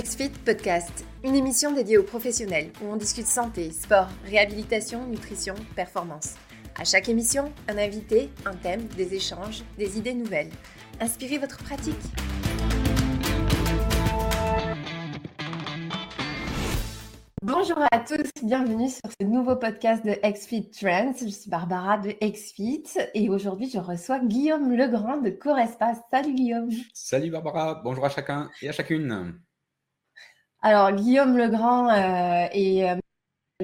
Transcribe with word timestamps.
XFIT 0.00 0.30
Podcast, 0.46 1.04
une 1.24 1.34
émission 1.34 1.74
dédiée 1.74 1.98
aux 1.98 2.02
professionnels 2.02 2.70
où 2.80 2.86
on 2.90 2.96
discute 2.96 3.26
santé, 3.26 3.70
sport, 3.70 4.08
réhabilitation, 4.24 5.06
nutrition, 5.06 5.54
performance. 5.76 6.36
À 6.74 6.84
chaque 6.84 7.10
émission, 7.10 7.52
un 7.68 7.76
invité, 7.76 8.30
un 8.46 8.54
thème, 8.54 8.84
des 8.96 9.12
échanges, 9.12 9.62
des 9.76 9.98
idées 9.98 10.14
nouvelles. 10.14 10.48
Inspirez 11.00 11.36
votre 11.36 11.58
pratique. 11.58 12.00
Bonjour 17.42 17.84
à 17.92 17.98
tous, 17.98 18.30
bienvenue 18.42 18.88
sur 18.88 19.10
ce 19.20 19.26
nouveau 19.26 19.56
podcast 19.56 20.02
de 20.06 20.12
XFIT 20.26 20.70
Trends. 20.70 21.12
Je 21.20 21.28
suis 21.28 21.50
Barbara 21.50 21.98
de 21.98 22.12
XFIT 22.22 23.10
et 23.14 23.28
aujourd'hui 23.28 23.68
je 23.68 23.78
reçois 23.78 24.20
Guillaume 24.20 24.74
Legrand 24.74 25.18
de 25.18 25.28
Corespa. 25.28 25.92
Salut 26.10 26.32
Guillaume. 26.32 26.70
Salut 26.94 27.30
Barbara, 27.30 27.82
bonjour 27.84 28.06
à 28.06 28.08
chacun 28.08 28.48
et 28.62 28.70
à 28.70 28.72
chacune. 28.72 29.38
Alors, 30.62 30.92
Guillaume 30.92 31.38
Legrand 31.38 31.88
euh, 31.88 32.46
est 32.52 32.84
euh, 32.84 32.94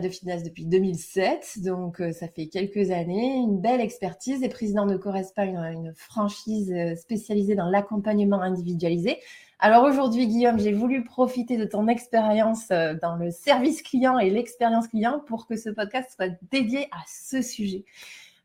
de 0.00 0.08
fitness 0.08 0.42
depuis 0.42 0.64
2007, 0.64 1.58
donc 1.62 2.00
euh, 2.00 2.10
ça 2.12 2.26
fait 2.26 2.46
quelques 2.46 2.90
années, 2.90 3.36
une 3.36 3.60
belle 3.60 3.82
expertise, 3.82 4.42
est 4.42 4.48
président 4.48 4.86
de 4.86 4.96
Correspa, 4.96 5.44
une, 5.44 5.58
une 5.58 5.92
franchise 5.94 6.74
spécialisée 6.98 7.54
dans 7.54 7.68
l'accompagnement 7.68 8.40
individualisé. 8.40 9.18
Alors 9.58 9.84
aujourd'hui, 9.84 10.26
Guillaume, 10.26 10.58
j'ai 10.58 10.72
voulu 10.72 11.04
profiter 11.04 11.58
de 11.58 11.66
ton 11.66 11.86
expérience 11.86 12.68
dans 12.68 13.16
le 13.18 13.30
service 13.30 13.82
client 13.82 14.18
et 14.18 14.30
l'expérience 14.30 14.88
client 14.88 15.20
pour 15.26 15.46
que 15.46 15.56
ce 15.56 15.68
podcast 15.68 16.10
soit 16.16 16.32
dédié 16.50 16.88
à 16.92 17.02
ce 17.06 17.42
sujet 17.42 17.84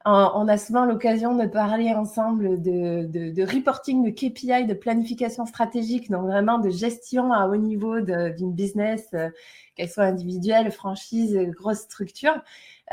on 0.05 0.47
a 0.47 0.57
souvent 0.57 0.85
l'occasion 0.85 1.35
de 1.35 1.45
parler 1.45 1.93
ensemble 1.93 2.61
de, 2.61 3.41
reporting, 3.43 4.03
de 4.03 4.09
KPI, 4.09 4.65
de 4.65 4.73
planification 4.73 5.45
stratégique, 5.45 6.09
donc 6.09 6.25
vraiment 6.25 6.59
de 6.59 6.69
gestion 6.69 7.31
à 7.31 7.47
haut 7.47 7.57
niveau 7.57 8.01
d'une 8.01 8.53
business, 8.53 9.07
euh, 9.13 9.29
qu'elle 9.75 9.89
soit 9.89 10.05
individuelle, 10.05 10.71
franchise, 10.71 11.37
grosse 11.51 11.79
structure. 11.79 12.43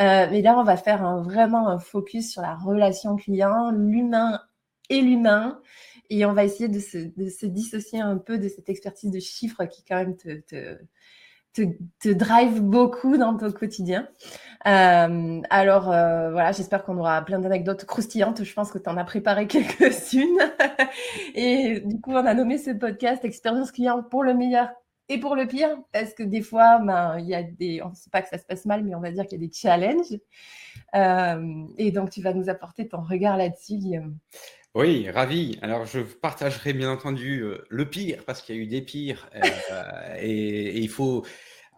Euh, 0.00 0.26
mais 0.30 0.42
là, 0.42 0.58
on 0.58 0.64
va 0.64 0.76
faire 0.76 1.20
vraiment 1.22 1.68
un 1.68 1.78
focus 1.78 2.32
sur 2.32 2.42
la 2.42 2.54
relation 2.54 3.16
client, 3.16 3.70
l'humain 3.70 4.40
et 4.90 5.00
l'humain. 5.00 5.60
Et 6.10 6.24
on 6.24 6.32
va 6.32 6.44
essayer 6.44 6.68
de 6.68 6.80
se, 6.80 7.46
dissocier 7.46 8.00
un 8.00 8.18
peu 8.18 8.38
de 8.38 8.48
cette 8.48 8.68
expertise 8.68 9.10
de 9.10 9.20
chiffres 9.20 9.64
qui 9.64 9.84
quand 9.84 9.96
même 9.96 10.16
te, 10.16 10.78
drive 12.04 12.60
beaucoup 12.60 13.16
dans 13.16 13.36
ton 13.36 13.50
quotidien. 13.52 14.08
Euh, 14.66 15.40
alors 15.50 15.90
euh, 15.90 16.32
voilà, 16.32 16.52
j'espère 16.52 16.84
qu'on 16.84 16.98
aura 16.98 17.22
plein 17.22 17.38
d'anecdotes 17.38 17.84
croustillantes. 17.84 18.42
Je 18.42 18.54
pense 18.54 18.70
que 18.70 18.78
tu 18.78 18.88
en 18.88 18.96
as 18.96 19.04
préparé 19.04 19.46
quelques-unes. 19.48 20.40
et 21.34 21.80
du 21.80 22.00
coup, 22.00 22.12
on 22.12 22.26
a 22.26 22.34
nommé 22.34 22.58
ce 22.58 22.70
podcast 22.70 23.24
Expérience 23.24 23.72
client 23.72 24.02
pour 24.02 24.24
le 24.24 24.34
meilleur 24.34 24.68
et 25.10 25.18
pour 25.18 25.36
le 25.36 25.46
pire, 25.46 25.74
parce 25.92 26.12
que 26.12 26.22
des 26.22 26.42
fois, 26.42 26.80
ben, 26.80 27.18
il 27.18 27.26
y 27.26 27.34
a 27.34 27.42
des, 27.42 27.80
on 27.82 27.90
ne 27.90 27.94
sait 27.94 28.10
pas 28.10 28.20
que 28.20 28.28
ça 28.28 28.36
se 28.36 28.44
passe 28.44 28.66
mal, 28.66 28.84
mais 28.84 28.94
on 28.94 29.00
va 29.00 29.10
dire 29.10 29.24
qu'il 29.26 29.40
y 29.40 29.44
a 29.44 29.46
des 29.46 29.52
challenges. 29.52 30.18
Euh, 30.94 31.64
et 31.78 31.90
donc, 31.92 32.10
tu 32.10 32.20
vas 32.20 32.34
nous 32.34 32.50
apporter 32.50 32.88
ton 32.88 33.00
regard 33.00 33.38
là-dessus. 33.38 34.00
Oui, 34.74 35.08
ravi. 35.08 35.58
Alors, 35.62 35.86
je 35.86 36.00
partagerai 36.00 36.74
bien 36.74 36.90
entendu 36.90 37.42
le 37.70 37.88
pire, 37.88 38.22
parce 38.26 38.42
qu'il 38.42 38.56
y 38.56 38.58
a 38.58 38.62
eu 38.62 38.66
des 38.66 38.82
pires. 38.82 39.30
et, 40.20 40.78
il 40.78 40.90
faut, 40.90 41.24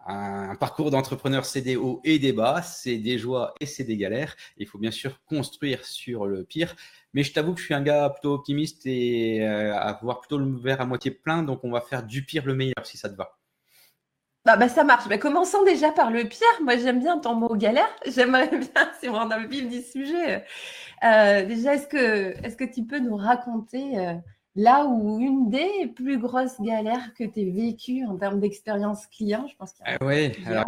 un 0.07 0.55
parcours 0.55 0.91
d'entrepreneur, 0.91 1.45
c'est 1.45 1.61
des 1.61 1.75
hauts 1.75 2.01
et 2.03 2.19
des 2.19 2.33
bas, 2.33 2.61
c'est 2.61 2.97
des 2.97 3.17
joies 3.17 3.53
et 3.59 3.65
c'est 3.65 3.83
des 3.83 3.97
galères. 3.97 4.35
Il 4.57 4.67
faut 4.67 4.77
bien 4.77 4.91
sûr 4.91 5.23
construire 5.25 5.85
sur 5.85 6.25
le 6.25 6.43
pire. 6.43 6.75
Mais 7.13 7.23
je 7.23 7.33
t'avoue 7.33 7.53
que 7.53 7.59
je 7.59 7.65
suis 7.65 7.73
un 7.73 7.81
gars 7.81 8.09
plutôt 8.09 8.33
optimiste 8.33 8.85
et 8.85 9.45
euh, 9.45 9.75
avoir 9.75 10.19
plutôt 10.19 10.37
le 10.37 10.57
verre 10.57 10.81
à 10.81 10.85
moitié 10.85 11.11
plein. 11.11 11.43
Donc, 11.43 11.63
on 11.63 11.71
va 11.71 11.81
faire 11.81 12.03
du 12.03 12.25
pire 12.25 12.45
le 12.45 12.55
meilleur 12.55 12.85
si 12.85 12.97
ça 12.97 13.09
te 13.09 13.15
va. 13.15 13.37
Bah, 14.43 14.57
bah 14.57 14.69
ça 14.69 14.83
marche. 14.83 15.05
Mais 15.07 15.19
commençons 15.19 15.63
déjà 15.63 15.91
par 15.91 16.09
le 16.09 16.23
pire. 16.23 16.47
Moi, 16.63 16.77
j'aime 16.77 16.99
bien 16.99 17.19
ton 17.19 17.35
mot 17.35 17.55
galère. 17.55 17.89
J'aimerais 18.05 18.49
bien, 18.49 18.91
si 18.99 19.07
on 19.09 19.29
a 19.29 19.37
le 19.37 19.47
vif 19.47 19.69
du 19.69 19.81
sujet, 19.81 20.45
euh, 21.03 21.45
déjà, 21.45 21.75
est-ce 21.75 21.87
que, 21.87 22.43
est-ce 22.43 22.55
que 22.55 22.63
tu 22.63 22.83
peux 22.85 22.99
nous 22.99 23.15
raconter 23.15 23.99
euh, 23.99 24.13
là 24.55 24.85
où 24.85 25.19
une 25.19 25.49
des 25.49 25.87
plus 25.95 26.19
grosses 26.19 26.59
galères 26.59 27.13
que 27.13 27.23
tu 27.23 27.39
as 27.39 27.53
vécues 27.53 28.05
en 28.05 28.17
termes 28.17 28.39
d'expérience 28.39 29.07
client, 29.07 29.47
je 29.47 29.55
pense 29.55 29.71
qu'il 29.71 29.85
y 29.87 29.89
a. 29.89 30.03
ouais, 30.03 30.33
alors 30.45 30.65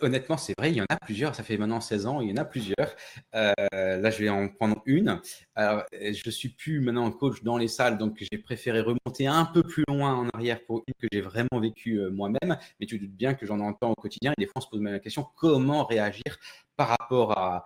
honnêtement, 0.00 0.36
c'est 0.36 0.54
vrai, 0.58 0.70
il 0.70 0.76
y 0.76 0.80
en 0.80 0.86
a 0.88 0.96
plusieurs. 0.96 1.34
Ça 1.34 1.42
fait 1.42 1.56
maintenant 1.56 1.80
16 1.80 2.06
ans, 2.06 2.20
il 2.20 2.30
y 2.30 2.32
en 2.32 2.42
a 2.42 2.44
plusieurs. 2.44 2.96
Euh, 3.34 3.52
là, 3.72 4.10
je 4.10 4.18
vais 4.18 4.28
en 4.28 4.48
prendre 4.48 4.82
une. 4.84 5.20
Alors, 5.54 5.84
je 5.92 6.30
suis 6.30 6.48
plus 6.48 6.80
maintenant 6.80 7.10
coach 7.12 7.42
dans 7.42 7.56
les 7.56 7.68
salles, 7.68 7.98
donc 7.98 8.22
j'ai 8.32 8.38
préféré 8.38 8.80
remonter 8.80 9.26
un 9.26 9.44
peu 9.44 9.62
plus 9.62 9.84
loin 9.88 10.14
en 10.14 10.28
arrière 10.34 10.64
pour 10.64 10.82
une 10.86 10.94
que 10.98 11.06
j'ai 11.12 11.20
vraiment 11.20 11.60
vécue 11.60 12.00
euh, 12.00 12.10
moi-même. 12.10 12.58
Mais 12.80 12.86
tu 12.86 12.98
doutes 12.98 13.14
bien 13.14 13.34
que 13.34 13.46
j'en 13.46 13.60
entends 13.60 13.90
au 13.90 13.94
quotidien 13.94 14.32
et 14.36 14.40
des 14.40 14.46
fois, 14.46 14.54
on 14.56 14.60
se 14.60 14.68
pose 14.68 14.80
même 14.80 14.92
la 14.92 14.98
question 14.98 15.26
comment 15.36 15.84
réagir 15.84 16.38
par 16.76 16.88
rapport 16.88 17.38
à, 17.38 17.64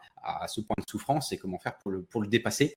ce 0.49 0.61
point 0.61 0.75
de 0.79 0.85
souffrance 0.89 1.33
et 1.33 1.39
comment 1.39 1.59
faire 1.59 1.79
pour 1.79 1.91
le, 1.91 2.03
pour 2.03 2.21
le 2.21 2.29
dépasser? 2.29 2.75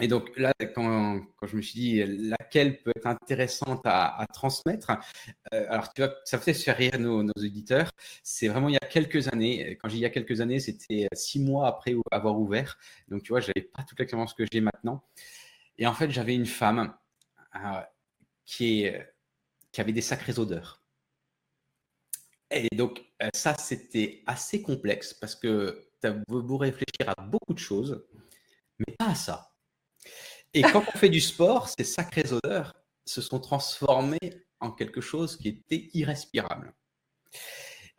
Euh, 0.00 0.04
et 0.04 0.08
donc 0.08 0.36
là, 0.38 0.52
quand, 0.74 1.20
quand, 1.36 1.46
je 1.46 1.56
me 1.56 1.62
suis 1.62 1.78
dit 1.80 2.04
laquelle 2.06 2.82
peut 2.82 2.92
être 2.96 3.06
intéressante 3.06 3.82
à, 3.84 4.26
transmettre, 4.32 4.92
euh, 5.52 5.66
alors 5.68 5.92
tu 5.92 6.02
vois, 6.02 6.14
ça 6.24 6.38
fait 6.38 6.54
faire 6.54 6.76
rire 6.76 6.98
nos, 6.98 7.22
nos 7.22 7.32
auditeurs. 7.36 7.90
C'est 8.22 8.48
vraiment 8.48 8.68
il 8.68 8.74
y 8.74 8.76
a 8.76 8.86
quelques 8.88 9.28
années. 9.28 9.76
Quand 9.80 9.88
j'ai 9.88 9.96
il 9.98 10.00
y 10.00 10.06
a 10.06 10.10
quelques 10.10 10.40
années, 10.40 10.60
c'était 10.60 11.08
six 11.12 11.40
mois 11.40 11.68
après 11.68 11.94
avoir 12.10 12.38
ouvert. 12.38 12.78
Donc 13.08 13.22
tu 13.22 13.30
vois, 13.32 13.40
j'avais 13.40 13.62
pas 13.62 13.82
toute 13.84 13.98
l'expérience 13.98 14.34
que 14.34 14.44
j'ai 14.50 14.60
maintenant. 14.60 15.02
Et 15.78 15.86
en 15.86 15.94
fait, 15.94 16.10
j'avais 16.10 16.34
une 16.34 16.46
femme 16.46 16.94
euh, 17.56 17.82
qui, 18.44 18.84
est, 18.84 19.14
qui 19.72 19.80
avait 19.80 19.92
des 19.92 20.02
sacrées 20.02 20.38
odeurs. 20.38 20.82
Et 22.50 22.68
donc 22.74 23.04
euh, 23.22 23.28
ça, 23.34 23.54
c'était 23.54 24.22
assez 24.26 24.62
complexe 24.62 25.14
parce 25.14 25.34
que 25.36 25.88
tu 26.00 26.08
as 26.08 26.12
beau 26.12 26.56
réfléchir 26.56 27.08
à 27.16 27.22
beaucoup 27.22 27.54
de 27.54 27.58
choses, 27.58 28.06
mais 28.78 28.94
pas 28.98 29.10
à 29.10 29.14
ça. 29.14 29.47
Et 30.54 30.62
quand 30.62 30.84
on 30.94 30.98
fait 30.98 31.08
du 31.08 31.20
sport, 31.20 31.68
ces 31.68 31.84
sacrées 31.84 32.32
odeurs 32.32 32.74
se 33.04 33.20
sont 33.20 33.40
transformées 33.40 34.18
en 34.60 34.70
quelque 34.70 35.00
chose 35.00 35.36
qui 35.36 35.48
était 35.48 35.90
irrespirable. 35.94 36.74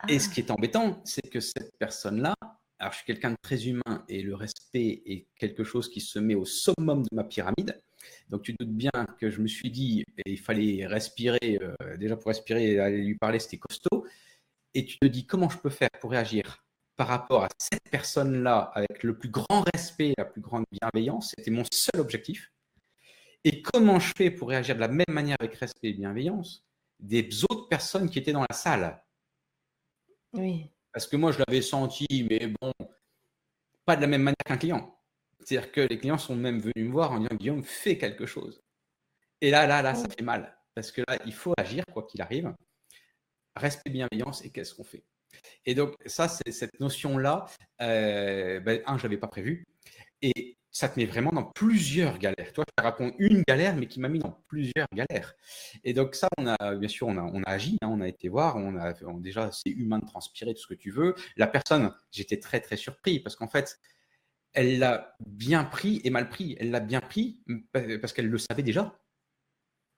Et 0.08 0.18
ce 0.18 0.28
ah. 0.28 0.34
qui 0.34 0.40
est 0.40 0.50
embêtant, 0.50 1.00
c'est 1.04 1.28
que 1.28 1.40
cette 1.40 1.76
personne-là, 1.78 2.34
alors 2.78 2.92
je 2.92 2.98
suis 2.98 3.06
quelqu'un 3.06 3.32
de 3.32 3.36
très 3.42 3.66
humain 3.66 4.04
et 4.08 4.22
le 4.22 4.34
respect 4.34 5.02
est 5.04 5.26
quelque 5.36 5.64
chose 5.64 5.90
qui 5.90 6.00
se 6.00 6.18
met 6.18 6.34
au 6.34 6.44
summum 6.44 7.02
de 7.02 7.14
ma 7.14 7.24
pyramide. 7.24 7.80
Donc 8.28 8.42
tu 8.42 8.54
doutes 8.58 8.72
bien 8.72 8.90
que 9.18 9.30
je 9.30 9.40
me 9.40 9.46
suis 9.46 9.70
dit, 9.70 10.04
il 10.24 10.40
fallait 10.40 10.86
respirer, 10.86 11.58
euh, 11.60 11.96
déjà 11.98 12.16
pour 12.16 12.28
respirer 12.28 12.72
et 12.72 12.80
aller 12.80 13.02
lui 13.02 13.16
parler, 13.16 13.38
c'était 13.38 13.58
costaud. 13.58 14.06
Et 14.72 14.84
tu 14.84 14.98
te 14.98 15.06
dis, 15.06 15.26
comment 15.26 15.48
je 15.48 15.58
peux 15.58 15.70
faire 15.70 15.90
pour 16.00 16.12
réagir? 16.12 16.64
Par 17.00 17.08
rapport 17.08 17.44
à 17.44 17.48
cette 17.56 17.88
personne-là 17.90 18.72
avec 18.74 19.04
le 19.04 19.16
plus 19.16 19.30
grand 19.30 19.64
respect, 19.72 20.12
la 20.18 20.26
plus 20.26 20.42
grande 20.42 20.66
bienveillance. 20.70 21.32
C'était 21.34 21.50
mon 21.50 21.64
seul 21.72 21.98
objectif. 21.98 22.52
Et 23.42 23.62
comment 23.62 23.98
je 23.98 24.12
fais 24.14 24.30
pour 24.30 24.50
réagir 24.50 24.74
de 24.74 24.80
la 24.80 24.88
même 24.88 25.06
manière 25.08 25.38
avec 25.40 25.54
respect 25.54 25.88
et 25.88 25.92
bienveillance 25.94 26.62
des 26.98 27.42
autres 27.44 27.68
personnes 27.68 28.10
qui 28.10 28.18
étaient 28.18 28.34
dans 28.34 28.44
la 28.46 28.54
salle? 28.54 29.02
Oui. 30.34 30.70
Parce 30.92 31.06
que 31.06 31.16
moi, 31.16 31.32
je 31.32 31.38
l'avais 31.38 31.62
senti, 31.62 32.06
mais 32.28 32.48
bon, 32.60 32.70
pas 33.86 33.96
de 33.96 34.02
la 34.02 34.06
même 34.06 34.22
manière 34.22 34.44
qu'un 34.44 34.58
client. 34.58 35.00
C'est-à-dire 35.38 35.72
que 35.72 35.80
les 35.80 35.98
clients 35.98 36.18
sont 36.18 36.36
même 36.36 36.60
venus 36.60 36.86
me 36.86 36.92
voir 36.92 37.12
en 37.12 37.20
disant 37.20 37.34
Guillaume, 37.34 37.64
fais 37.64 37.96
quelque 37.96 38.26
chose. 38.26 38.60
Et 39.40 39.50
là, 39.50 39.66
là, 39.66 39.80
là, 39.80 39.94
ça 39.94 40.06
fait 40.06 40.22
mal. 40.22 40.54
Parce 40.74 40.92
que 40.92 41.00
là, 41.08 41.16
il 41.24 41.32
faut 41.32 41.54
agir, 41.56 41.82
quoi 41.94 42.06
qu'il 42.06 42.20
arrive. 42.20 42.54
Respect, 43.56 43.88
bienveillance, 43.88 44.44
et 44.44 44.50
qu'est-ce 44.50 44.74
qu'on 44.74 44.84
fait? 44.84 45.02
Et 45.66 45.74
donc, 45.74 45.94
ça, 46.06 46.28
c'est 46.28 46.52
cette 46.52 46.78
notion-là, 46.80 47.46
euh, 47.82 48.60
ben, 48.60 48.80
un, 48.86 48.98
je 48.98 49.04
n'avais 49.04 49.18
pas 49.18 49.28
prévu. 49.28 49.66
Et 50.22 50.56
ça 50.70 50.88
te 50.88 50.98
met 50.98 51.06
vraiment 51.06 51.32
dans 51.32 51.44
plusieurs 51.44 52.18
galères. 52.18 52.52
Toi, 52.52 52.64
je 52.68 52.74
te 52.76 52.82
raconte 52.82 53.14
une 53.18 53.42
galère, 53.46 53.74
mais 53.76 53.86
qui 53.86 54.00
m'a 54.00 54.08
mis 54.08 54.20
dans 54.20 54.42
plusieurs 54.48 54.86
galères. 54.94 55.34
Et 55.84 55.92
donc, 55.92 56.14
ça, 56.14 56.28
on 56.38 56.46
a, 56.46 56.76
bien 56.76 56.88
sûr, 56.88 57.08
on 57.08 57.16
a, 57.16 57.22
on 57.22 57.42
a 57.42 57.50
agi, 57.50 57.76
hein, 57.82 57.88
on 57.90 58.00
a 58.00 58.08
été 58.08 58.28
voir, 58.28 58.56
on 58.56 58.76
a, 58.76 58.94
déjà, 59.18 59.50
c'est 59.52 59.70
humain 59.70 59.98
de 59.98 60.06
transpirer, 60.06 60.54
tout 60.54 60.62
ce 60.62 60.68
que 60.68 60.74
tu 60.74 60.90
veux. 60.90 61.14
La 61.36 61.46
personne, 61.46 61.92
j'étais 62.12 62.38
très, 62.38 62.60
très 62.60 62.76
surpris 62.76 63.20
parce 63.20 63.36
qu'en 63.36 63.48
fait, 63.48 63.78
elle 64.52 64.78
l'a 64.78 65.16
bien 65.26 65.64
pris 65.64 66.00
et 66.04 66.10
mal 66.10 66.28
pris. 66.28 66.56
Elle 66.60 66.70
l'a 66.70 66.80
bien 66.80 67.00
pris 67.00 67.42
parce 67.72 68.12
qu'elle 68.12 68.28
le 68.28 68.38
savait 68.38 68.62
déjà. 68.62 68.99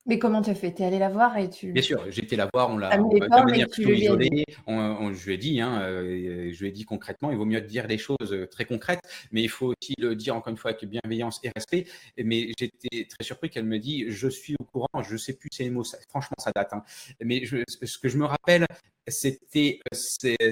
Mais 0.05 0.19
comment 0.19 0.43
tu 0.43 0.51
as 0.51 0.55
fait? 0.57 0.75
Tu 0.75 0.83
es 0.83 0.85
allé 0.85 0.99
la 0.99 1.09
voir 1.09 1.37
et 1.37 1.49
tu. 1.49 1.73
Bien 1.73 1.83
sûr, 1.83 2.05
été 2.09 2.35
la 2.35 2.49
voir, 2.53 2.71
on 2.71 2.77
l'a 2.77 2.97
de 2.97 3.45
manière 3.45 3.69
plutôt 3.69 3.91
isolée. 3.91 4.45
On, 4.67 5.13
je 5.13 5.27
lui 5.27 5.35
ai 5.35 5.39
dit, 5.39 5.61
hein, 5.61 5.81
euh, 5.83 6.51
je 6.53 6.61
lui 6.61 6.69
ai 6.69 6.73
dit 6.73 6.85
concrètement, 6.85 7.31
il 7.31 7.37
vaut 7.37 7.45
mieux 7.45 7.61
dire 7.61 7.87
les 7.87 7.99
choses 7.99 8.33
euh, 8.33 8.47
très 8.47 8.65
concrètes, 8.65 9.01
mais 9.31 9.43
il 9.43 9.49
faut 9.49 9.69
aussi 9.69 9.95
le 9.99 10.17
dire 10.17 10.35
encore 10.35 10.51
une 10.51 10.57
fois 10.57 10.73
avec 10.73 10.85
bienveillance 10.85 11.41
et 11.45 11.51
respect. 11.55 11.87
Mais 12.19 12.53
j'étais 12.59 13.07
très 13.09 13.23
surpris 13.23 13.49
qu'elle 13.49 13.65
me 13.65 13.79
dise, 13.79 14.09
je 14.09 14.29
suis 14.29 14.57
au 14.59 14.65
courant, 14.65 15.03
je 15.03 15.13
ne 15.13 15.19
sais 15.19 15.35
plus 15.35 15.49
ces 15.53 15.71
mots, 15.71 15.85
franchement 16.09 16.37
ça 16.39 16.51
date. 16.55 16.73
Hein. 16.73 16.83
Mais 17.21 17.45
ce 17.47 17.99
que 17.99 18.09
je 18.09 18.19
me 18.19 18.25
rappelle, 18.25 18.67
c'était 19.07 19.81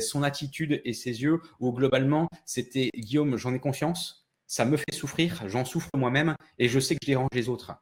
son 0.00 0.22
attitude 0.22 0.80
et 0.84 0.92
ses 0.92 1.22
yeux, 1.22 1.40
où 1.58 1.72
globalement, 1.72 2.28
c'était 2.46 2.90
Guillaume, 2.96 3.36
j'en 3.36 3.52
ai 3.52 3.58
confiance, 3.58 4.28
ça 4.46 4.64
me 4.64 4.76
fait 4.76 4.92
souffrir, 4.92 5.42
j'en 5.46 5.64
souffre 5.64 5.90
moi-même, 5.96 6.36
et 6.58 6.68
je 6.68 6.78
sais 6.78 6.94
que 6.94 7.00
je 7.02 7.10
dérange 7.10 7.30
les 7.32 7.48
autres. 7.48 7.72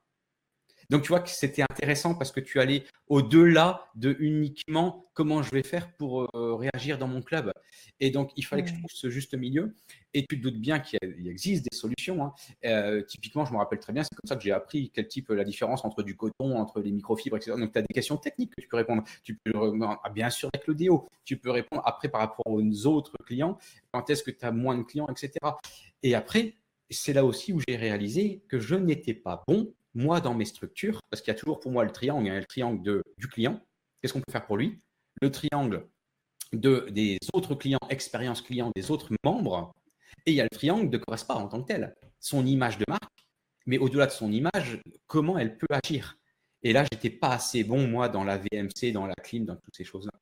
Donc, 0.90 1.02
tu 1.02 1.08
vois 1.08 1.20
que 1.20 1.28
c'était 1.28 1.62
intéressant 1.62 2.14
parce 2.14 2.32
que 2.32 2.40
tu 2.40 2.60
allais 2.60 2.84
au-delà 3.08 3.88
de 3.94 4.16
uniquement 4.20 5.04
comment 5.12 5.42
je 5.42 5.50
vais 5.50 5.62
faire 5.62 5.92
pour 5.96 6.34
euh, 6.34 6.54
réagir 6.54 6.98
dans 6.98 7.08
mon 7.08 7.20
club. 7.20 7.52
Et 8.00 8.10
donc, 8.10 8.32
il 8.36 8.44
fallait 8.44 8.62
que 8.62 8.70
je 8.70 8.74
trouve 8.74 8.90
ce 8.90 9.10
juste 9.10 9.34
milieu. 9.34 9.74
Et 10.14 10.24
tu 10.26 10.38
te 10.38 10.42
doutes 10.42 10.58
bien 10.58 10.80
qu'il 10.80 11.28
existe 11.28 11.66
des 11.70 11.76
solutions. 11.76 12.24
Hein. 12.24 12.32
Euh, 12.64 13.02
typiquement, 13.02 13.44
je 13.44 13.52
me 13.52 13.58
rappelle 13.58 13.80
très 13.80 13.92
bien, 13.92 14.02
c'est 14.02 14.14
comme 14.14 14.28
ça 14.28 14.36
que 14.36 14.42
j'ai 14.42 14.52
appris 14.52 14.90
quel 14.94 15.06
type 15.08 15.28
la 15.28 15.44
différence 15.44 15.84
entre 15.84 16.02
du 16.02 16.16
coton, 16.16 16.56
entre 16.56 16.80
les 16.80 16.90
microfibres, 16.90 17.36
etc. 17.36 17.52
Donc, 17.58 17.72
tu 17.72 17.78
as 17.78 17.82
des 17.82 17.92
questions 17.92 18.16
techniques 18.16 18.54
que 18.56 18.62
tu 18.62 18.68
peux 18.68 18.78
répondre. 18.78 19.02
Tu 19.22 19.34
peux, 19.36 19.52
ah, 19.82 20.08
bien 20.08 20.30
sûr, 20.30 20.48
avec 20.54 20.66
le 20.66 20.74
déo. 20.74 21.06
Tu 21.24 21.36
peux 21.36 21.50
répondre 21.50 21.82
après 21.84 22.08
par 22.08 22.22
rapport 22.22 22.46
aux 22.46 22.86
autres 22.86 23.12
clients. 23.26 23.58
Quand 23.92 24.08
est-ce 24.08 24.22
que 24.22 24.30
tu 24.30 24.44
as 24.46 24.52
moins 24.52 24.78
de 24.78 24.84
clients, 24.84 25.08
etc. 25.08 25.32
Et 26.02 26.14
après, 26.14 26.54
c'est 26.90 27.12
là 27.12 27.24
aussi 27.24 27.52
où 27.52 27.60
j'ai 27.68 27.76
réalisé 27.76 28.42
que 28.48 28.58
je 28.58 28.74
n'étais 28.74 29.14
pas 29.14 29.44
bon, 29.46 29.74
moi, 29.98 30.20
dans 30.20 30.32
mes 30.32 30.44
structures, 30.44 31.00
parce 31.10 31.20
qu'il 31.20 31.32
y 31.32 31.36
a 31.36 31.38
toujours 31.38 31.58
pour 31.58 31.72
moi 31.72 31.84
le 31.84 31.90
triangle, 31.90 32.26
il 32.26 32.32
y 32.32 32.36
a 32.36 32.38
le 32.38 32.46
triangle 32.46 32.82
de, 32.82 33.02
du 33.18 33.26
client. 33.26 33.60
Qu'est-ce 34.00 34.12
qu'on 34.12 34.20
peut 34.20 34.30
faire 34.30 34.46
pour 34.46 34.56
lui? 34.56 34.80
Le 35.20 35.30
triangle 35.32 35.88
de, 36.52 36.86
des 36.90 37.18
autres 37.32 37.56
clients, 37.56 37.80
expérience 37.90 38.40
client 38.40 38.70
des 38.76 38.92
autres 38.92 39.10
membres, 39.24 39.74
et 40.24 40.30
il 40.30 40.34
y 40.34 40.40
a 40.40 40.44
le 40.44 40.50
triangle 40.50 40.88
de 40.88 40.98
Correspa 40.98 41.34
en 41.34 41.48
tant 41.48 41.62
que 41.62 41.66
tel, 41.66 41.96
son 42.20 42.46
image 42.46 42.78
de 42.78 42.84
marque, 42.88 43.26
mais 43.66 43.78
au-delà 43.78 44.06
de 44.06 44.12
son 44.12 44.30
image, 44.30 44.80
comment 45.08 45.36
elle 45.36 45.58
peut 45.58 45.66
agir? 45.70 46.16
Et 46.62 46.72
là, 46.72 46.84
j'étais 46.90 47.10
pas 47.10 47.30
assez 47.30 47.64
bon, 47.64 47.88
moi, 47.88 48.08
dans 48.08 48.24
la 48.24 48.38
VMC, 48.38 48.92
dans 48.92 49.06
la 49.06 49.14
clim, 49.14 49.44
dans 49.44 49.56
toutes 49.56 49.76
ces 49.76 49.84
choses-là. 49.84 50.12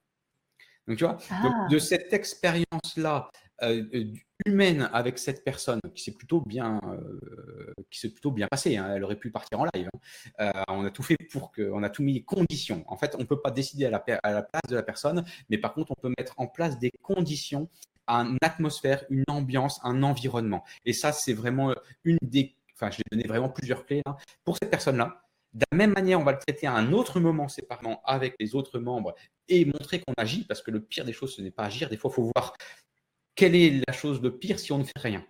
Donc, 0.88 0.96
tu 0.96 1.04
vois, 1.04 1.18
ah. 1.30 1.66
de 1.70 1.78
cette 1.78 2.12
expérience-là 2.12 3.30
euh, 3.62 3.84
euh, 3.94 4.04
humaine 4.44 4.90
avec 4.92 5.18
cette 5.18 5.42
personne 5.44 5.80
qui 5.94 6.04
s'est 6.04 6.12
plutôt 6.12 6.42
bien, 6.42 6.78
euh, 6.84 7.72
qui 7.90 7.98
s'est 7.98 8.10
plutôt 8.10 8.30
bien 8.30 8.46
passée. 8.48 8.76
Hein. 8.76 8.92
Elle 8.94 9.02
aurait 9.02 9.16
pu 9.16 9.30
partir 9.30 9.60
en 9.60 9.66
live. 9.74 9.88
Hein. 10.38 10.52
on 10.68 10.84
a 10.84 10.90
tout 10.90 11.02
fait 11.02 11.16
pour 11.32 11.50
que, 11.50 11.70
on 11.72 11.82
a 11.82 11.88
tout 11.88 12.02
mis 12.02 12.12
les 12.12 12.22
conditions. 12.22 12.84
En 12.86 12.96
fait, 12.96 13.16
on 13.18 13.24
peut 13.24 13.40
pas 13.40 13.50
décider 13.50 13.86
à 13.86 13.90
la, 13.90 13.98
place 13.98 14.62
de 14.68 14.76
la 14.76 14.82
personne, 14.82 15.24
mais 15.48 15.56
par 15.58 15.72
contre, 15.72 15.92
on 15.92 16.00
peut 16.00 16.12
mettre 16.18 16.34
en 16.36 16.46
place 16.46 16.78
des 16.78 16.92
conditions, 17.02 17.68
une 18.08 18.38
atmosphère, 18.42 19.04
une 19.08 19.24
ambiance, 19.28 19.80
un 19.82 20.02
environnement. 20.02 20.62
Et 20.84 20.92
ça, 20.92 21.12
c'est 21.12 21.32
vraiment 21.32 21.74
une 22.04 22.18
des, 22.22 22.54
enfin, 22.74 22.90
je 22.90 22.98
vais 22.98 23.04
donner 23.10 23.26
vraiment 23.26 23.48
plusieurs 23.48 23.86
clés 23.86 24.02
là. 24.04 24.16
pour 24.44 24.58
cette 24.58 24.70
personne-là. 24.70 25.22
De 25.54 25.64
la 25.72 25.78
même 25.78 25.94
manière, 25.94 26.20
on 26.20 26.24
va 26.24 26.32
le 26.32 26.38
traiter 26.38 26.66
à 26.66 26.74
un 26.74 26.92
autre 26.92 27.18
moment 27.18 27.48
séparément 27.48 28.02
avec 28.04 28.34
les 28.38 28.54
autres 28.54 28.78
membres 28.78 29.14
et 29.48 29.64
montrer 29.64 30.00
qu'on 30.00 30.12
agit, 30.18 30.44
parce 30.44 30.60
que 30.60 30.70
le 30.70 30.82
pire 30.82 31.06
des 31.06 31.14
choses, 31.14 31.34
ce 31.34 31.40
n'est 31.40 31.50
pas 31.50 31.64
agir. 31.64 31.88
Des 31.88 31.96
fois, 31.96 32.10
il 32.10 32.14
faut 32.14 32.30
voir 32.34 32.54
quelle 33.36 33.54
est 33.54 33.82
la 33.86 33.92
chose 33.92 34.20
de 34.20 34.30
pire 34.30 34.58
si 34.58 34.72
on 34.72 34.78
ne 34.78 34.84
fait 34.84 34.92
rien? 34.96 35.24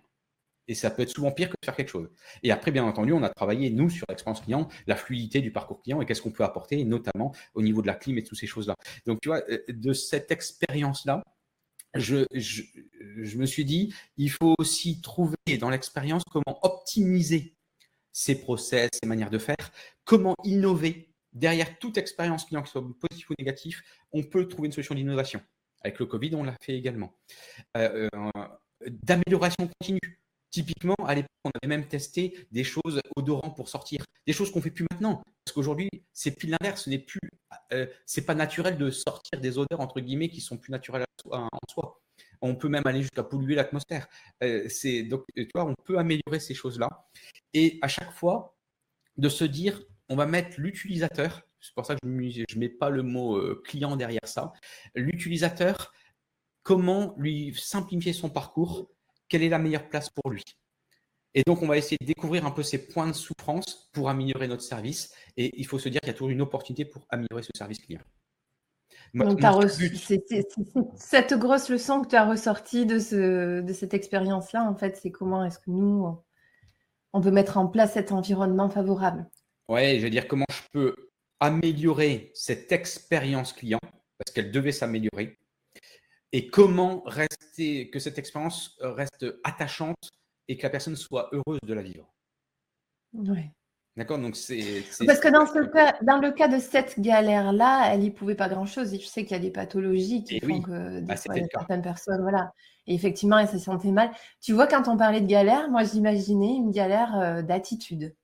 Et 0.67 0.75
ça 0.75 0.91
peut 0.91 1.01
être 1.01 1.09
souvent 1.09 1.31
pire 1.31 1.49
que 1.49 1.55
de 1.61 1.65
faire 1.65 1.75
quelque 1.75 1.89
chose. 1.89 2.09
Et 2.43 2.51
après, 2.51 2.71
bien 2.71 2.83
entendu, 2.83 3.13
on 3.13 3.23
a 3.23 3.29
travaillé, 3.29 3.69
nous, 3.69 3.89
sur 3.89 4.05
l'expérience 4.09 4.41
client, 4.41 4.67
la 4.85 4.95
fluidité 4.95 5.39
du 5.39 5.51
parcours 5.51 5.81
client 5.81 6.01
et 6.01 6.05
qu'est-ce 6.05 6.21
qu'on 6.21 6.31
peut 6.31 6.43
apporter, 6.43 6.83
notamment 6.83 7.33
au 7.53 7.61
niveau 7.61 7.81
de 7.81 7.87
la 7.87 7.95
clim 7.95 8.17
et 8.17 8.23
toutes 8.23 8.37
ces 8.37 8.47
choses-là. 8.47 8.75
Donc, 9.05 9.19
tu 9.21 9.29
vois, 9.29 9.41
euh, 9.49 9.59
de 9.69 9.93
cette 9.93 10.31
expérience-là, 10.31 11.23
je, 11.95 12.25
je, 12.33 13.37
me 13.37 13.45
suis 13.45 13.63
dit, 13.63 13.93
il 14.17 14.29
faut 14.29 14.55
aussi 14.59 15.01
trouver 15.01 15.37
dans 15.59 15.69
l'expérience 15.69 16.23
comment 16.29 16.59
optimiser 16.63 17.55
ces 18.11 18.35
process, 18.35 18.89
ces 19.01 19.07
manières 19.07 19.29
de 19.29 19.37
faire, 19.37 19.71
comment 20.03 20.35
innover. 20.43 21.13
Derrière 21.33 21.77
toute 21.79 21.97
expérience 21.97 22.45
client, 22.45 22.61
que 22.61 22.67
ce 22.67 22.73
soit 22.73 22.87
positif 22.99 23.29
ou 23.29 23.33
négatif, 23.39 23.83
on 24.11 24.23
peut 24.23 24.47
trouver 24.47 24.67
une 24.67 24.71
solution 24.71 24.95
d'innovation. 24.95 25.41
Avec 25.87 25.99
le 25.99 26.05
Covid, 26.05 26.35
on 26.35 26.43
l'a 26.43 26.55
fait 26.61 26.75
également. 26.75 27.13
Euh, 27.77 28.09
euh, 28.13 28.47
d'amélioration 29.03 29.69
continue. 29.79 30.19
Typiquement, 30.51 30.95
à 31.05 31.15
l'époque, 31.15 31.29
on 31.45 31.51
avait 31.61 31.69
même 31.69 31.87
testé 31.87 32.45
des 32.51 32.65
choses 32.65 32.99
odorants 33.15 33.51
pour 33.51 33.69
sortir, 33.69 34.03
des 34.25 34.33
choses 34.33 34.51
qu'on 34.51 34.61
fait 34.61 34.71
plus 34.71 34.85
maintenant. 34.91 35.23
Parce 35.45 35.53
qu'aujourd'hui, 35.53 35.89
c'est 36.11 36.31
plus 36.31 36.49
l'inverse, 36.49 36.83
ce 36.83 36.89
n'est 36.89 36.99
plus, 36.99 37.21
euh, 37.71 37.87
c'est 38.05 38.25
pas 38.25 38.35
naturel 38.35 38.77
de 38.77 38.89
sortir 38.89 39.39
des 39.39 39.57
odeurs 39.57 39.79
entre 39.79 40.01
guillemets 40.01 40.27
qui 40.27 40.41
sont 40.41 40.57
plus 40.57 40.71
naturelles 40.71 41.05
en 41.31 41.47
soi. 41.69 42.01
On 42.41 42.55
peut 42.55 42.67
même 42.67 42.83
aller 42.85 43.01
jusqu'à 43.01 43.23
polluer 43.23 43.55
l'atmosphère. 43.55 44.09
donc, 44.41 45.23
tu 45.35 45.49
vois, 45.55 45.65
on 45.65 45.75
peut 45.85 45.97
améliorer 45.97 46.41
ces 46.41 46.53
choses-là. 46.53 46.89
Et 47.53 47.79
à 47.81 47.87
chaque 47.87 48.11
fois, 48.11 48.57
de 49.15 49.29
se 49.29 49.45
dire, 49.45 49.81
on 50.09 50.17
va 50.17 50.25
mettre 50.25 50.59
l'utilisateur 50.59 51.46
c'est 51.67 51.75
pour 51.75 51.85
ça 51.85 51.95
que 51.95 51.99
je 52.03 52.07
ne 52.07 52.59
mets 52.59 52.69
pas 52.69 52.89
le 52.89 53.03
mot 53.03 53.35
euh, 53.35 53.61
client 53.65 53.97
derrière 53.97 54.25
ça. 54.25 54.53
L'utilisateur, 54.95 55.91
comment 56.63 57.13
lui 57.17 57.53
simplifier 57.57 58.13
son 58.13 58.29
parcours? 58.29 58.89
Quelle 59.27 59.43
est 59.43 59.49
la 59.49 59.59
meilleure 59.59 59.89
place 59.89 60.09
pour 60.09 60.31
lui? 60.31 60.43
Et 61.33 61.43
donc, 61.45 61.61
on 61.61 61.67
va 61.67 61.77
essayer 61.77 61.97
de 61.99 62.05
découvrir 62.05 62.45
un 62.45 62.51
peu 62.51 62.63
ses 62.63 62.87
points 62.87 63.07
de 63.07 63.13
souffrance 63.13 63.89
pour 63.91 64.09
améliorer 64.09 64.47
notre 64.47 64.63
service. 64.63 65.13
Et 65.35 65.59
il 65.59 65.65
faut 65.67 65.77
se 65.77 65.89
dire 65.89 65.99
qu'il 65.99 66.07
y 66.07 66.11
a 66.11 66.13
toujours 66.13 66.29
une 66.29 66.41
opportunité 66.41 66.85
pour 66.85 67.05
améliorer 67.09 67.43
ce 67.43 67.51
service 67.53 67.79
client. 67.79 68.01
Donc, 69.13 69.39
c'est 69.97 70.23
cette 70.95 71.33
grosse 71.33 71.69
leçon 71.69 72.01
que 72.01 72.07
tu 72.07 72.15
as 72.15 72.25
ressortie 72.25 72.85
de, 72.85 72.99
ce, 72.99 73.61
de 73.61 73.73
cette 73.73 73.93
expérience-là, 73.93 74.63
en 74.63 74.75
fait, 74.75 74.97
c'est 74.97 75.11
comment 75.11 75.43
est-ce 75.43 75.59
que 75.59 75.69
nous, 75.69 76.17
on 77.13 77.21
peut 77.21 77.31
mettre 77.31 77.57
en 77.57 77.67
place 77.67 77.93
cet 77.93 78.11
environnement 78.11 78.69
favorable. 78.69 79.29
Oui, 79.69 79.99
je 79.99 80.03
veux 80.05 80.09
dire, 80.09 80.27
comment 80.27 80.45
je 80.49 80.61
peux 80.71 80.95
améliorer 81.39 82.31
cette 82.33 82.71
expérience 82.71 83.53
client, 83.53 83.79
parce 84.17 84.33
qu'elle 84.33 84.51
devait 84.51 84.71
s'améliorer, 84.71 85.37
et 86.31 86.47
comment 86.47 87.03
rester, 87.05 87.89
que 87.89 87.99
cette 87.99 88.17
expérience 88.17 88.77
reste 88.81 89.25
attachante 89.43 90.09
et 90.47 90.57
que 90.57 90.63
la 90.63 90.69
personne 90.69 90.95
soit 90.95 91.29
heureuse 91.31 91.59
de 91.63 91.73
la 91.73 91.81
vivre. 91.81 92.13
Oui. 93.13 93.49
D'accord? 93.97 94.19
Donc, 94.19 94.35
c'est. 94.35 94.83
Parce 95.07 95.19
que 95.19 95.29
dans, 95.29 95.47
ce 95.47 95.65
cas, 95.71 95.95
dans 96.03 96.19
le 96.19 96.31
cas 96.31 96.47
de 96.47 96.59
cette 96.59 96.99
galère-là, 96.99 97.91
elle 97.91 98.01
n'y 98.01 98.11
pouvait 98.11 98.35
pas 98.35 98.47
grand-chose. 98.47 98.93
Et 98.93 98.99
je 98.99 99.07
sais 99.07 99.23
qu'il 99.23 99.31
y 99.31 99.39
a 99.39 99.41
des 99.41 99.49
pathologies 99.49 100.23
qui 100.23 100.39
font 100.39 100.61
que 100.61 101.01
bah, 101.01 101.15
certaines 101.15 101.81
personnes, 101.81 102.21
voilà. 102.21 102.51
Et 102.85 102.93
effectivement, 102.93 103.39
elle 103.39 103.49
se 103.49 103.57
sentait 103.57 103.91
mal. 103.91 104.11
Tu 104.39 104.53
vois, 104.53 104.67
quand 104.67 104.87
on 104.87 104.97
parlait 104.97 105.21
de 105.21 105.27
galère, 105.27 105.69
moi, 105.71 105.83
j'imaginais 105.83 106.55
une 106.55 106.71
galère 106.71 107.17
euh, 107.19 107.41
d'attitude. 107.41 108.15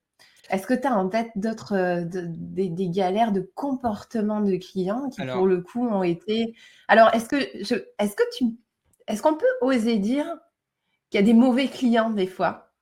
Est-ce 0.50 0.66
que 0.66 0.74
tu 0.74 0.86
as 0.86 0.94
en 0.94 1.08
tête 1.08 1.30
d'autres 1.36 1.74
euh, 1.74 2.04
des, 2.04 2.88
galères 2.88 3.32
de 3.32 3.40
comportement 3.54 4.40
de 4.40 4.56
clients 4.56 5.08
qui 5.08 5.24
pour 5.26 5.46
le 5.46 5.62
coup 5.62 5.86
ont 5.86 6.02
été 6.02 6.54
Alors 6.88 7.12
est-ce 7.14 7.28
que 7.28 7.38
je 7.64 7.74
est-ce 7.98 8.14
que 8.14 8.22
tu 8.36 8.44
est-ce 9.06 9.22
qu'on 9.22 9.36
peut 9.36 9.46
oser 9.60 9.98
dire 9.98 10.26
qu'il 11.10 11.20
y 11.20 11.22
a 11.22 11.26
des 11.26 11.34
mauvais 11.34 11.68
clients 11.68 12.10
des 12.10 12.26
fois? 12.26 12.72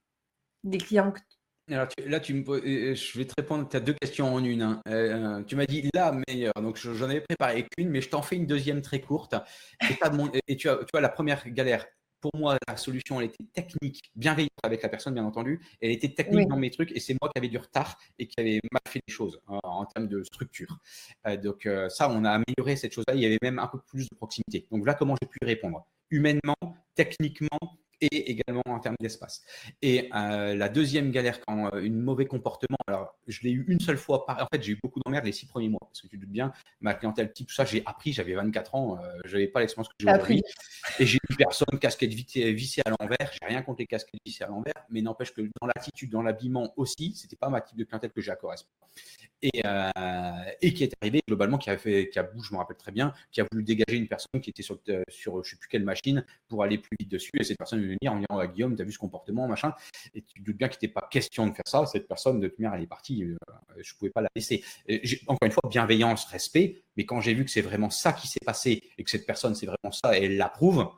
Des 0.65 0.79
clients 0.79 1.13
alors 1.71 1.87
là, 2.07 2.21
tu 2.21 2.35
me, 2.35 2.43
euh, 2.51 2.95
je 2.95 3.19
vais 3.19 3.25
te 3.25 3.35
répondre. 3.37 3.69
Tu 3.69 3.77
as 3.77 3.81
deux 3.81 3.95
questions 3.95 4.35
en 4.35 4.45
une. 4.45 4.63
Hein. 4.63 4.83
Euh, 4.89 5.43
tu 5.45 5.55
m'as 5.57 5.65
dit 5.65 5.89
la 5.95 6.13
meilleure. 6.29 6.53
Donc, 6.57 6.77
j'en 6.77 7.09
avais 7.09 7.21
préparé 7.21 7.67
qu'une, 7.69 7.89
mais 7.89 8.01
je 8.01 8.11
t'en 8.11 8.21
fais 8.21 8.37
une 8.37 8.47
deuxième 8.47 8.83
très 8.83 9.01
courte. 9.01 9.35
Et, 9.81 10.53
et 10.53 10.57
tu, 10.57 10.69
as, 10.69 10.77
tu 10.79 10.97
as 10.97 11.01
la 11.01 11.09
première 11.09 11.49
galère 11.49 11.87
pour 12.23 12.31
moi, 12.37 12.57
la 12.69 12.77
solution, 12.77 13.21
elle 13.21 13.27
était 13.27 13.45
technique, 13.53 14.01
bienveillante 14.15 14.51
avec 14.63 14.83
la 14.83 14.89
personne, 14.89 15.13
bien 15.13 15.25
entendu. 15.25 15.61
Elle 15.81 15.91
était 15.91 16.09
technique 16.09 16.49
dans 16.49 16.57
mes 16.57 16.71
trucs 16.71 16.93
et 16.93 17.01
c'est 17.01 17.15
moi 17.21 17.31
qui 17.31 17.39
avais 17.39 17.49
du 17.49 17.59
retard 17.59 17.99
et 18.19 18.29
qui 18.29 18.41
avait 18.41 18.61
mal 18.71 18.81
fait 18.89 19.03
les 19.07 19.13
choses 19.13 19.41
hein, 19.49 19.59
en 19.65 19.85
termes 19.85 20.07
de 20.07 20.23
structure. 20.23 20.79
Euh, 21.27 21.37
donc, 21.37 21.67
euh, 21.67 21.89
ça, 21.89 22.09
on 22.09 22.25
a 22.25 22.31
amélioré 22.31 22.77
cette 22.77 22.93
chose-là. 22.93 23.15
Il 23.15 23.21
y 23.21 23.27
avait 23.27 23.39
même 23.43 23.59
un 23.59 23.67
peu 23.67 23.79
plus 23.81 24.09
de 24.09 24.15
proximité. 24.15 24.67
Donc, 24.71 24.87
là, 24.87 24.95
comment 24.95 25.17
j'ai 25.21 25.29
pu 25.29 25.39
répondre 25.43 25.85
Humainement, 26.11 26.57
techniquement 26.95 27.59
et 28.03 28.31
également 28.33 28.63
en 28.67 28.81
termes 28.81 28.97
d'espace. 29.01 29.45
Et 29.81 30.11
euh, 30.15 30.55
la 30.55 30.69
deuxième 30.69 31.11
galère, 31.11 31.41
quand 31.41 31.73
euh, 31.73 31.81
une 31.81 32.01
mauvais 32.01 32.27
comportement, 32.27 32.77
alors 32.89 33.17
je 33.29 33.41
l'ai 33.43 33.51
eu 33.51 33.65
une 33.69 33.81
seule 33.81 33.97
fois, 33.97 34.27
par, 34.27 34.43
en 34.43 34.47
fait 34.53 34.63
j'ai 34.63 34.73
eu 34.73 34.79
beaucoup 34.83 35.01
d'emmerdes 35.05 35.25
les 35.25 35.33
six 35.33 35.47
premiers 35.47 35.69
mois, 35.69 35.81
parce 35.81 36.03
que 36.03 36.09
tu 36.09 36.17
te 36.17 36.23
doutes 36.23 36.33
bien, 36.33 36.53
ma 36.81 36.95
clientèle 36.95 37.33
type, 37.33 37.47
tout 37.47 37.55
ça, 37.55 37.65
j'ai 37.65 37.83
appris, 37.87 38.13
j'avais 38.13 38.35
24 38.35 38.75
ans, 38.75 38.99
euh, 38.99 39.19
je 39.25 39.35
n'avais 39.35 39.47
pas 39.47 39.61
l'expérience 39.61 39.89
que 39.89 39.95
j'ai 40.01 40.07
aujourd'hui, 40.07 40.43
et 40.99 41.07
j'ai 41.07 41.19
eu 41.19 41.37
personne 41.37 41.79
casquette 41.79 42.13
vissée 42.13 42.83
à 42.85 42.91
l'envers, 42.91 43.31
j'ai 43.33 43.47
rien 43.47 43.63
contre 43.63 43.81
les 43.81 43.87
casquettes 43.87 44.21
vissées 44.27 44.45
à 44.45 44.49
l'envers, 44.49 44.75
mais 44.91 45.01
n'empêche 45.01 45.33
que 45.33 45.43
dans 45.61 45.67
l'attitude, 45.69 46.11
dans 46.11 46.23
l'habillement 46.23 46.73
aussi, 46.77 47.15
c'était 47.15 47.37
pas 47.37 47.49
ma 47.49 47.61
type 47.61 47.79
de 47.79 47.85
clientèle 47.85 48.11
que 48.11 48.21
j'ai 48.21 48.33
à 48.33 48.37
correspondre. 48.37 48.73
Et, 49.45 49.63
et, 50.61 50.73
qui 50.73 50.85
est 50.85 50.95
arrivé 51.01 51.21
globalement, 51.27 51.59
qui 51.59 51.69
a 51.69 51.77
fait, 51.77 52.09
qui 52.11 52.19
a 52.21 52.23
bougé, 52.23 52.47
je 52.49 52.55
me 52.55 52.59
rappelle 52.59 52.77
très 52.77 52.93
bien, 52.93 53.13
qui 53.33 53.41
a 53.41 53.47
voulu 53.51 53.65
dégager 53.65 53.97
une 53.97 54.07
personne 54.07 54.41
qui 54.41 54.51
était 54.51 54.63
sur, 54.63 54.79
sur 55.09 55.43
je 55.43 55.51
sais 55.51 55.57
plus 55.57 55.69
quelle 55.69 55.83
machine 55.83 56.25
pour 56.47 56.63
aller 56.63 56.79
plus 56.79 56.97
vite 57.01 57.11
dessus, 57.11 57.33
et 57.41 57.43
cette 57.43 57.59
personne 57.59 57.92
en 58.07 58.17
disant 58.17 58.39
à 58.39 58.47
Guillaume, 58.47 58.77
tu 58.77 58.83
as 58.83 58.85
vu 58.85 58.93
ce 58.93 58.99
comportement, 58.99 59.47
machin. 59.49 59.75
Et 60.15 60.23
tu 60.23 60.41
te 60.41 60.45
doutes 60.45 60.57
bien 60.57 60.69
qu'il 60.69 60.79
n'était 60.83 60.93
pas 60.93 61.07
question 61.11 61.47
de 61.47 61.53
faire 61.53 61.67
ça. 61.67 61.87
Cette 61.87 62.09
personne, 62.09 62.41
de 62.41 62.49
toute 62.49 62.59
manière, 62.59 62.77
elle 62.77 62.85
est 62.85 62.89
partie. 62.89 63.25
Euh, 63.25 63.37
je 63.79 63.95
ne 63.95 63.99
pouvais 63.99 64.11
pas 64.11 64.21
la 64.21 64.29
laisser. 64.35 64.65
encore 65.27 65.47
une 65.47 65.53
fois, 65.53 65.63
bienveillance, 65.69 66.25
respect. 66.27 66.83
Mais 66.97 67.05
quand 67.05 67.21
j'ai 67.21 67.35
vu 67.35 67.45
que 67.45 67.51
c'est 67.51 67.63
vraiment 67.63 67.91
ça 67.91 68.13
qui 68.13 68.29
s'est 68.29 68.41
passé 68.45 68.83
et 68.99 69.05
que 69.05 69.11
cette 69.11 69.27
personne, 69.27 69.55
c'est 69.55 69.67
vraiment 69.67 69.93
ça 69.93 70.19
et 70.19 70.25
elle 70.25 70.37
l'approuve, 70.37 70.89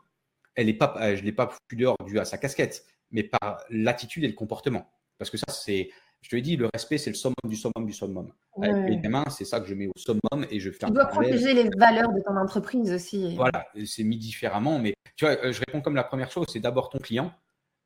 elle 0.54 0.68
est 0.68 0.74
pas, 0.74 1.14
je 1.14 1.20
ne 1.20 1.26
l'ai 1.26 1.32
pas 1.32 1.48
foutu 1.48 1.76
dehors 1.76 1.96
dû 2.06 2.18
à 2.18 2.24
sa 2.24 2.38
casquette, 2.38 2.84
mais 3.10 3.24
par 3.24 3.60
l'attitude 3.70 4.24
et 4.24 4.28
le 4.28 4.34
comportement. 4.34 4.90
Parce 5.18 5.30
que 5.30 5.36
ça, 5.36 5.46
c'est 5.48 5.90
je 6.24 6.30
te 6.30 6.36
l'ai 6.36 6.42
dit, 6.42 6.56
le 6.56 6.70
respect, 6.72 6.96
c'est 6.96 7.10
le 7.10 7.16
summum 7.16 7.34
du 7.44 7.54
summum 7.54 7.84
du 7.84 7.92
summum. 7.92 8.32
Avec 8.62 9.02
mes 9.02 9.08
mains, 9.08 9.26
c'est 9.28 9.44
ça 9.44 9.60
que 9.60 9.66
je 9.66 9.74
mets 9.74 9.88
au 9.88 9.92
summum 9.94 10.46
et 10.50 10.58
je 10.58 10.70
fais. 10.70 10.86
Tu 10.86 10.92
dois 10.92 11.04
protéger 11.04 11.52
les 11.52 11.68
valeurs 11.76 12.14
de 12.14 12.20
ton 12.22 12.34
entreprise 12.38 12.90
aussi. 12.94 13.36
Voilà, 13.36 13.66
c'est 13.84 14.04
mis 14.04 14.16
différemment, 14.16 14.78
mais 14.78 14.94
tu 15.16 15.26
vois, 15.26 15.34
euh, 15.44 15.52
je 15.52 15.60
réponds 15.60 15.82
comme 15.82 15.96
la 15.96 16.02
première 16.02 16.30
chose, 16.30 16.46
c'est 16.50 16.60
d'abord 16.60 16.88
ton 16.88 16.96
client, 16.96 17.30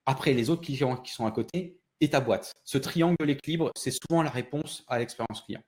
après 0.06 0.34
les 0.34 0.50
autres 0.50 0.62
clients 0.62 0.96
qui 0.96 1.12
sont 1.12 1.26
à 1.26 1.32
côté, 1.32 1.80
et 2.00 2.10
ta 2.10 2.20
boîte. 2.20 2.52
Ce 2.64 2.78
triangle 2.78 3.16
de 3.18 3.24
l'équilibre, 3.24 3.72
c'est 3.76 3.90
souvent 3.90 4.22
la 4.22 4.30
réponse 4.30 4.84
à 4.86 5.00
l'expérience 5.00 5.42
client. 5.44 5.62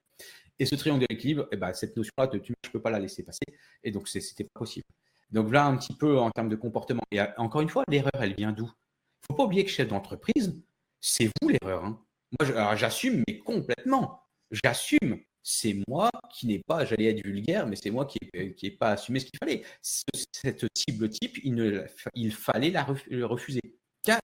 Et 0.61 0.65
ce 0.65 0.77
triangle 0.77 1.01
de 1.01 1.07
l'équilibre, 1.11 1.49
eh 1.51 1.57
ben, 1.57 1.73
cette 1.73 1.97
notion-là 1.97 2.29
de 2.29 2.39
tu, 2.39 2.55
je 2.63 2.69
ne 2.69 2.73
peux 2.73 2.81
pas 2.81 2.91
la 2.91 3.01
laisser 3.01 3.25
passer. 3.25 3.41
Et 3.83 3.91
donc, 3.91 4.07
ce 4.07 4.19
n'était 4.19 4.45
pas 4.45 4.61
possible. 4.61 4.85
Donc 5.33 5.53
là, 5.53 5.67
un 5.67 5.77
petit 5.77 5.95
peu 5.95 6.21
en 6.21 6.31
termes 6.31 6.49
de 6.49 6.55
comportement. 6.55 7.03
Et 7.11 7.21
euh, 7.21 7.27
encore 7.37 7.63
une 7.63 7.69
fois, 7.69 7.83
l'erreur, 7.89 8.13
elle 8.21 8.35
vient 8.35 8.53
d'où? 8.53 8.67
Il 8.67 8.67
ne 8.67 9.27
faut 9.27 9.35
pas 9.35 9.45
oublier 9.45 9.65
que 9.65 9.71
chef 9.73 9.89
d'entreprise, 9.89 10.57
c'est 11.01 11.31
vous 11.43 11.49
l'erreur. 11.49 11.85
Hein. 11.85 12.01
Moi, 12.39 12.77
j'assume, 12.77 13.23
mais 13.27 13.39
complètement. 13.39 14.23
J'assume. 14.51 15.21
C'est 15.43 15.75
moi 15.89 16.11
qui 16.31 16.47
n'ai 16.47 16.59
pas, 16.59 16.85
j'allais 16.85 17.07
être 17.07 17.25
vulgaire, 17.25 17.67
mais 17.67 17.75
c'est 17.75 17.91
moi 17.91 18.05
qui 18.05 18.19
n'ai 18.35 18.71
pas 18.71 18.93
assumé 18.93 19.21
ce 19.21 19.27
qu'il 19.27 19.39
fallait. 19.39 19.63
cette 19.83 20.67
cible 20.77 21.09
type, 21.09 21.39
il, 21.43 22.33
fallait 22.33 22.71
la 22.71 22.85
refuser. 22.85 23.61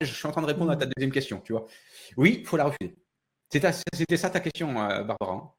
Je 0.01 0.05
suis 0.05 0.27
en 0.27 0.31
train 0.31 0.41
de 0.41 0.47
répondre 0.47 0.71
à 0.71 0.75
ta 0.75 0.85
deuxième 0.85 1.11
question, 1.11 1.41
tu 1.41 1.53
vois. 1.53 1.65
Oui, 2.17 2.37
il 2.41 2.45
faut 2.45 2.57
la 2.57 2.65
refuser. 2.65 2.95
C'était 3.51 4.17
ça 4.17 4.29
ta 4.29 4.39
question, 4.39 4.79
euh, 4.81 5.03
Barbara. 5.03 5.33
Hein? 5.33 5.51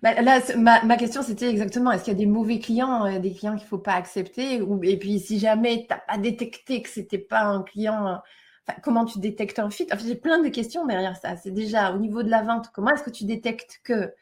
Bah, 0.00 0.20
là, 0.22 0.40
ma, 0.56 0.96
question, 0.96 1.22
c'était 1.22 1.50
exactement, 1.50 1.90
est-ce 1.92 2.04
qu'il 2.04 2.12
y 2.12 2.16
a 2.16 2.18
des 2.18 2.26
mauvais 2.26 2.60
clients, 2.60 3.06
euh, 3.06 3.18
des 3.18 3.34
clients 3.34 3.56
qu'il 3.56 3.64
ne 3.64 3.68
faut 3.68 3.78
pas 3.78 3.94
accepter 3.94 4.60
Et 4.82 4.98
puis, 4.98 5.20
si 5.20 5.38
jamais 5.38 5.82
tu 5.82 5.86
n'as 5.90 5.98
pas 5.98 6.18
détecté 6.18 6.82
que 6.82 6.88
ce 6.88 7.00
n'était 7.00 7.18
pas 7.18 7.42
un 7.42 7.62
client, 7.62 8.22
comment 8.82 9.04
tu 9.04 9.18
détectes 9.18 9.58
un 9.58 9.70
fit? 9.70 9.86
J'ai 10.04 10.14
plein 10.14 10.40
de 10.40 10.48
questions 10.48 10.86
derrière 10.86 11.16
ça. 11.16 11.36
C'est 11.36 11.50
déjà 11.50 11.92
au 11.92 11.98
niveau 11.98 12.22
de 12.22 12.30
la 12.30 12.42
vente, 12.42 12.70
comment 12.72 12.90
est-ce 12.90 13.02
que 13.02 13.10
tu 13.10 13.24
détectes 13.24 13.80
que 13.84 14.14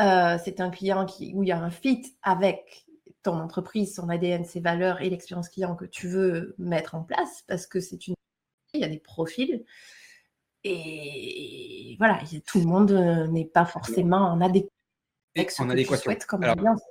euh, 0.00 0.38
c'est 0.44 0.60
un 0.60 0.70
client 0.70 1.06
qui, 1.06 1.32
où 1.34 1.42
il 1.42 1.48
y 1.48 1.52
a 1.52 1.58
un 1.58 1.70
fit 1.70 2.16
avec 2.22 2.86
ton 3.22 3.38
entreprise, 3.38 3.94
son 3.94 4.08
ADN, 4.08 4.44
ses 4.44 4.60
valeurs 4.60 5.00
et 5.00 5.10
l'expérience 5.10 5.48
client 5.48 5.76
que 5.76 5.86
tu 5.86 6.08
veux 6.08 6.54
mettre 6.58 6.94
en 6.94 7.02
place? 7.02 7.44
Parce 7.46 7.66
que 7.66 7.80
c'est 7.80 8.06
une... 8.06 8.14
Il 8.74 8.80
y 8.80 8.84
a 8.84 8.88
des 8.88 8.98
profils. 8.98 9.64
Et 10.64 11.94
voilà, 11.98 12.20
tout 12.46 12.58
le 12.58 12.66
monde 12.66 12.92
euh, 12.92 13.26
n'est 13.28 13.44
pas 13.44 13.66
forcément 13.66 14.32
en 14.32 14.40
adéquation 14.40 14.70
en 15.64 15.70
adéquation. 15.70 16.12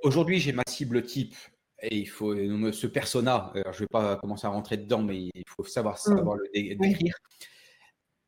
Aujourd'hui, 0.04 0.40
j'ai 0.40 0.52
ma 0.52 0.64
cible 0.68 1.04
type 1.04 1.36
et 1.84 1.98
il 1.98 2.08
faut 2.08 2.34
ce 2.36 2.88
persona. 2.88 3.52
je 3.56 3.60
ne 3.60 3.74
vais 3.80 3.88
pas 3.88 4.16
commencer 4.18 4.48
à 4.48 4.50
rentrer 4.50 4.78
dedans, 4.78 5.04
mais 5.04 5.30
il 5.34 5.44
faut 5.48 5.64
savoir, 5.64 5.96
mmh. 5.96 6.18
savoir 6.18 6.38
le 6.38 6.76
décrire. 6.76 7.16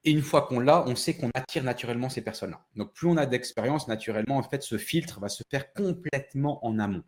Et 0.04 0.12
une 0.12 0.22
fois 0.22 0.44
qu'on 0.44 0.60
l'a, 0.60 0.84
on 0.88 0.96
sait 0.96 1.16
qu'on 1.16 1.32
attire 1.34 1.64
naturellement 1.64 2.10
ces 2.10 2.22
personnes-là. 2.22 2.64
Donc, 2.76 2.94
plus 2.94 3.08
on 3.08 3.18
a 3.18 3.26
d'expérience, 3.26 3.88
naturellement, 3.88 4.38
en 4.38 4.44
fait, 4.44 4.62
ce 4.62 4.78
filtre 4.78 5.20
va 5.20 5.30
se 5.30 5.42
faire 5.50 5.74
complètement 5.74 6.64
en 6.64 6.78
amont. 6.78 7.04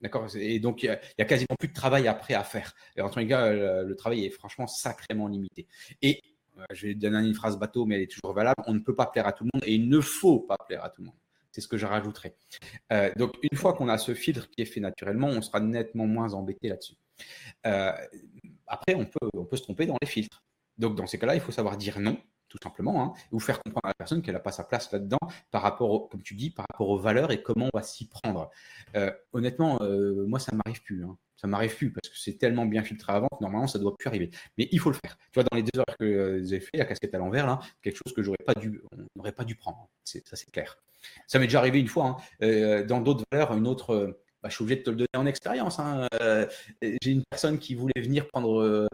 D'accord? 0.00 0.26
Et 0.34 0.58
donc, 0.58 0.82
il 0.82 0.88
n'y 0.88 1.22
a, 1.22 1.26
quasiment 1.26 1.56
plus 1.58 1.68
de 1.68 1.74
travail 1.74 2.08
après 2.08 2.32
à 2.32 2.42
faire. 2.42 2.74
Et 2.96 3.02
en 3.02 3.10
tout 3.10 3.26
cas, 3.26 3.52
le, 3.52 3.84
le 3.84 3.96
travail 3.96 4.24
est 4.24 4.30
franchement 4.30 4.66
sacrément 4.66 5.28
limité. 5.28 5.66
Et 6.00 6.22
euh, 6.58 6.64
je 6.72 6.86
vais 6.86 6.94
donner 6.94 7.18
une 7.26 7.34
phrase 7.34 7.58
bateau, 7.58 7.84
mais 7.84 7.96
elle 7.96 8.02
est 8.02 8.10
toujours 8.10 8.34
valable. 8.34 8.62
On 8.66 8.74
ne 8.74 8.80
peut 8.80 8.94
pas 8.94 9.06
plaire 9.06 9.26
à 9.26 9.32
tout 9.32 9.44
le 9.44 9.50
monde 9.52 9.62
et 9.66 9.74
il 9.74 9.88
ne 9.88 10.00
faut 10.00 10.40
pas 10.40 10.56
plaire 10.66 10.84
à 10.84 10.90
tout 10.90 11.02
le 11.02 11.06
monde. 11.06 11.16
C'est 11.56 11.62
ce 11.62 11.68
que 11.68 11.78
je 11.78 11.86
rajouterai. 11.86 12.34
Euh, 12.92 13.10
donc, 13.16 13.32
une 13.40 13.56
fois 13.56 13.72
qu'on 13.72 13.88
a 13.88 13.96
ce 13.96 14.12
filtre 14.12 14.46
qui 14.50 14.60
est 14.60 14.66
fait 14.66 14.80
naturellement, 14.80 15.28
on 15.28 15.40
sera 15.40 15.58
nettement 15.58 16.06
moins 16.06 16.34
embêté 16.34 16.68
là-dessus. 16.68 16.96
Euh, 17.64 17.92
après, 18.66 18.94
on 18.94 19.06
peut, 19.06 19.30
on 19.32 19.46
peut 19.46 19.56
se 19.56 19.62
tromper 19.62 19.86
dans 19.86 19.96
les 20.02 20.06
filtres. 20.06 20.42
Donc, 20.76 20.96
dans 20.96 21.06
ces 21.06 21.18
cas-là, 21.18 21.34
il 21.34 21.40
faut 21.40 21.52
savoir 21.52 21.78
dire 21.78 21.98
non, 21.98 22.18
tout 22.56 22.68
simplement, 22.68 23.02
hein, 23.02 23.12
ou 23.32 23.40
faire 23.40 23.62
comprendre 23.62 23.84
à 23.86 23.88
la 23.88 23.94
personne 23.94 24.22
qu'elle 24.22 24.34
n'a 24.34 24.40
pas 24.40 24.52
sa 24.52 24.64
place 24.64 24.90
là-dedans 24.92 25.18
par 25.50 25.62
rapport, 25.62 26.08
comme 26.08 26.22
tu 26.22 26.34
dis, 26.34 26.50
par 26.50 26.66
rapport 26.70 26.88
aux 26.88 26.98
valeurs 26.98 27.30
et 27.30 27.42
comment 27.42 27.68
on 27.72 27.76
va 27.76 27.82
s'y 27.82 28.08
prendre. 28.08 28.50
Euh, 28.96 29.12
honnêtement, 29.32 29.78
moi, 30.26 30.38
ça 30.38 30.52
ne 30.52 30.58
m'arrive 30.58 30.82
plus. 30.82 31.04
Hein. 31.04 31.16
Ça 31.36 31.46
m'arrive 31.46 31.76
plus 31.76 31.92
parce 31.92 32.08
que 32.08 32.18
c'est 32.18 32.38
tellement 32.38 32.64
bien 32.64 32.82
filtré 32.82 33.12
avant 33.12 33.28
que 33.28 33.42
normalement, 33.42 33.66
ça 33.66 33.78
ne 33.78 33.82
doit 33.82 33.94
plus 33.96 34.08
arriver. 34.08 34.30
Mais 34.56 34.68
il 34.72 34.80
faut 34.80 34.90
le 34.90 34.96
faire. 34.96 35.16
Tu 35.32 35.40
vois, 35.40 35.44
dans 35.44 35.56
les 35.56 35.62
deux 35.62 35.78
heures 35.78 35.96
que 35.98 36.42
j'ai 36.42 36.60
fait, 36.60 36.78
la 36.78 36.86
casquette 36.86 37.14
à 37.14 37.18
l'envers, 37.18 37.46
là, 37.46 37.60
quelque 37.82 37.96
chose 37.96 38.14
que 38.14 38.22
j'aurais 38.22 38.42
pas 38.44 38.54
dû, 38.54 38.82
on 38.92 39.04
n'aurait 39.16 39.32
pas 39.32 39.44
dû 39.44 39.54
prendre. 39.54 39.88
Ça, 40.04 40.20
c'est 40.32 40.50
clair. 40.50 40.78
Ça 41.26 41.38
m'est 41.38 41.46
déjà 41.46 41.58
arrivé 41.58 41.78
une 41.78 41.88
fois, 41.88 42.06
hein. 42.06 42.16
euh, 42.42 42.84
dans 42.84 43.00
d'autres 43.00 43.24
valeurs, 43.30 43.52
une 43.52 43.66
autre. 43.66 44.18
Euh, 44.36 44.42
bah, 44.42 44.48
je 44.48 44.54
suis 44.54 44.62
obligé 44.62 44.80
de 44.80 44.84
te 44.84 44.90
le 44.90 44.96
donner 44.96 45.08
en 45.16 45.26
expérience. 45.26 45.78
Hein. 45.78 46.06
Euh, 46.20 46.46
j'ai 46.82 47.10
une 47.10 47.24
personne 47.30 47.58
qui 47.58 47.74
voulait 47.74 48.00
venir 48.00 48.28
prendre 48.28 48.88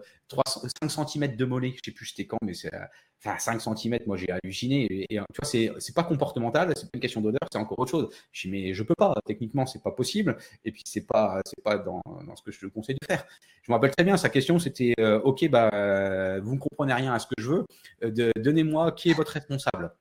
5 0.81 0.91
cm 0.91 1.37
de 1.37 1.45
mollet, 1.45 1.71
je 1.71 1.75
ne 1.75 1.81
sais 1.85 1.91
plus 1.93 2.07
c'était 2.07 2.27
quand, 2.27 2.39
mais 2.43 2.55
c'est 2.55 2.71
enfin 3.25 3.39
5 3.39 3.77
cm, 3.77 3.99
moi 4.07 4.17
j'ai 4.17 4.31
halluciné. 4.31 4.87
Et, 4.91 5.07
tu 5.09 5.17
vois, 5.19 5.79
c'est, 5.79 5.95
pas 5.95 6.05
comportemental, 6.05 6.73
c'est 6.77 6.85
pas 6.85 6.91
une 6.95 7.01
question 7.01 7.21
d'odeur, 7.21 7.41
c'est 7.51 7.59
encore 7.59 7.79
autre 7.79 7.91
chose. 7.91 8.09
Je 8.33 8.49
dis, 8.49 8.51
mais 8.51 8.75
je 8.75 8.83
peux 8.83 8.95
pas, 8.95 9.15
techniquement, 9.27 9.67
c'est 9.67 9.83
pas 9.83 9.93
possible. 9.93 10.37
Et 10.65 10.73
puis, 10.73 10.83
c'est 10.87 11.07
pas, 11.07 11.41
pas 11.65 11.79
dans, 11.79 12.03
ce 12.35 12.43
que 12.43 12.51
je 12.51 12.61
te 12.61 12.67
conseille 12.67 12.97
de 13.01 13.07
faire. 13.07 13.25
Je 13.63 13.71
me 13.71 13.77
rappelle 13.77 13.93
très 13.93 14.05
bien, 14.05 14.17
sa 14.17 14.29
question, 14.29 14.59
c'était, 14.59 14.95
OK, 15.25 15.49
bah, 15.49 16.41
vous 16.41 16.55
ne 16.55 16.61
comprenez 16.61 16.95
rien 16.95 17.13
à 17.13 17.19
ce 17.19 17.27
que 17.27 17.35
je 17.39 17.49
veux, 17.49 17.65
donnez-moi 18.37 18.93
qui 18.93 19.11
est 19.11 19.15
votre 19.15 19.33
responsable? 19.33 19.93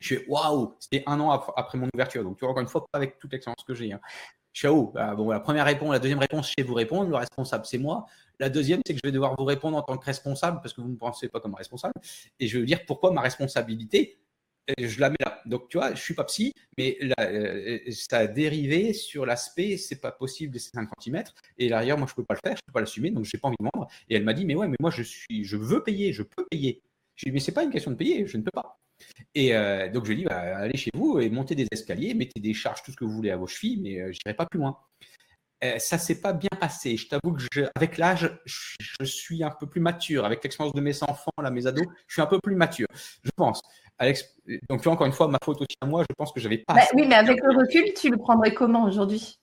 Je 0.00 0.16
fais 0.16 0.24
waouh, 0.28 0.76
c'était 0.80 1.02
un 1.06 1.20
an 1.20 1.30
après 1.30 1.76
mon 1.76 1.86
ouverture. 1.94 2.24
Donc, 2.24 2.38
tu 2.38 2.40
vois, 2.40 2.50
encore 2.50 2.62
une 2.62 2.68
fois, 2.68 2.86
pas 2.90 2.96
avec 2.98 3.18
toute 3.18 3.32
l'expérience 3.32 3.62
que 3.66 3.74
j'ai. 3.74 3.92
Hein. 3.92 4.00
Oh, 4.64 4.90
bah, 4.94 5.14
bon, 5.14 5.30
la 5.30 5.40
première 5.40 5.64
réponse, 5.64 5.92
la 5.92 5.98
deuxième 5.98 6.18
réponse, 6.18 6.48
je 6.48 6.54
sais 6.58 6.66
vous 6.66 6.74
répondre. 6.74 7.08
Le 7.08 7.16
responsable, 7.16 7.64
c'est 7.66 7.78
moi. 7.78 8.06
La 8.38 8.48
deuxième, 8.50 8.80
c'est 8.86 8.94
que 8.94 9.00
je 9.02 9.08
vais 9.08 9.12
devoir 9.12 9.36
vous 9.38 9.44
répondre 9.44 9.76
en 9.76 9.82
tant 9.82 9.96
que 9.96 10.04
responsable 10.04 10.60
parce 10.62 10.74
que 10.74 10.80
vous 10.80 10.88
ne 10.88 10.94
me 10.94 10.98
pensez 10.98 11.28
pas 11.28 11.40
comme 11.40 11.54
responsable. 11.54 11.94
Et 12.38 12.48
je 12.48 12.58
veux 12.58 12.66
dire 12.66 12.84
pourquoi 12.86 13.12
ma 13.12 13.20
responsabilité, 13.20 14.18
euh, 14.70 14.74
je 14.88 15.00
la 15.00 15.10
mets 15.10 15.16
là. 15.20 15.40
Donc, 15.46 15.68
tu 15.68 15.78
vois, 15.78 15.94
je 15.94 16.00
suis 16.00 16.14
pas 16.14 16.24
psy, 16.24 16.52
mais 16.78 16.98
euh, 17.20 17.78
ça 17.90 18.18
a 18.18 18.26
dérivé 18.26 18.92
sur 18.92 19.24
l'aspect, 19.26 19.76
c'est 19.76 20.00
pas 20.00 20.12
possible 20.12 20.58
ces 20.58 20.70
5 20.70 20.88
cm. 21.00 21.22
Et 21.58 21.68
derrière, 21.68 21.96
moi, 21.98 22.06
je 22.08 22.14
peux 22.14 22.24
pas 22.24 22.34
le 22.34 22.40
faire, 22.44 22.56
je 22.56 22.62
peux 22.66 22.72
pas 22.72 22.80
l'assumer, 22.80 23.10
donc 23.10 23.24
j'ai 23.24 23.38
pas 23.38 23.48
envie 23.48 23.56
de 23.60 23.68
vendre. 23.74 23.88
Et 24.08 24.16
elle 24.16 24.24
m'a 24.24 24.34
dit, 24.34 24.44
mais 24.44 24.54
ouais, 24.54 24.68
mais 24.68 24.76
moi, 24.80 24.90
je 24.90 25.02
suis, 25.02 25.44
je 25.44 25.56
veux 25.56 25.82
payer, 25.82 26.12
je 26.12 26.22
peux 26.22 26.44
payer. 26.50 26.82
Je 27.16 27.24
lui 27.24 27.30
ai 27.30 27.32
dit, 27.32 27.34
mais 27.34 27.40
c'est 27.40 27.52
pas 27.52 27.64
une 27.64 27.70
question 27.70 27.90
de 27.92 27.96
payer, 27.96 28.26
je 28.26 28.36
ne 28.36 28.42
peux 28.42 28.50
pas. 28.52 28.80
Et 29.34 29.54
euh, 29.54 29.88
donc, 29.88 30.04
je 30.04 30.12
lui 30.12 30.18
ai 30.18 30.22
dit, 30.22 30.28
bah, 30.28 30.58
allez 30.58 30.76
chez 30.76 30.90
vous 30.94 31.20
et 31.20 31.30
montez 31.30 31.54
des 31.54 31.66
escaliers, 31.70 32.14
mettez 32.14 32.40
des 32.40 32.54
charges, 32.54 32.82
tout 32.82 32.92
ce 32.92 32.96
que 32.96 33.04
vous 33.04 33.12
voulez 33.12 33.30
à 33.30 33.36
vos 33.36 33.46
chevilles, 33.46 33.80
mais 33.80 34.00
euh, 34.00 34.12
je 34.12 34.18
n'irai 34.24 34.34
pas 34.34 34.46
plus 34.46 34.58
loin. 34.58 34.76
Euh, 35.62 35.78
ça 35.78 35.96
ne 35.96 36.00
s'est 36.00 36.20
pas 36.20 36.32
bien 36.32 36.48
passé. 36.58 36.96
Je 36.96 37.08
t'avoue 37.08 37.36
que 37.52 37.68
avec 37.74 37.98
l'âge, 37.98 38.30
je, 38.46 39.04
suis 39.04 39.44
un 39.44 39.50
peu 39.50 39.66
plus 39.66 39.80
mature. 39.80 40.24
Avec 40.24 40.42
l'expérience 40.42 40.74
de 40.74 40.80
mes 40.80 41.02
enfants, 41.02 41.32
là, 41.42 41.50
mes 41.50 41.66
ados, 41.66 41.86
je 42.06 42.14
suis 42.14 42.22
un 42.22 42.26
peu 42.26 42.38
plus 42.42 42.54
mature, 42.54 42.86
je 43.22 43.30
pense. 43.36 43.60
Alex, 43.98 44.24
donc, 44.70 44.86
encore 44.86 45.06
une 45.06 45.12
fois, 45.12 45.28
ma 45.28 45.38
faute 45.44 45.60
aussi 45.60 45.76
à 45.82 45.86
moi, 45.86 46.02
je 46.08 46.14
pense 46.16 46.32
que 46.32 46.40
j'avais 46.40 46.58
pas. 46.58 46.74
Bah 46.74 46.82
oui, 46.94 47.06
mais 47.06 47.14
avec 47.14 47.38
le 47.42 47.54
recul, 47.54 47.92
tu 47.94 48.08
le 48.10 48.16
prendrais 48.16 48.54
comment 48.54 48.84
aujourd'hui? 48.84 49.39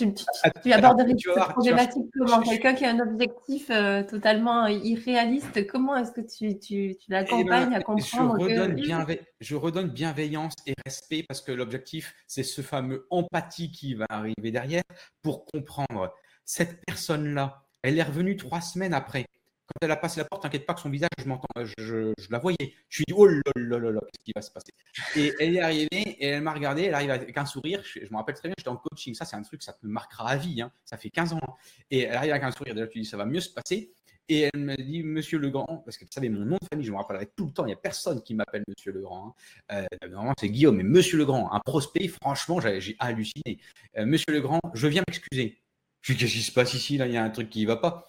Tu, 0.00 0.14
tu, 0.14 0.24
tu 0.62 0.72
aborderais 0.72 1.14
cette 1.18 1.48
problématique 1.50 2.04
comment 2.16 2.40
Quelqu'un 2.40 2.74
qui 2.74 2.84
a 2.84 2.90
un 2.90 3.00
objectif 3.00 3.68
euh, 3.70 4.02
totalement 4.02 4.66
irréaliste, 4.66 5.66
comment 5.66 5.96
est-ce 5.96 6.12
que 6.12 6.20
tu, 6.20 6.58
tu, 6.58 6.96
tu 6.96 7.10
l'accompagnes 7.10 7.68
eh 7.68 7.70
ben, 7.70 7.76
à 7.76 7.82
comprendre 7.82 8.36
je 8.38 8.44
redonne, 8.44 9.16
je 9.40 9.56
redonne 9.56 9.88
bienveillance 9.88 10.54
et 10.66 10.74
respect 10.84 11.24
parce 11.28 11.40
que 11.40 11.52
l'objectif, 11.52 12.14
c'est 12.26 12.42
ce 12.42 12.62
fameux 12.62 13.06
empathie 13.10 13.70
qui 13.70 13.94
va 13.94 14.06
arriver 14.08 14.50
derrière 14.50 14.82
pour 15.22 15.44
comprendre. 15.44 16.12
Cette 16.44 16.84
personne-là, 16.86 17.62
elle 17.82 17.98
est 17.98 18.02
revenue 18.02 18.36
trois 18.36 18.60
semaines 18.60 18.94
après. 18.94 19.26
Quand 19.70 19.86
elle 19.86 19.90
a 19.92 19.96
passé 19.96 20.18
la 20.20 20.24
porte, 20.24 20.42
t'inquiète 20.42 20.66
pas 20.66 20.74
que 20.74 20.80
son 20.80 20.90
visage, 20.90 21.10
je 21.16 21.28
m'entends, 21.28 21.46
je, 21.78 22.12
la 22.28 22.38
voyais. 22.38 22.74
Je 22.88 22.96
suis 22.96 23.04
dit, 23.06 23.14
oh 23.16 23.26
là 23.26 23.40
là 23.54 23.78
là 23.78 24.00
qu'est-ce 24.00 24.24
qui 24.24 24.32
va 24.34 24.42
se 24.42 24.50
passer? 24.50 24.72
Et 25.16 25.32
elle 25.38 25.56
est 25.56 25.60
arrivée 25.60 25.88
et 25.92 26.26
elle 26.26 26.42
m'a 26.42 26.52
regardé, 26.52 26.82
elle 26.84 26.94
arrive 26.94 27.10
avec 27.10 27.36
un 27.36 27.46
sourire. 27.46 27.80
Je, 27.84 28.00
me 28.10 28.16
rappelle 28.16 28.34
très 28.34 28.48
bien, 28.48 28.54
j'étais 28.58 28.68
en 28.68 28.76
coaching. 28.76 29.14
Ça, 29.14 29.24
c'est 29.24 29.36
un 29.36 29.42
truc, 29.42 29.62
ça 29.62 29.72
te 29.72 29.86
marquera 29.86 30.30
à 30.30 30.36
vie. 30.36 30.60
Hein. 30.60 30.72
Ça 30.84 30.96
fait 30.96 31.10
15 31.10 31.34
ans. 31.34 31.56
Et 31.90 32.00
elle 32.00 32.16
arrive 32.16 32.32
avec 32.32 32.42
un 32.42 32.50
sourire. 32.50 32.74
Déjà, 32.74 32.88
tu 32.88 32.98
dis, 32.98 33.04
ça 33.04 33.16
va 33.16 33.26
mieux 33.26 33.40
se 33.40 33.50
passer. 33.50 33.92
Et 34.28 34.48
elle 34.52 34.60
me 34.60 34.76
dit, 34.76 35.02
Monsieur 35.02 35.38
Legrand, 35.38 35.82
parce 35.84 35.96
qu'elle 35.96 36.08
savait 36.10 36.28
mon 36.28 36.44
nom 36.44 36.56
de 36.60 36.66
famille, 36.70 36.86
je 36.86 36.92
me 36.92 36.96
rappellerai 36.96 37.26
tout 37.34 37.46
le 37.46 37.52
temps, 37.52 37.64
il 37.64 37.68
n'y 37.68 37.72
a 37.72 37.76
personne 37.76 38.22
qui 38.22 38.34
m'appelle 38.34 38.62
Monsieur 38.68 38.92
Legrand. 38.92 39.34
Hein. 39.70 39.84
Euh, 40.02 40.08
normalement, 40.08 40.34
c'est 40.38 40.48
Guillaume, 40.48 40.76
mais 40.76 40.84
Monsieur 40.84 41.18
Legrand, 41.18 41.52
un 41.52 41.58
prospect, 41.58 42.06
franchement, 42.22 42.60
j'ai 42.60 42.94
halluciné. 43.00 43.58
Euh, 43.98 44.06
Monsieur 44.06 44.32
Legrand, 44.32 44.60
je 44.72 44.86
viens 44.86 45.02
m'excuser. 45.08 45.58
Dis, 46.06 46.16
qu'est-ce 46.16 46.32
qui 46.32 46.42
se 46.42 46.52
passe 46.52 46.74
ici 46.74 46.96
Là, 46.96 47.06
il 47.06 47.12
y 47.12 47.16
a 47.16 47.22
un 47.22 47.30
truc 47.30 47.50
qui 47.50 47.62
ne 47.62 47.66
va 47.68 47.76
pas. 47.76 48.08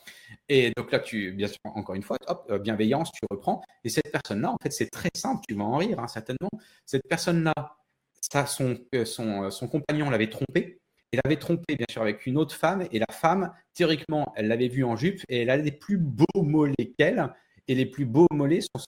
Et 0.50 0.72
donc 0.76 0.92
là, 0.92 1.00
tu, 1.00 1.32
bien 1.34 1.48
sûr, 1.48 1.60
encore 1.66 1.96
une 1.96 2.04
fois, 2.04 2.18
euh, 2.50 2.58
bienveillance, 2.58 3.12
tu 3.12 3.22
reprends. 3.30 3.62
Et 3.84 3.90
cette 3.90 4.12
personne-là, 4.12 4.52
en 4.52 4.58
fait, 4.62 4.72
c'est 4.72 4.90
très 4.90 5.10
simple, 5.16 5.42
tu 5.48 5.56
vas 5.56 5.64
en 5.64 5.78
rire, 5.78 6.00
hein, 6.00 6.08
certainement. 6.08 6.50
Cette 6.86 7.08
personne-là, 7.08 7.54
son, 8.48 8.78
euh, 8.96 9.06
son, 9.06 9.44
euh, 9.44 9.50
son 9.50 9.68
compagnon 9.68 10.10
l'avait 10.10 10.30
trompé. 10.30 10.80
Il 11.12 11.20
avait 11.26 11.38
trompé, 11.38 11.76
bien 11.76 11.86
sûr, 11.92 12.02
avec 12.02 12.26
une 12.26 12.38
autre 12.38 12.56
femme. 12.56 12.88
Et 12.92 13.00
la 13.00 13.12
femme, 13.12 13.54
théoriquement, 13.74 14.32
elle 14.38 14.48
l'avait 14.48 14.70
vue 14.70 14.86
en 14.86 14.96
jupe 14.96 15.22
et 15.28 15.42
elle 15.42 15.50
a 15.50 15.58
des 15.58 15.72
plus 15.72 15.98
beaux 15.98 16.26
mollets 16.42 16.94
qu'elle. 16.98 17.34
Et 17.68 17.76
les 17.76 17.86
plus 17.86 18.06
beaux 18.06 18.28
mollets 18.32 18.62
sont, 18.62 18.82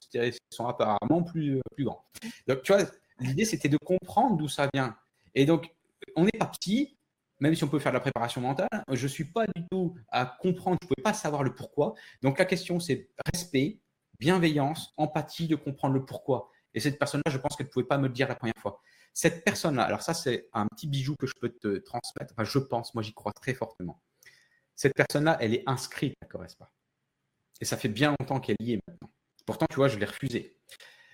sont 0.50 0.66
apparemment 0.66 1.22
plus, 1.22 1.60
plus 1.74 1.84
grands. 1.84 2.04
Donc, 2.48 2.62
tu 2.62 2.72
vois, 2.72 2.82
l'idée, 3.20 3.44
c'était 3.44 3.68
de 3.68 3.76
comprendre 3.76 4.36
d'où 4.36 4.48
ça 4.48 4.68
vient. 4.72 4.96
Et 5.34 5.44
donc, 5.44 5.70
on 6.16 6.24
n'est 6.24 6.30
pas 6.32 6.46
petit, 6.46 6.96
même 7.44 7.54
si 7.54 7.62
on 7.62 7.68
peut 7.68 7.78
faire 7.78 7.92
de 7.92 7.96
la 7.96 8.00
préparation 8.00 8.40
mentale, 8.40 8.68
je 8.90 9.02
ne 9.02 9.08
suis 9.08 9.26
pas 9.26 9.44
du 9.54 9.66
tout 9.70 9.94
à 10.08 10.24
comprendre, 10.24 10.78
je 10.80 10.86
ne 10.86 10.88
pouvais 10.94 11.02
pas 11.02 11.12
savoir 11.12 11.42
le 11.42 11.54
pourquoi. 11.54 11.94
Donc 12.22 12.38
la 12.38 12.46
question, 12.46 12.80
c'est 12.80 13.10
respect, 13.32 13.80
bienveillance, 14.18 14.94
empathie 14.96 15.46
de 15.46 15.54
comprendre 15.54 15.92
le 15.92 16.06
pourquoi. 16.06 16.50
Et 16.72 16.80
cette 16.80 16.98
personne-là, 16.98 17.30
je 17.30 17.36
pense 17.36 17.54
qu'elle 17.54 17.66
ne 17.66 17.70
pouvait 17.70 17.84
pas 17.84 17.98
me 17.98 18.08
le 18.08 18.14
dire 18.14 18.28
la 18.28 18.34
première 18.34 18.56
fois. 18.58 18.80
Cette 19.12 19.44
personne-là, 19.44 19.82
alors 19.82 20.00
ça, 20.00 20.14
c'est 20.14 20.48
un 20.54 20.66
petit 20.68 20.88
bijou 20.88 21.16
que 21.16 21.26
je 21.26 21.34
peux 21.38 21.50
te 21.50 21.76
transmettre. 21.78 22.32
Enfin, 22.32 22.44
je 22.44 22.58
pense, 22.58 22.94
moi, 22.94 23.02
j'y 23.02 23.12
crois 23.12 23.32
très 23.32 23.52
fortement. 23.52 24.00
Cette 24.74 24.94
personne-là, 24.94 25.36
elle 25.40 25.52
est 25.52 25.62
inscrite 25.66 26.14
à 26.22 26.26
Correspa. 26.26 26.72
Et 27.60 27.66
ça 27.66 27.76
fait 27.76 27.88
bien 27.88 28.14
longtemps 28.18 28.40
qu'elle 28.40 28.56
y 28.60 28.72
est 28.72 28.80
maintenant. 28.88 29.10
Pourtant, 29.44 29.66
tu 29.68 29.76
vois, 29.76 29.88
je 29.88 29.98
l'ai 29.98 30.06
refusé. 30.06 30.56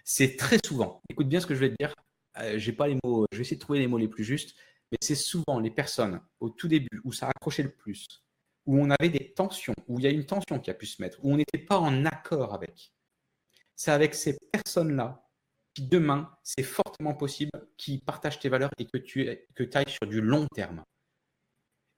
c'est 0.05 0.37
très 0.37 0.59
souvent, 0.65 1.03
écoute 1.11 1.29
bien 1.29 1.41
ce 1.41 1.47
que 1.47 1.55
je 1.55 1.61
vais 1.61 1.71
te 1.71 1.77
dire, 1.79 1.95
euh, 2.39 2.59
j'ai 2.59 2.73
pas 2.73 2.87
les 2.89 2.97
mots, 3.05 3.27
je 3.33 3.39
vais 3.39 3.43
essayer 3.43 3.57
de 3.57 3.61
trouver 3.61 3.81
les 3.81 3.87
mots 3.87 3.99
les 3.99 4.09
plus 4.09 4.25
justes, 4.25 4.57
mais 4.91 4.99
c'est 5.01 5.15
souvent 5.15 5.61
les 5.61 5.71
personnes 5.71 6.21
au 6.41 6.51
tout 6.51 6.69
début 6.69 7.01
où 7.05 7.13
ça 7.13 7.27
a 7.27 7.31
accroché 7.31 7.63
le 7.63 7.73
plus, 7.73 8.07
où 8.67 8.79
on 8.81 8.91
avait 8.91 9.09
des 9.09 9.33
tensions, 9.33 9.75
où 9.89 9.99
il 9.99 10.05
y 10.05 10.07
a 10.07 10.11
une 10.11 10.27
tension 10.27 10.59
qui 10.59 10.71
a 10.71 10.75
pu 10.75 10.87
se 10.87 11.01
mettre, 11.01 11.19
où 11.23 11.33
on 11.33 11.37
n'était 11.37 11.59
pas 11.59 11.79
en 11.79 12.05
accord 12.05 12.55
avec. 12.55 12.93
C'est 13.77 13.93
avec 13.93 14.15
ces 14.15 14.37
personnes-là 14.53 15.27
qui 15.75 15.87
demain, 15.87 16.37
c'est 16.43 16.63
fortement 16.63 17.15
possible 17.15 17.53
qu'ils 17.77 18.05
partagent 18.05 18.41
tes 18.41 18.49
valeurs 18.49 18.71
et 18.79 18.87
que 18.87 18.99
tu 18.99 19.29
que 19.55 19.65
ailles 19.75 19.89
sur 19.89 20.07
du 20.07 20.21
long 20.21 20.47
terme. 20.55 20.85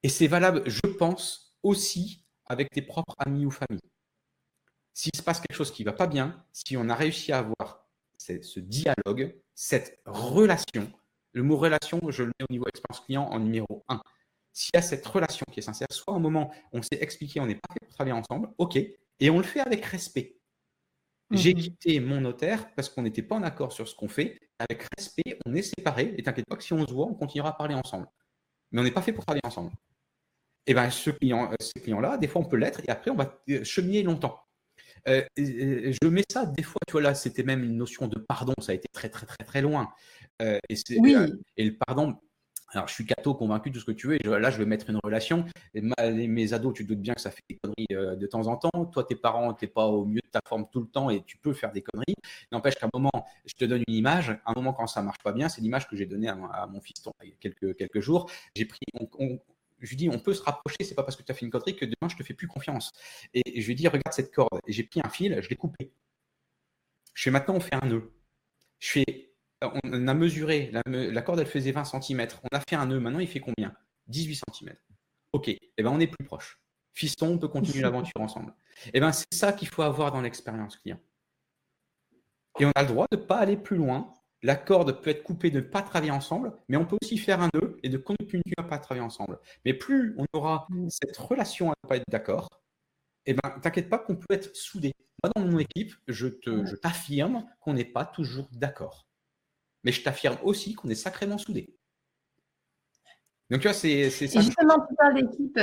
Et 0.02 0.08
c'est 0.08 0.26
valable, 0.26 0.62
je 0.68 0.86
pense, 0.86 1.56
aussi 1.62 2.26
avec 2.46 2.70
tes 2.70 2.82
propres 2.82 3.14
amis 3.18 3.46
ou 3.46 3.50
familles. 3.50 3.90
S'il 4.92 5.16
se 5.16 5.22
passe 5.22 5.40
quelque 5.40 5.56
chose 5.56 5.72
qui 5.72 5.84
ne 5.84 5.90
va 5.90 5.96
pas 5.96 6.06
bien, 6.06 6.44
si 6.52 6.76
on 6.76 6.88
a 6.88 6.94
réussi 6.94 7.32
à 7.32 7.38
avoir 7.38 7.88
ce 8.18 8.60
dialogue, 8.60 9.34
cette 9.54 10.00
relation, 10.04 10.92
le 11.32 11.42
mot 11.42 11.56
relation, 11.56 12.00
je 12.08 12.24
le 12.24 12.28
mets 12.28 12.46
au 12.48 12.52
niveau 12.52 12.66
expérience 12.68 13.04
client 13.04 13.24
en 13.24 13.40
numéro 13.40 13.84
1. 13.88 14.00
S'il 14.52 14.70
y 14.74 14.78
a 14.78 14.82
cette 14.82 15.06
relation 15.06 15.46
qui 15.50 15.60
est 15.60 15.62
sincère, 15.62 15.88
soit 15.90 16.14
un 16.14 16.18
moment 16.18 16.52
on 16.72 16.82
s'est 16.82 16.98
expliqué, 17.00 17.40
on 17.40 17.46
n'est 17.46 17.54
pas 17.54 17.72
fait 17.72 17.86
pour 17.86 17.94
travailler 17.94 18.16
ensemble, 18.16 18.50
ok, 18.58 18.76
et 18.76 19.30
on 19.30 19.38
le 19.38 19.44
fait 19.44 19.60
avec 19.60 19.84
respect. 19.84 20.36
J'ai 21.32 21.54
mhm. 21.54 21.60
quitté 21.60 22.00
mon 22.00 22.20
notaire 22.20 22.72
parce 22.74 22.88
qu'on 22.90 23.02
n'était 23.02 23.22
pas 23.22 23.36
en 23.36 23.42
accord 23.42 23.72
sur 23.72 23.88
ce 23.88 23.94
qu'on 23.94 24.08
fait. 24.08 24.38
Avec 24.58 24.86
respect, 24.98 25.38
on 25.46 25.54
est 25.54 25.62
séparés. 25.62 26.14
Et 26.18 26.22
t'inquiète 26.22 26.46
pas 26.46 26.56
que 26.56 26.62
si 26.62 26.74
on 26.74 26.86
se 26.86 26.92
voit, 26.92 27.06
on 27.06 27.14
continuera 27.14 27.50
à 27.50 27.52
parler 27.52 27.74
ensemble. 27.74 28.06
Mais 28.70 28.80
on 28.80 28.84
n'est 28.84 28.90
pas 28.90 29.02
fait 29.02 29.12
pour 29.12 29.24
travailler 29.24 29.44
ensemble. 29.44 29.72
Et 30.66 30.74
bien, 30.74 30.90
ce 30.90 31.10
client, 31.10 31.50
euh, 31.50 31.56
ces 31.60 31.80
clients-là, 31.80 32.18
des 32.18 32.28
fois, 32.28 32.42
on 32.42 32.44
peut 32.44 32.56
l'être 32.56 32.80
et 32.86 32.90
après, 32.90 33.10
on 33.10 33.16
va 33.16 33.42
euh, 33.50 33.64
cheminer 33.64 34.02
longtemps. 34.02 34.40
Euh, 35.08 35.24
je 35.36 36.06
mets 36.06 36.24
ça 36.30 36.46
des 36.46 36.62
fois, 36.62 36.80
tu 36.86 36.92
vois, 36.92 37.00
là, 37.00 37.14
c'était 37.14 37.42
même 37.42 37.64
une 37.64 37.76
notion 37.76 38.06
de 38.06 38.18
pardon, 38.20 38.54
ça 38.60 38.72
a 38.72 38.74
été 38.74 38.88
très, 38.92 39.08
très, 39.08 39.26
très, 39.26 39.44
très 39.44 39.60
loin. 39.60 39.92
Et, 40.42 41.00
oui. 41.00 41.16
et 41.56 41.64
le 41.64 41.76
pardon, 41.76 42.16
alors, 42.74 42.88
je 42.88 42.94
suis 42.94 43.04
catho, 43.04 43.34
convaincu, 43.34 43.70
tout 43.70 43.80
ce 43.80 43.84
que 43.84 43.92
tu 43.92 44.06
veux. 44.06 44.14
Et 44.14 44.26
là, 44.26 44.50
je 44.50 44.56
vais 44.56 44.64
mettre 44.64 44.88
une 44.88 44.98
relation. 45.02 45.44
Et 45.74 45.82
mes 45.82 46.52
ados, 46.54 46.74
tu 46.74 46.84
doutes 46.84 47.00
bien 47.00 47.14
que 47.14 47.20
ça 47.20 47.30
fait 47.30 47.42
des 47.48 47.58
conneries 47.58 47.86
euh, 47.92 48.16
de 48.16 48.26
temps 48.26 48.46
en 48.46 48.56
temps. 48.56 48.86
Toi, 48.86 49.04
tes 49.04 49.14
parents, 49.14 49.52
tu 49.52 49.64
n'es 49.64 49.70
pas 49.70 49.86
au 49.86 50.06
mieux 50.06 50.20
de 50.24 50.30
ta 50.30 50.40
forme 50.46 50.66
tout 50.72 50.80
le 50.80 50.86
temps 50.86 51.10
et 51.10 51.22
tu 51.24 51.36
peux 51.36 51.52
faire 51.52 51.72
des 51.72 51.82
conneries. 51.82 52.14
N'empêche 52.50 52.76
qu'à 52.76 52.86
un 52.86 52.90
moment, 52.94 53.10
je 53.44 53.54
te 53.54 53.64
donne 53.66 53.82
une 53.86 53.94
image. 53.94 54.30
À 54.46 54.52
un 54.52 54.54
moment, 54.54 54.72
quand 54.72 54.86
ça 54.86 55.02
marche 55.02 55.22
pas 55.22 55.32
bien, 55.32 55.48
c'est 55.50 55.60
l'image 55.60 55.86
que 55.86 55.96
j'ai 55.96 56.06
donnée 56.06 56.28
à, 56.28 56.66
mon 56.66 56.80
fiston 56.80 57.12
il 57.22 57.30
y 57.30 57.32
a 57.32 57.36
quelques, 57.40 57.76
quelques 57.76 58.00
jours. 58.00 58.30
J'ai 58.56 58.64
pris, 58.64 58.86
je 59.80 59.88
lui 59.90 59.96
dis, 59.96 60.08
on 60.08 60.18
peut 60.18 60.32
se 60.32 60.42
rapprocher, 60.42 60.78
c'est 60.80 60.94
pas 60.94 61.02
parce 61.02 61.16
que 61.16 61.22
tu 61.22 61.30
as 61.30 61.34
fait 61.34 61.44
une 61.44 61.50
connerie 61.50 61.76
que 61.76 61.84
demain, 61.84 62.08
je 62.08 62.16
te 62.16 62.22
fais 62.22 62.34
plus 62.34 62.48
confiance. 62.48 62.92
Et 63.34 63.60
je 63.60 63.66
lui 63.66 63.74
dis, 63.74 63.86
regarde 63.86 64.12
cette 64.12 64.32
corde. 64.32 64.60
Et 64.66 64.72
j'ai 64.72 64.84
pris 64.84 65.00
un 65.04 65.10
fil, 65.10 65.38
je 65.42 65.48
l'ai 65.50 65.56
coupé. 65.56 65.92
Je 67.12 67.24
fais 67.24 67.30
maintenant, 67.30 67.56
on 67.56 67.60
fait 67.60 67.74
un 67.74 67.86
nœud. 67.86 68.12
Je 68.78 68.90
fais 68.90 69.31
on 69.84 70.08
a 70.08 70.14
mesuré, 70.14 70.72
la, 70.72 71.22
corde 71.22 71.40
elle 71.40 71.46
faisait 71.46 71.72
20 71.72 71.84
cm, 71.84 72.26
on 72.42 72.56
a 72.56 72.60
fait 72.60 72.76
un 72.76 72.86
nœud, 72.86 73.00
maintenant 73.00 73.20
il 73.20 73.28
fait 73.28 73.40
combien? 73.40 73.74
18 74.08 74.42
cm. 74.52 74.74
Ok, 75.32 75.48
et 75.48 75.58
eh 75.76 75.82
ben 75.82 75.90
on 75.90 76.00
est 76.00 76.06
plus 76.06 76.24
proche. 76.24 76.60
Fiston, 76.94 77.28
on 77.28 77.38
peut 77.38 77.48
continuer 77.48 77.82
l'aventure 77.82 78.20
ensemble. 78.20 78.54
Et 78.86 78.90
eh 78.94 79.00
ben 79.00 79.12
c'est 79.12 79.32
ça 79.32 79.52
qu'il 79.52 79.68
faut 79.68 79.82
avoir 79.82 80.12
dans 80.12 80.20
l'expérience 80.20 80.76
client. 80.76 81.00
Et 82.58 82.66
on 82.66 82.72
a 82.74 82.82
le 82.82 82.88
droit 82.88 83.06
de 83.10 83.16
ne 83.16 83.22
pas 83.22 83.38
aller 83.38 83.56
plus 83.56 83.76
loin. 83.76 84.12
La 84.42 84.56
corde 84.56 85.00
peut 85.00 85.10
être 85.10 85.22
coupée 85.22 85.50
de 85.50 85.60
ne 85.60 85.64
pas 85.64 85.82
travailler 85.82 86.10
ensemble, 86.10 86.52
mais 86.68 86.76
on 86.76 86.84
peut 86.84 86.96
aussi 87.00 87.16
faire 87.16 87.40
un 87.40 87.48
nœud 87.54 87.78
et 87.82 87.88
de 87.88 87.96
continuer 87.96 88.42
à 88.58 88.62
ne 88.62 88.68
pas 88.68 88.78
travailler 88.78 89.04
ensemble. 89.04 89.38
Mais 89.64 89.72
plus 89.72 90.14
on 90.18 90.26
aura 90.32 90.66
mm. 90.68 90.88
cette 90.90 91.16
relation 91.16 91.70
à 91.70 91.74
ne 91.82 91.88
pas 91.88 91.96
être 91.96 92.04
d'accord, 92.08 92.48
eh 93.24 93.34
ben, 93.34 93.50
t'inquiète 93.62 93.88
pas 93.88 93.98
qu'on 93.98 94.16
peut 94.16 94.34
être 94.34 94.54
soudé. 94.54 94.92
Moi, 95.22 95.32
dans 95.36 95.48
mon 95.48 95.60
équipe, 95.60 95.94
je 96.08 96.26
t'affirme 96.74 97.46
qu'on 97.60 97.74
n'est 97.74 97.84
pas 97.84 98.04
toujours 98.04 98.48
d'accord 98.50 99.06
mais 99.84 99.92
je 99.92 100.02
t'affirme 100.02 100.38
aussi 100.42 100.74
qu'on 100.74 100.88
est 100.88 100.94
sacrément 100.94 101.38
soudés. 101.38 101.74
Donc, 103.50 103.60
tu 103.60 103.68
vois, 103.68 103.74
c'est 103.74 104.10
ça. 104.10 104.24
Et 104.24 104.42
justement, 104.42 104.86
tu 104.88 104.94
parles 104.96 105.14
d'équipe. 105.14 105.58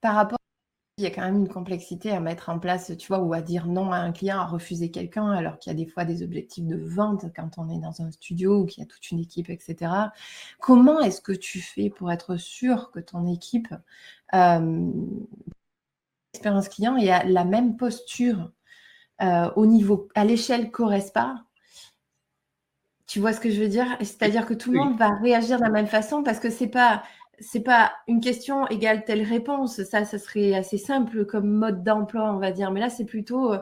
Par 0.00 0.14
rapport, 0.16 0.38
il 0.98 1.04
y 1.04 1.06
a 1.06 1.10
quand 1.10 1.22
même 1.22 1.36
une 1.36 1.48
complexité 1.48 2.10
à 2.10 2.20
mettre 2.20 2.48
en 2.50 2.58
place, 2.58 2.92
tu 2.98 3.08
vois, 3.08 3.20
ou 3.20 3.32
à 3.32 3.40
dire 3.40 3.66
non 3.66 3.92
à 3.92 3.96
un 3.96 4.12
client, 4.12 4.38
à 4.38 4.44
refuser 4.44 4.90
quelqu'un, 4.90 5.30
alors 5.30 5.58
qu'il 5.58 5.72
y 5.72 5.74
a 5.74 5.76
des 5.76 5.86
fois 5.86 6.04
des 6.04 6.22
objectifs 6.22 6.66
de 6.66 6.76
vente 6.76 7.26
quand 7.34 7.58
on 7.58 7.70
est 7.70 7.78
dans 7.78 8.02
un 8.02 8.10
studio 8.10 8.60
ou 8.60 8.66
qu'il 8.66 8.82
y 8.82 8.86
a 8.86 8.88
toute 8.88 9.10
une 9.10 9.18
équipe, 9.18 9.48
etc. 9.50 9.90
Comment 10.60 11.00
est-ce 11.00 11.20
que 11.20 11.32
tu 11.32 11.60
fais 11.60 11.90
pour 11.90 12.12
être 12.12 12.36
sûr 12.36 12.90
que 12.90 13.00
ton 13.00 13.26
équipe, 13.26 13.68
euh, 14.34 14.90
expérience 16.34 16.68
client, 16.68 16.96
ait 16.96 17.26
la 17.26 17.44
même 17.44 17.76
posture 17.76 18.50
euh, 19.22 19.50
au 19.56 19.66
niveau, 19.66 20.08
à 20.14 20.24
l'échelle 20.24 20.70
Correspa 20.70 21.44
tu 23.12 23.20
vois 23.20 23.34
ce 23.34 23.40
que 23.40 23.50
je 23.50 23.60
veux 23.60 23.68
dire? 23.68 23.84
C'est-à-dire 24.00 24.46
que 24.46 24.54
tout 24.54 24.72
le 24.72 24.78
monde 24.78 24.96
va 24.96 25.10
réagir 25.10 25.58
de 25.58 25.62
la 25.62 25.68
même 25.68 25.86
façon 25.86 26.22
parce 26.22 26.40
que 26.40 26.48
c'est 26.48 26.68
pas 26.68 27.02
c'est 27.40 27.60
pas 27.60 27.92
une 28.08 28.20
question 28.20 28.66
égale 28.68 29.04
telle 29.04 29.22
réponse. 29.22 29.82
Ça, 29.82 30.06
ça 30.06 30.18
serait 30.18 30.54
assez 30.54 30.78
simple 30.78 31.26
comme 31.26 31.46
mode 31.46 31.84
d'emploi, 31.84 32.32
on 32.32 32.38
va 32.38 32.52
dire. 32.52 32.70
Mais 32.70 32.80
là, 32.80 32.88
c'est 32.88 33.04
plutôt 33.04 33.52
euh, 33.52 33.58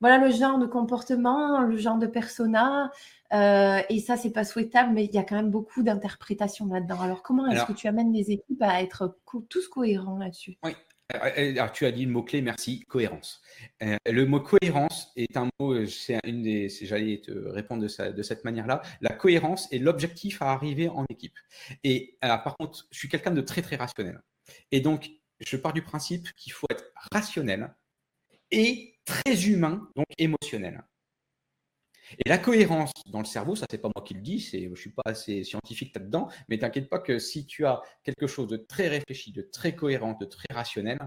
voilà 0.00 0.18
le 0.18 0.30
genre 0.30 0.56
de 0.56 0.66
comportement, 0.66 1.62
le 1.62 1.76
genre 1.78 1.98
de 1.98 2.06
persona. 2.06 2.92
Euh, 3.32 3.80
et 3.88 3.98
ça, 3.98 4.16
c'est 4.16 4.30
pas 4.30 4.44
souhaitable, 4.44 4.92
mais 4.92 5.06
il 5.06 5.12
y 5.12 5.18
a 5.18 5.24
quand 5.24 5.34
même 5.34 5.50
beaucoup 5.50 5.82
d'interprétations 5.82 6.66
là-dedans. 6.66 7.00
Alors, 7.00 7.22
comment 7.22 7.48
est-ce 7.48 7.64
que 7.64 7.72
tu 7.72 7.88
amènes 7.88 8.12
les 8.12 8.30
équipes 8.30 8.62
à 8.62 8.82
être 8.82 9.16
tous 9.48 9.66
cohérents 9.66 10.18
là-dessus? 10.18 10.58
Oui, 10.62 10.76
alors, 11.12 11.72
tu 11.72 11.86
as 11.86 11.92
dit 11.92 12.04
le 12.04 12.12
mot-clé, 12.12 12.42
merci, 12.42 12.80
cohérence. 12.80 13.42
Euh, 13.82 13.96
le 14.06 14.26
mot 14.26 14.40
cohérence 14.40 15.12
est 15.16 15.36
un 15.36 15.48
mot, 15.58 15.72
euh, 15.72 15.86
c'est 15.86 16.18
une 16.24 16.42
des, 16.42 16.68
j'allais 16.68 17.20
te 17.20 17.30
répondre 17.30 17.82
de, 17.82 18.10
de 18.10 18.22
cette 18.22 18.44
manière-là. 18.44 18.82
La 19.00 19.14
cohérence 19.14 19.72
est 19.72 19.78
l'objectif 19.78 20.42
à 20.42 20.52
arriver 20.52 20.88
en 20.88 21.04
équipe. 21.10 21.38
Et 21.84 22.18
par 22.20 22.56
contre, 22.56 22.86
je 22.90 22.98
suis 22.98 23.08
quelqu'un 23.08 23.32
de 23.32 23.40
très, 23.40 23.62
très 23.62 23.76
rationnel. 23.76 24.20
Et 24.70 24.80
donc, 24.80 25.10
je 25.40 25.56
pars 25.56 25.72
du 25.72 25.82
principe 25.82 26.32
qu'il 26.34 26.52
faut 26.52 26.66
être 26.70 26.84
rationnel 27.12 27.74
et 28.50 28.98
très 29.04 29.46
humain, 29.46 29.88
donc 29.96 30.06
émotionnel. 30.18 30.82
Et 32.18 32.28
la 32.28 32.38
cohérence 32.38 32.92
dans 33.06 33.20
le 33.20 33.24
cerveau, 33.24 33.56
ça 33.56 33.66
c'est 33.70 33.78
pas 33.78 33.90
moi 33.94 34.04
qui 34.04 34.14
le 34.14 34.20
dis, 34.20 34.38
je 34.40 34.74
suis 34.74 34.90
pas 34.90 35.02
assez 35.06 35.44
scientifique 35.44 35.94
là-dedans, 35.94 36.28
mais 36.48 36.58
t'inquiète 36.58 36.88
pas 36.88 36.98
que 36.98 37.18
si 37.18 37.46
tu 37.46 37.66
as 37.66 37.80
quelque 38.04 38.26
chose 38.26 38.48
de 38.48 38.56
très 38.56 38.88
réfléchi, 38.88 39.32
de 39.32 39.42
très 39.42 39.74
cohérent, 39.74 40.16
de 40.20 40.26
très 40.26 40.52
rationnel, 40.52 40.98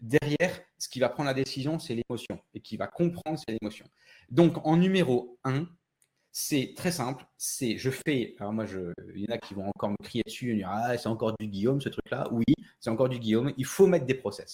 derrière, 0.00 0.60
ce 0.78 0.88
qui 0.88 1.00
va 1.00 1.08
prendre 1.08 1.28
la 1.28 1.34
décision, 1.34 1.78
c'est 1.78 1.94
l'émotion, 1.94 2.38
et 2.52 2.60
qui 2.60 2.76
va 2.76 2.86
comprendre, 2.86 3.38
c'est 3.38 3.56
l'émotion. 3.60 3.86
Donc 4.30 4.64
en 4.66 4.76
numéro 4.76 5.38
1, 5.44 5.66
c'est 6.32 6.74
très 6.76 6.92
simple, 6.92 7.24
c'est 7.38 7.78
je 7.78 7.90
fais, 7.90 8.34
alors 8.40 8.52
moi, 8.52 8.66
je, 8.66 8.92
il 9.14 9.22
y 9.22 9.26
en 9.30 9.34
a 9.34 9.38
qui 9.38 9.54
vont 9.54 9.68
encore 9.68 9.90
me 9.90 9.96
crier 10.02 10.24
dessus, 10.26 10.52
et 10.52 10.56
dire, 10.56 10.68
ah, 10.70 10.96
c'est 10.98 11.08
encore 11.08 11.34
du 11.38 11.46
Guillaume 11.46 11.80
ce 11.80 11.88
truc-là. 11.88 12.28
Oui, 12.32 12.44
c'est 12.80 12.90
encore 12.90 13.08
du 13.08 13.18
Guillaume, 13.18 13.52
il 13.56 13.64
faut 13.64 13.86
mettre 13.86 14.06
des 14.06 14.14
process. 14.14 14.52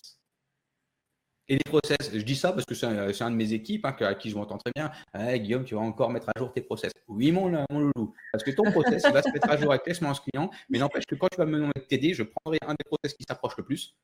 Et 1.51 1.55
les 1.55 1.65
process, 1.65 2.13
je 2.15 2.23
dis 2.23 2.37
ça 2.37 2.53
parce 2.53 2.65
que 2.65 2.77
c'est 2.77 2.87
un, 2.87 3.31
de 3.31 3.35
mes 3.35 3.53
équipes 3.53 3.85
hein, 3.85 3.97
à 3.99 4.15
qui 4.15 4.31
je 4.31 4.37
m'entends 4.37 4.57
très 4.57 4.71
bien. 4.73 4.93
Guillaume, 5.37 5.65
tu 5.65 5.75
vas 5.75 5.81
encore 5.81 6.09
mettre 6.09 6.29
à 6.29 6.39
jour 6.39 6.53
tes 6.53 6.61
process. 6.61 6.93
Oui, 7.09 7.33
mon, 7.33 7.49
loulou. 7.49 8.15
Parce 8.31 8.45
que 8.45 8.53
ton 8.53 8.71
process, 8.71 9.03
va 9.11 9.21
se 9.21 9.31
mettre 9.31 9.51
à 9.51 9.57
jour 9.57 9.73
avec 9.73 9.85
l'expérience 9.85 10.21
client. 10.21 10.49
Mais 10.69 10.79
n'empêche 10.79 11.07
que 11.07 11.17
quand 11.17 11.27
tu 11.27 11.39
vas 11.39 11.47
me 11.47 11.59
nommer 11.59 11.73
TD, 11.89 12.15
je 12.15 12.23
prendrai 12.23 12.61
un 12.65 12.75
des 12.75 12.85
process 12.85 13.15
qui 13.15 13.25
s'approche 13.29 13.57
le 13.57 13.65
plus. 13.65 13.97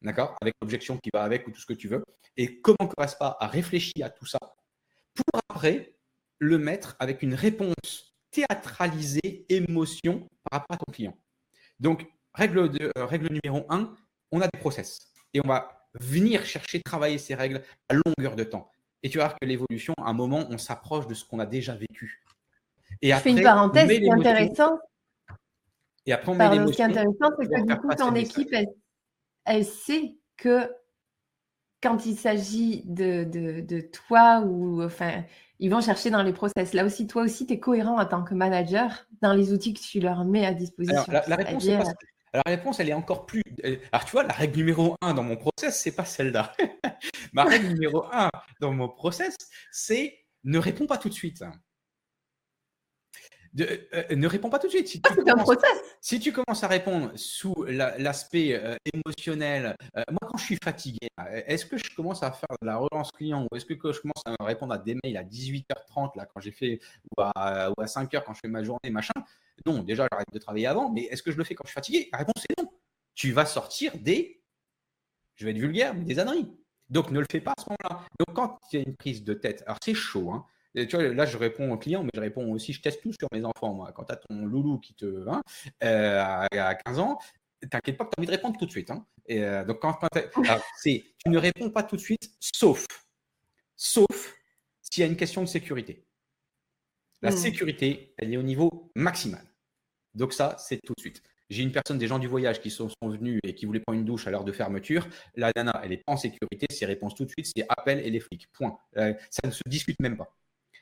D'accord? 0.00 0.34
Avec 0.40 0.54
l'objection 0.62 0.96
qui 0.96 1.10
va 1.12 1.24
avec 1.24 1.46
ou 1.46 1.50
tout 1.50 1.60
ce 1.60 1.66
que 1.66 1.74
tu 1.74 1.88
veux. 1.88 2.02
Et 2.38 2.58
comment 2.62 2.88
pas 2.96 3.36
à 3.38 3.46
réfléchir 3.48 4.06
à 4.06 4.08
tout 4.08 4.24
ça 4.24 4.38
pour 5.14 5.42
après 5.50 5.94
le 6.38 6.56
mettre 6.56 6.96
avec 7.00 7.22
une 7.22 7.34
réponse 7.34 8.16
théâtralisée, 8.30 9.44
émotion 9.50 10.26
par 10.48 10.60
rapport 10.60 10.76
à 10.76 10.78
ton 10.78 10.90
client? 10.90 11.18
Donc, 11.80 12.06
règle, 12.32 12.70
de, 12.70 12.90
euh, 12.96 13.04
règle 13.04 13.28
numéro 13.30 13.66
un, 13.68 13.94
on 14.32 14.40
a 14.40 14.48
des 14.48 14.58
process. 14.58 15.12
Et 15.34 15.40
on 15.44 15.48
va 15.48 15.85
venir 16.00 16.44
chercher 16.44 16.80
travailler 16.82 17.18
ces 17.18 17.34
règles 17.34 17.62
à 17.88 17.94
longueur 17.94 18.36
de 18.36 18.44
temps. 18.44 18.70
Et 19.02 19.08
tu 19.08 19.18
vas 19.18 19.24
voir 19.24 19.38
que 19.38 19.46
l'évolution, 19.46 19.94
à 19.98 20.10
un 20.10 20.12
moment, 20.12 20.46
on 20.50 20.58
s'approche 20.58 21.06
de 21.06 21.14
ce 21.14 21.24
qu'on 21.24 21.38
a 21.38 21.46
déjà 21.46 21.74
vécu. 21.74 22.22
Et 23.02 23.12
Je 23.12 23.16
fais 23.16 23.30
une 23.30 23.42
parenthèse, 23.42 23.88
ce 23.88 23.94
qui 23.94 24.04
est 24.04 24.10
intéressant. 24.10 24.78
Et 26.06 26.12
après, 26.12 26.32
on 26.32 26.34
met 26.34 26.66
Ce 26.66 26.72
qui 26.72 26.82
est 26.82 26.84
intéressant, 26.84 27.30
c'est 27.38 27.48
que 27.48 27.66
du 27.66 27.76
coup, 27.76 27.88
ton 27.96 28.14
équipe, 28.14 28.54
elle, 29.44 29.64
sait 29.64 30.16
que 30.36 30.70
quand 31.82 32.06
il 32.06 32.16
s'agit 32.16 32.82
de, 32.84 33.24
de, 33.24 33.80
toi 33.80 34.40
ou 34.40 34.82
enfin, 34.82 35.24
ils 35.58 35.70
vont 35.70 35.80
chercher 35.80 36.10
dans 36.10 36.22
les 36.22 36.32
process. 36.32 36.72
Là 36.72 36.84
aussi, 36.84 37.06
toi 37.06 37.22
aussi, 37.22 37.46
tu 37.46 37.54
es 37.54 37.60
cohérent 37.60 38.00
en 38.00 38.06
tant 38.06 38.22
que 38.22 38.34
manager 38.34 39.06
dans 39.20 39.32
les 39.32 39.52
outils 39.52 39.74
que 39.74 39.80
tu 39.80 40.00
leur 40.00 40.24
mets 40.24 40.46
à 40.46 40.54
disposition. 40.54 41.04
la, 41.08 41.36
réponse, 41.36 41.66
pas, 41.66 41.84
la 42.36 42.42
réponse, 42.46 42.80
elle 42.80 42.88
est 42.88 42.94
encore 42.94 43.26
plus. 43.26 43.42
Alors, 43.92 44.04
tu 44.04 44.12
vois, 44.12 44.24
la 44.24 44.34
règle 44.34 44.58
numéro 44.58 44.96
un 45.00 45.14
dans 45.14 45.22
mon 45.22 45.36
process, 45.36 45.80
c'est 45.80 45.94
pas 45.94 46.04
celle-là. 46.04 46.52
Ma 47.32 47.44
règle 47.44 47.68
numéro 47.68 48.04
un 48.12 48.30
dans 48.60 48.72
mon 48.72 48.88
process, 48.88 49.34
c'est 49.70 50.26
ne 50.44 50.58
réponds 50.58 50.86
pas 50.86 50.98
tout 50.98 51.08
de 51.08 51.14
suite. 51.14 51.42
euh, 53.58 54.14
ne 54.14 54.26
réponds 54.26 54.50
pas 54.50 54.58
tout 54.58 54.66
de 54.66 54.72
suite. 54.72 54.88
Si, 54.88 55.00
ah, 55.02 55.08
tu, 55.14 55.24
commences, 55.24 55.50
si 56.00 56.20
tu 56.20 56.32
commences 56.32 56.62
à 56.62 56.68
répondre 56.68 57.10
sous 57.16 57.64
l'aspect 57.64 58.54
euh, 58.54 58.76
émotionnel, 58.92 59.76
euh, 59.96 60.02
moi 60.10 60.30
quand 60.30 60.36
je 60.38 60.44
suis 60.44 60.58
fatigué, 60.62 61.08
est-ce 61.46 61.66
que 61.66 61.78
je 61.78 61.94
commence 61.96 62.22
à 62.22 62.30
faire 62.30 62.56
de 62.60 62.66
la 62.66 62.76
relance 62.76 63.10
client 63.12 63.46
ou 63.50 63.56
est-ce 63.56 63.64
que 63.64 63.74
je 63.92 64.00
commence 64.00 64.22
à 64.26 64.44
répondre 64.44 64.74
à 64.74 64.78
des 64.78 64.96
mails 65.02 65.16
à 65.16 65.24
18h30 65.24 66.16
là 66.16 66.26
quand 66.26 66.40
j'ai 66.40 66.52
fait 66.52 66.80
ou 67.16 67.22
à, 67.22 67.70
5h 67.80 68.22
quand 68.24 68.34
je 68.34 68.40
fais 68.40 68.48
ma 68.48 68.62
journée 68.62 68.90
machin 68.90 69.14
Non, 69.66 69.82
déjà 69.82 70.06
j'arrête 70.10 70.28
de 70.32 70.38
travailler 70.38 70.66
avant, 70.66 70.90
mais 70.90 71.02
est-ce 71.02 71.22
que 71.22 71.30
je 71.30 71.36
le 71.36 71.44
fais 71.44 71.54
quand 71.54 71.64
je 71.64 71.70
suis 71.70 71.74
fatigué? 71.74 72.08
La 72.12 72.18
réponse 72.18 72.44
est 72.48 72.62
non. 72.62 72.70
Tu 73.14 73.32
vas 73.32 73.46
sortir 73.46 73.92
des, 73.98 74.42
je 75.34 75.44
vais 75.44 75.50
être 75.50 75.58
vulgaire, 75.58 75.94
des 75.94 76.18
âneries. 76.18 76.50
Donc 76.88 77.10
ne 77.10 77.18
le 77.18 77.26
fais 77.30 77.40
pas 77.40 77.52
à 77.56 77.60
ce 77.60 77.66
moment-là. 77.70 78.06
Donc 78.20 78.36
quand 78.36 78.58
il 78.72 78.76
y 78.76 78.78
a 78.82 78.86
une 78.86 78.96
prise 78.96 79.24
de 79.24 79.34
tête, 79.34 79.64
alors 79.66 79.78
c'est 79.82 79.94
chaud, 79.94 80.30
hein, 80.30 80.46
tu 80.84 80.96
vois, 80.96 81.08
là, 81.08 81.24
je 81.24 81.38
réponds 81.38 81.72
aux 81.72 81.78
clients, 81.78 82.02
mais 82.02 82.10
je 82.14 82.20
réponds 82.20 82.52
aussi, 82.52 82.72
je 82.72 82.82
teste 82.82 83.00
tout 83.00 83.12
sur 83.18 83.28
mes 83.32 83.44
enfants, 83.44 83.72
moi. 83.72 83.92
Quand 83.92 84.04
tu 84.04 84.12
as 84.12 84.16
ton 84.16 84.44
loulou 84.44 84.78
qui 84.78 84.94
te. 84.94 85.26
Hein, 85.28 85.42
euh, 85.82 86.46
à 86.50 86.74
15 86.74 86.98
ans, 86.98 87.18
t'inquiète 87.70 87.96
pas 87.96 88.04
que 88.04 88.10
tu 88.10 88.14
as 88.18 88.20
envie 88.20 88.26
de 88.26 88.32
répondre 88.32 88.58
tout 88.58 88.66
de 88.66 88.70
suite. 88.70 88.90
Hein. 88.90 89.06
Et, 89.26 89.42
euh, 89.42 89.64
donc, 89.64 89.80
quand, 89.80 89.98
c'est, 90.76 91.04
tu 91.18 91.30
ne 91.30 91.38
réponds 91.38 91.70
pas 91.70 91.82
tout 91.82 91.96
de 91.96 92.00
suite, 92.00 92.30
sauf, 92.40 92.86
sauf 93.74 94.34
s'il 94.82 95.02
y 95.02 95.04
a 95.04 95.10
une 95.10 95.16
question 95.16 95.40
de 95.40 95.46
sécurité. 95.46 96.04
La 97.22 97.30
mmh. 97.30 97.36
sécurité, 97.36 98.14
elle 98.18 98.34
est 98.34 98.36
au 98.36 98.42
niveau 98.42 98.92
maximal. 98.94 99.44
Donc, 100.16 100.32
ça, 100.32 100.56
c'est 100.58 100.80
tout 100.84 100.94
de 100.96 101.00
suite. 101.00 101.22
J'ai 101.48 101.62
une 101.62 101.70
personne, 101.70 101.98
des 101.98 102.08
gens 102.08 102.18
du 102.18 102.26
voyage 102.26 102.60
qui 102.60 102.70
sont, 102.70 102.88
venus 103.02 103.38
et 103.44 103.54
qui 103.54 103.66
voulaient 103.66 103.80
prendre 103.80 103.98
une 103.98 104.04
douche 104.04 104.26
à 104.26 104.30
l'heure 104.30 104.44
de 104.44 104.52
fermeture. 104.52 105.06
La 105.36 105.52
nana, 105.54 105.80
elle 105.84 105.96
pas 106.02 106.12
en 106.12 106.16
sécurité. 106.16 106.66
Ses 106.70 106.86
réponses 106.86 107.14
tout 107.14 107.24
de 107.24 107.30
suite, 107.30 107.52
c'est 107.54 107.64
appel 107.68 108.00
et 108.00 108.10
les 108.10 108.20
flics. 108.20 108.48
Point. 108.52 108.76
Euh, 108.96 109.14
ça 109.30 109.46
ne 109.46 109.52
se 109.52 109.62
discute 109.66 110.00
même 110.00 110.16
pas. 110.16 110.34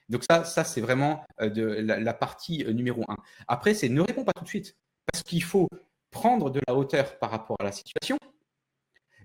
Donc 0.08 0.24
ça, 0.28 0.44
ça 0.44 0.64
c'est 0.64 0.80
vraiment 0.80 1.24
euh, 1.40 1.48
de 1.48 1.62
la, 1.62 2.14
partie 2.14 2.64
euh, 2.64 2.72
numéro 2.72 3.02
un. 3.08 3.16
Après, 3.48 3.74
c'est 3.74 3.88
ne 3.88 4.00
réponds 4.00 4.24
pas 4.24 4.32
tout 4.32 4.44
de 4.44 4.48
suite, 4.48 4.76
parce 5.10 5.22
qu'il 5.22 5.42
faut 5.42 5.68
prendre 6.10 6.50
de 6.50 6.60
la 6.66 6.74
hauteur 6.74 7.18
par 7.18 7.30
rapport 7.30 7.56
à 7.60 7.64
la 7.64 7.72
situation. 7.72 8.16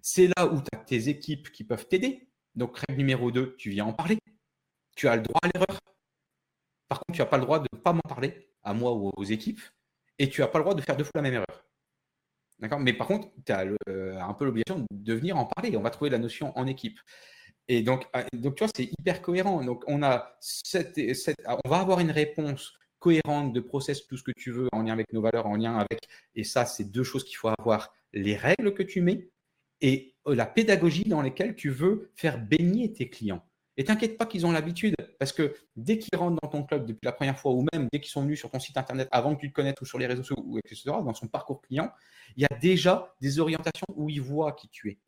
C'est 0.02 0.28
là 0.38 0.48
où 0.48 0.62
tu 0.62 0.69
as 0.74 0.80
tes 0.80 1.10
équipes 1.10 1.52
qui 1.52 1.63
peuvent 1.63 1.88
t'aider. 1.88 2.30
Donc 2.56 2.78
règle 2.80 2.98
numéro 2.98 3.32
2, 3.32 3.56
tu 3.58 3.69
viens 3.69 3.86
en 3.86 3.93
parler. 3.93 4.17
Tu 4.95 5.08
as 5.08 5.15
le 5.15 5.22
droit 5.22 5.39
à 5.43 5.48
l'erreur. 5.54 5.80
Par 6.88 7.00
contre, 7.00 7.15
tu 7.15 7.22
n'as 7.22 7.28
pas 7.28 7.38
le 7.38 7.43
droit 7.43 7.60
de 7.60 7.67
ne 7.72 7.78
pas 7.78 7.93
m'en 7.93 8.02
parler, 8.02 8.50
à 8.63 8.74
moi 8.74 8.93
ou 8.93 9.12
aux 9.15 9.24
équipes, 9.24 9.62
et 10.20 10.30
tu 10.30 10.42
n'as 10.42 10.48
pas 10.48 10.60
le 10.60 10.64
droit 10.64 10.76
de 10.76 10.82
faire 10.82 10.96
deux 10.96 11.04
fois 11.04 11.14
la 11.16 11.22
même 11.24 11.34
erreur. 11.34 12.80
Mais 12.80 12.94
par 12.94 13.08
contre, 13.08 13.30
tu 13.46 13.52
as 13.52 13.66
un 13.88 14.34
peu 14.34 14.46
l'obligation 14.46 14.86
de 14.92 15.14
venir 15.14 15.38
en 15.38 15.46
parler. 15.46 15.76
On 15.78 15.82
va 15.82 15.90
trouver 15.90 16.10
la 16.10 16.18
notion 16.18 16.58
en 16.58 16.68
équipe. 16.68 17.00
Et 17.70 17.82
donc, 17.84 18.06
ah, 18.14 18.24
donc 18.34 18.56
tu 18.56 18.64
vois, 18.64 18.72
c'est 18.76 18.90
hyper 19.00 19.22
cohérent. 19.22 19.64
Donc, 19.64 19.84
on, 19.88 20.04
ah, 20.04 20.36
on 21.64 21.70
va 21.70 21.78
avoir 21.78 22.00
une 22.00 22.12
réponse 22.12 22.74
cohérente 22.98 23.54
de 23.54 23.60
process, 23.62 24.06
tout 24.08 24.18
ce 24.18 24.24
que 24.24 24.34
tu 24.36 24.52
veux, 24.52 24.68
en 24.74 24.82
lien 24.82 24.92
avec 24.94 25.14
nos 25.14 25.22
valeurs, 25.22 25.46
en 25.46 25.56
lien 25.56 25.78
avec. 25.78 26.10
Et 26.36 26.44
ça, 26.44 26.66
c'est 26.66 26.92
deux 26.92 27.04
choses 27.04 27.24
qu'il 27.24 27.38
faut 27.38 27.52
avoir 27.60 27.94
les 28.12 28.36
règles 28.36 28.74
que 28.74 28.84
tu 28.84 29.02
mets 29.02 29.30
et 29.82 30.16
euh, 30.28 30.36
la 30.36 30.46
pédagogie 30.46 31.06
dans 31.06 31.22
lesquelles 31.22 31.56
tu 31.56 31.70
veux 31.70 32.12
faire 32.16 32.40
baigner 32.40 32.92
tes 32.92 33.10
clients. 33.10 33.46
Et 33.80 33.86
t'inquiète 33.86 34.18
pas 34.18 34.26
qu'ils 34.26 34.46
ont 34.46 34.52
l'habitude, 34.52 34.94
parce 35.20 35.32
que 35.32 35.56
dès 35.78 35.98
qu'ils 35.98 36.20
rentrent 36.20 36.38
dans 36.44 36.50
ton 36.50 36.63
club 36.63 36.86
depuis 36.86 37.06
la 37.06 37.13
première 37.13 37.39
fois, 37.39 37.54
ou 37.54 37.65
même 37.74 37.88
dès 37.92 38.02
qu'ils 38.02 38.12
sont 38.12 38.22
venus 38.24 38.38
sur 38.38 38.52
ton 38.52 38.60
site 38.60 38.76
internet 38.76 39.08
avant 39.12 39.34
que 39.36 39.39
tu 39.39 39.50
te 39.50 39.54
connaisses 39.56 39.80
ou 39.82 39.86
sur 39.86 39.98
les 39.98 40.06
réseaux 40.06 40.22
sociaux, 40.22 40.44
ou 40.46 40.58
etc., 40.58 40.84
dans 40.86 41.13
son 41.13 41.28
parcours 41.28 41.62
client, 41.62 41.89
il 42.36 42.44
y 42.44 42.46
a 42.46 42.60
déjà 42.60 43.15
des 43.22 43.39
orientations 43.39 43.88
où 43.96 44.10
ils 44.10 44.22
voient 44.22 44.52
qui 44.52 44.68
tu 44.68 44.89
es. 44.89 45.00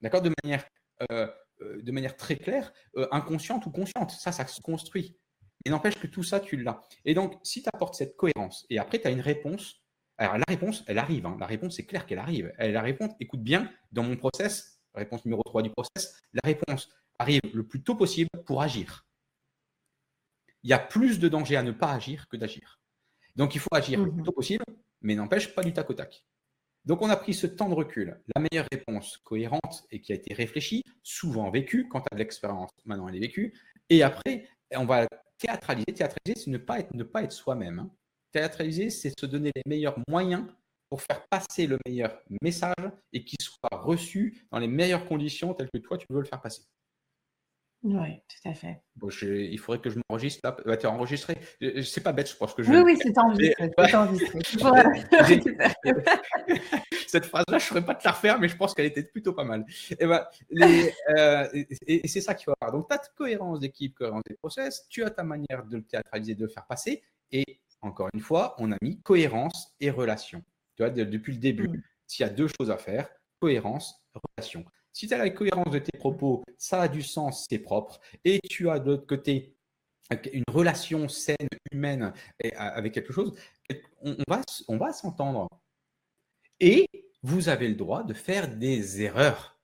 D'accord? 0.00 0.22
De 0.22 0.32
manière 0.42 0.64
euh, 1.10 1.26
euh, 1.62 1.82
de 1.82 1.92
manière 1.92 2.16
très 2.16 2.36
claire, 2.36 2.72
euh, 2.96 3.06
inconsciente 3.10 3.66
ou 3.66 3.70
consciente. 3.70 4.12
Ça, 4.12 4.32
ça 4.32 4.46
se 4.46 4.60
construit. 4.60 5.16
Et 5.64 5.70
n'empêche 5.70 5.96
que 5.96 6.06
tout 6.06 6.22
ça, 6.22 6.40
tu 6.40 6.56
l'as. 6.56 6.80
Et 7.04 7.12
donc, 7.12 7.38
si 7.42 7.62
tu 7.62 7.68
apportes 7.72 7.94
cette 7.94 8.16
cohérence, 8.16 8.66
et 8.70 8.78
après, 8.78 9.00
tu 9.00 9.06
as 9.06 9.10
une 9.10 9.20
réponse, 9.20 9.82
alors 10.16 10.38
la 10.38 10.44
réponse, 10.48 10.84
elle 10.86 10.98
arrive. 10.98 11.26
Hein. 11.26 11.36
La 11.38 11.46
réponse, 11.46 11.76
c'est 11.76 11.86
clair 11.86 12.06
qu'elle 12.06 12.18
arrive. 12.18 12.52
Elle, 12.56 12.72
la 12.72 12.82
réponse, 12.82 13.12
écoute 13.20 13.42
bien, 13.42 13.70
dans 13.92 14.02
mon 14.02 14.16
process, 14.16 14.80
réponse 14.94 15.24
numéro 15.24 15.42
3 15.42 15.62
du 15.62 15.70
process, 15.70 16.22
la 16.32 16.40
réponse 16.44 16.88
arrive 17.20 17.42
le 17.52 17.66
plus 17.66 17.82
tôt 17.82 17.94
possible 17.94 18.30
pour 18.46 18.62
agir. 18.62 19.06
Il 20.62 20.70
y 20.70 20.72
a 20.72 20.78
plus 20.78 21.18
de 21.18 21.28
danger 21.28 21.56
à 21.56 21.62
ne 21.62 21.72
pas 21.72 21.92
agir 21.92 22.28
que 22.28 22.36
d'agir. 22.36 22.80
Donc, 23.36 23.54
il 23.54 23.60
faut 23.60 23.72
agir 23.72 24.02
le 24.02 24.10
plus 24.10 24.22
mmh 24.22 24.24
tôt 24.24 24.32
possible, 24.32 24.64
mais 25.02 25.14
n'empêche 25.14 25.54
pas 25.54 25.62
du 25.62 25.72
tac 25.72 25.88
au 25.88 25.94
tac. 25.94 26.24
Donc, 26.84 27.02
on 27.02 27.10
a 27.10 27.16
pris 27.16 27.34
ce 27.34 27.46
temps 27.46 27.68
de 27.68 27.74
recul. 27.74 28.20
La 28.34 28.40
meilleure 28.40 28.66
réponse 28.72 29.18
cohérente 29.18 29.84
et 29.90 30.00
qui 30.00 30.12
a 30.12 30.14
été 30.14 30.34
réfléchie, 30.34 30.82
souvent 31.02 31.50
vécue, 31.50 31.88
quand 31.88 32.00
tu 32.00 32.08
as 32.10 32.16
de 32.16 32.20
l'expérience, 32.20 32.70
maintenant 32.84 33.08
elle 33.08 33.16
est 33.16 33.20
vécue. 33.20 33.54
Et 33.88 34.02
après, 34.02 34.48
on 34.74 34.86
va 34.86 35.06
théâtraliser. 35.38 35.86
Théâtraliser, 35.86 36.40
c'est 36.42 36.50
ne 36.50 36.58
pas 36.58 36.80
être, 36.80 36.94
ne 36.94 37.04
pas 37.04 37.22
être 37.22 37.32
soi-même. 37.32 37.78
Hein. 37.80 37.90
Théâtraliser, 38.32 38.90
c'est 38.90 39.12
se 39.18 39.26
donner 39.26 39.50
les 39.54 39.62
meilleurs 39.66 39.98
moyens 40.08 40.46
pour 40.88 41.02
faire 41.02 41.26
passer 41.28 41.66
le 41.66 41.78
meilleur 41.86 42.20
message 42.42 42.90
et 43.12 43.24
qu'il 43.24 43.40
soit 43.40 43.78
reçu 43.78 44.46
dans 44.50 44.58
les 44.58 44.68
meilleures 44.68 45.06
conditions 45.06 45.54
telles 45.54 45.70
que 45.70 45.78
toi, 45.78 45.98
tu 45.98 46.06
veux 46.10 46.20
le 46.20 46.26
faire 46.26 46.40
passer. 46.40 46.62
Oui, 47.82 48.20
tout 48.28 48.48
à 48.48 48.52
fait. 48.52 48.82
Bon, 48.96 49.08
il 49.22 49.58
faudrait 49.58 49.80
que 49.80 49.88
je 49.88 49.98
m'enregistre 50.08 50.40
là. 50.44 50.54
Bah, 50.66 50.76
tu 50.76 50.84
es 50.84 50.88
enregistré. 50.88 51.38
C'est 51.82 52.02
pas 52.02 52.12
bête, 52.12 52.30
je 52.30 52.36
pense 52.36 52.52
que 52.52 52.62
je. 52.62 52.70
Oui, 52.70 52.82
oui, 52.84 52.98
c'est 53.00 53.16
enregistré. 53.18 53.70
Cette 57.06 57.24
phrase-là, 57.24 57.58
je 57.58 57.64
ne 57.64 57.68
ferais 57.68 57.84
pas 57.84 57.94
de 57.94 58.00
la 58.04 58.12
refaire, 58.12 58.38
mais 58.38 58.48
je 58.48 58.56
pense 58.56 58.74
qu'elle 58.74 58.86
était 58.86 59.02
plutôt 59.02 59.32
pas 59.32 59.44
mal. 59.44 59.64
Et, 59.98 60.06
bah, 60.06 60.30
les, 60.50 60.92
euh, 61.08 61.48
et, 61.86 62.06
c'est 62.06 62.20
ça 62.20 62.34
qu'il 62.34 62.44
faut 62.44 62.52
avoir. 62.60 62.78
Donc, 62.78 62.88
tu 62.88 62.94
as 62.94 63.00
cohérence 63.16 63.60
d'équipe, 63.60 63.96
cohérence 63.96 64.22
des 64.28 64.36
process, 64.36 64.86
tu 64.88 65.02
as 65.02 65.10
ta 65.10 65.24
manière 65.24 65.64
de 65.64 65.78
le 65.78 65.82
théâtraliser, 65.82 66.34
de 66.34 66.44
le 66.44 66.50
faire 66.50 66.66
passer. 66.66 67.02
Et 67.32 67.60
encore 67.80 68.10
une 68.12 68.20
fois, 68.20 68.54
on 68.58 68.70
a 68.72 68.76
mis 68.82 69.00
cohérence 69.00 69.74
et 69.80 69.90
relation. 69.90 70.44
Tu 70.76 70.82
vois, 70.82 70.90
depuis 70.90 71.32
le 71.32 71.38
début, 71.38 71.68
mm. 71.68 71.82
s'il 72.06 72.26
y 72.26 72.28
a 72.28 72.32
deux 72.32 72.46
choses 72.46 72.70
à 72.70 72.76
faire, 72.76 73.08
cohérence, 73.40 74.04
relation. 74.36 74.64
Si 74.92 75.06
tu 75.06 75.14
as 75.14 75.18
la 75.18 75.30
cohérence 75.30 75.70
de 75.70 75.78
tes 75.78 75.96
propos, 75.96 76.42
ça 76.58 76.82
a 76.82 76.88
du 76.88 77.02
sens, 77.02 77.46
c'est 77.48 77.58
propre. 77.58 78.00
Et 78.24 78.40
tu 78.48 78.68
as 78.68 78.78
de 78.78 78.90
l'autre 78.90 79.06
côté 79.06 79.56
une 80.32 80.44
relation 80.48 81.08
saine, 81.08 81.48
humaine 81.70 82.12
avec 82.56 82.94
quelque 82.94 83.12
chose, 83.12 83.36
on 84.02 84.16
va, 84.28 84.42
on 84.68 84.76
va 84.76 84.92
s'entendre. 84.92 85.48
Et 86.58 86.88
vous 87.22 87.48
avez 87.48 87.68
le 87.68 87.74
droit 87.74 88.02
de 88.02 88.14
faire 88.14 88.48
des 88.48 89.02
erreurs. 89.02 89.58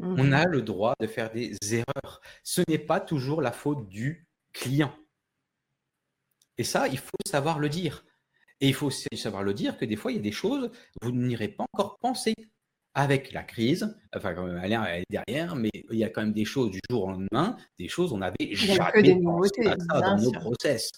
On 0.00 0.24
mmh. 0.24 0.32
a 0.32 0.44
le 0.46 0.62
droit 0.62 0.94
de 1.00 1.06
faire 1.06 1.30
des 1.30 1.56
erreurs. 1.72 2.20
Ce 2.44 2.62
n'est 2.68 2.78
pas 2.78 3.00
toujours 3.00 3.42
la 3.42 3.52
faute 3.52 3.88
du 3.88 4.26
client. 4.52 4.94
Et 6.56 6.64
ça, 6.64 6.88
il 6.88 6.98
faut 6.98 7.18
savoir 7.26 7.58
le 7.58 7.68
dire. 7.68 8.04
Et 8.60 8.68
il 8.68 8.74
faut 8.74 8.90
savoir 8.90 9.42
le 9.42 9.54
dire 9.54 9.76
que 9.76 9.84
des 9.84 9.96
fois, 9.96 10.12
il 10.12 10.16
y 10.16 10.18
a 10.18 10.22
des 10.22 10.32
choses, 10.32 10.70
vous 11.02 11.12
n'irez 11.12 11.48
pas 11.48 11.66
encore 11.72 11.98
penser 11.98 12.34
avec 12.98 13.32
la 13.32 13.44
crise, 13.44 13.96
enfin, 14.12 14.34
elle 14.60 14.72
est 14.72 15.04
derrière, 15.08 15.54
mais 15.54 15.70
il 15.92 15.98
y 15.98 16.02
a 16.02 16.08
quand 16.10 16.22
même 16.22 16.32
des 16.32 16.44
choses 16.44 16.72
du 16.72 16.80
jour 16.90 17.04
au 17.04 17.10
lendemain, 17.12 17.56
des 17.78 17.86
choses 17.86 18.12
on 18.12 18.18
n'avait 18.18 18.34
jamais 18.54 19.14
pensé 19.22 19.68
à 19.68 19.76
ça 19.78 20.00
dans 20.00 20.18
nos 20.18 20.32
process. 20.32 20.90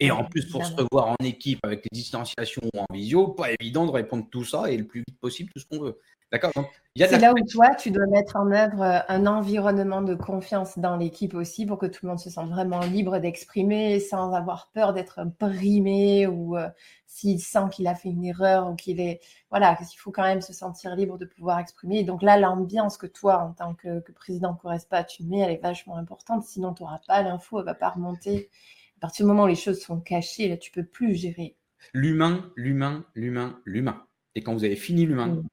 Et 0.00 0.10
en 0.10 0.24
plus, 0.24 0.46
pour 0.46 0.64
se 0.64 0.72
revoir 0.72 1.08
en 1.08 1.24
équipe 1.24 1.58
avec 1.62 1.84
les 1.84 1.98
distanciations 1.98 2.62
ou 2.72 2.78
en 2.78 2.86
visio, 2.94 3.28
pas 3.28 3.48
évident 3.60 3.84
de 3.84 3.90
répondre 3.90 4.26
tout 4.30 4.44
ça 4.44 4.70
et 4.72 4.78
le 4.78 4.86
plus 4.86 5.00
vite 5.06 5.18
possible 5.20 5.50
tout 5.52 5.60
ce 5.60 5.66
qu'on 5.66 5.80
veut. 5.84 5.98
D'accord 6.30 6.52
C'est 6.94 7.18
là 7.18 7.32
où 7.32 7.46
toi, 7.46 7.74
tu 7.74 7.90
dois 7.90 8.06
mettre 8.06 8.36
en 8.36 8.50
œuvre 8.52 8.82
euh, 8.82 8.98
un 9.08 9.26
environnement 9.26 10.02
de 10.02 10.14
confiance 10.14 10.78
dans 10.78 10.96
l'équipe 10.96 11.32
aussi 11.32 11.64
pour 11.64 11.78
que 11.78 11.86
tout 11.86 12.00
le 12.04 12.10
monde 12.10 12.18
se 12.18 12.28
sente 12.28 12.50
vraiment 12.50 12.80
libre 12.80 13.18
d'exprimer 13.18 13.98
sans 13.98 14.34
avoir 14.34 14.70
peur 14.74 14.92
d'être 14.92 15.20
brimé 15.40 16.26
ou 16.26 16.58
euh, 16.58 16.68
s'il 17.06 17.40
sent 17.40 17.70
qu'il 17.72 17.86
a 17.86 17.94
fait 17.94 18.10
une 18.10 18.26
erreur 18.26 18.68
ou 18.68 18.74
qu'il 18.74 19.00
est. 19.00 19.20
Voilà, 19.48 19.78
il 19.80 19.96
faut 19.96 20.10
quand 20.10 20.22
même 20.22 20.42
se 20.42 20.52
sentir 20.52 20.94
libre 20.96 21.16
de 21.16 21.24
pouvoir 21.24 21.60
exprimer. 21.60 22.00
Et 22.00 22.04
donc 22.04 22.22
là, 22.22 22.38
l'ambiance 22.38 22.98
que 22.98 23.06
toi, 23.06 23.38
en 23.38 23.52
tant 23.54 23.74
que, 23.74 24.00
président 24.12 24.52
de 24.52 24.58
Correspa, 24.58 25.04
tu 25.04 25.24
mets, 25.24 25.38
elle 25.38 25.52
est 25.52 25.62
vachement 25.62 25.96
importante. 25.96 26.44
Sinon, 26.44 26.74
tu 26.74 26.82
n'auras 26.82 27.00
pas 27.06 27.22
l'info, 27.22 27.58
elle 27.58 27.64
ne 27.64 27.70
va 27.70 27.74
pas 27.74 27.88
remonter. 27.88 28.50
À 28.98 29.00
partir 29.00 29.24
du 29.24 29.28
moment 29.28 29.44
où 29.44 29.48
les 29.48 29.54
choses 29.54 29.80
sont 29.80 30.00
cachées, 30.00 30.48
là, 30.48 30.58
tu 30.58 30.72
peux 30.72 30.84
plus 30.84 31.14
gérer. 31.14 31.56
L'humain, 31.94 32.52
l'humain, 32.54 33.06
l'humain, 33.14 33.60
l'humain. 33.64 34.04
Et 34.34 34.42
quand 34.42 34.52
vous 34.52 34.64
avez 34.64 34.76
fini 34.76 35.06
l'humain, 35.06 35.28
mm 35.28 35.48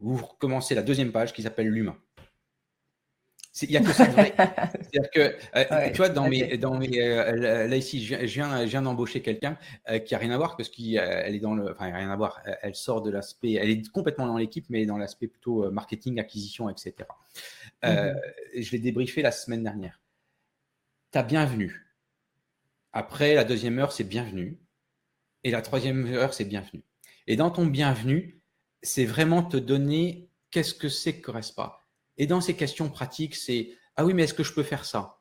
vous 0.00 0.16
recommencez 0.16 0.74
la 0.74 0.82
deuxième 0.82 1.12
page 1.12 1.32
qui 1.32 1.42
s'appelle 1.42 1.68
l'humain. 1.68 1.96
Il 3.62 3.70
n'y 3.70 3.76
a 3.76 3.80
que 3.80 3.92
ça 3.92 4.06
de 4.06 4.12
vrai. 4.12 4.34
C'est-à-dire 4.36 5.10
que, 5.10 5.36
euh, 5.56 5.90
tu 5.90 5.96
vois, 5.96 6.08
dans 6.08 6.28
mes, 6.28 6.56
dans 6.58 6.78
mes, 6.78 7.00
euh, 7.02 7.66
là 7.66 7.76
ici, 7.76 8.04
je 8.04 8.14
viens, 8.14 8.64
je 8.64 8.70
viens, 8.70 8.82
d'embaucher 8.82 9.20
quelqu'un 9.20 9.58
euh, 9.88 9.98
qui 9.98 10.14
a 10.14 10.18
rien 10.18 10.30
à 10.30 10.36
voir 10.36 10.56
parce 10.56 10.68
qu'elle 10.68 11.34
est 11.34 11.40
dans 11.40 11.54
le, 11.54 11.72
enfin, 11.72 11.92
rien 11.92 12.10
à 12.10 12.16
voir. 12.16 12.40
Elle 12.62 12.74
sort 12.74 13.02
de 13.02 13.10
l'aspect, 13.10 13.54
elle 13.54 13.70
est 13.70 13.88
complètement 13.90 14.26
dans 14.26 14.36
l'équipe, 14.36 14.66
mais 14.68 14.86
dans 14.86 14.98
l'aspect 14.98 15.26
plutôt 15.26 15.70
marketing, 15.70 16.20
acquisition, 16.20 16.68
etc. 16.68 16.94
Mhm. 17.82 18.14
Je 18.56 18.72
l'ai 18.72 18.78
débriefé 18.78 19.22
la 19.22 19.32
semaine 19.32 19.64
dernière. 19.64 20.00
Ta 21.10 21.22
bienvenue. 21.22 21.86
Après, 22.92 23.34
la 23.34 23.44
deuxième 23.44 23.78
heure, 23.78 23.92
c'est 23.92 24.04
bienvenue. 24.04 24.58
Et 25.44 25.50
la 25.50 25.62
troisième 25.62 26.06
heure, 26.06 26.34
c'est 26.34 26.44
bienvenue. 26.44 26.82
Et 27.26 27.36
dans 27.36 27.50
ton 27.50 27.66
bienvenue, 27.66 28.37
c'est 28.82 29.04
vraiment 29.04 29.42
te 29.42 29.56
donner 29.56 30.30
qu'est-ce 30.50 30.74
que 30.74 30.88
c'est 30.88 31.20
que 31.20 31.32
pas. 31.54 31.86
Et 32.16 32.26
dans 32.26 32.40
ces 32.40 32.56
questions 32.56 32.90
pratiques, 32.90 33.34
c'est 33.34 33.70
ah 33.96 34.04
oui, 34.04 34.14
mais 34.14 34.24
est-ce 34.24 34.34
que 34.34 34.44
je 34.44 34.52
peux 34.52 34.62
faire 34.62 34.84
ça? 34.84 35.20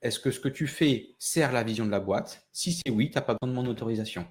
Est-ce 0.00 0.20
que 0.20 0.30
ce 0.30 0.38
que 0.38 0.48
tu 0.48 0.66
fais 0.66 1.16
sert 1.18 1.50
la 1.50 1.64
vision 1.64 1.86
de 1.86 1.90
la 1.90 1.98
boîte? 1.98 2.46
Si 2.52 2.72
c'est 2.72 2.90
oui, 2.90 3.10
tu 3.10 3.16
n'as 3.16 3.22
pas 3.22 3.34
besoin 3.34 3.52
de 3.52 3.60
mon 3.60 3.68
autorisation. 3.68 4.26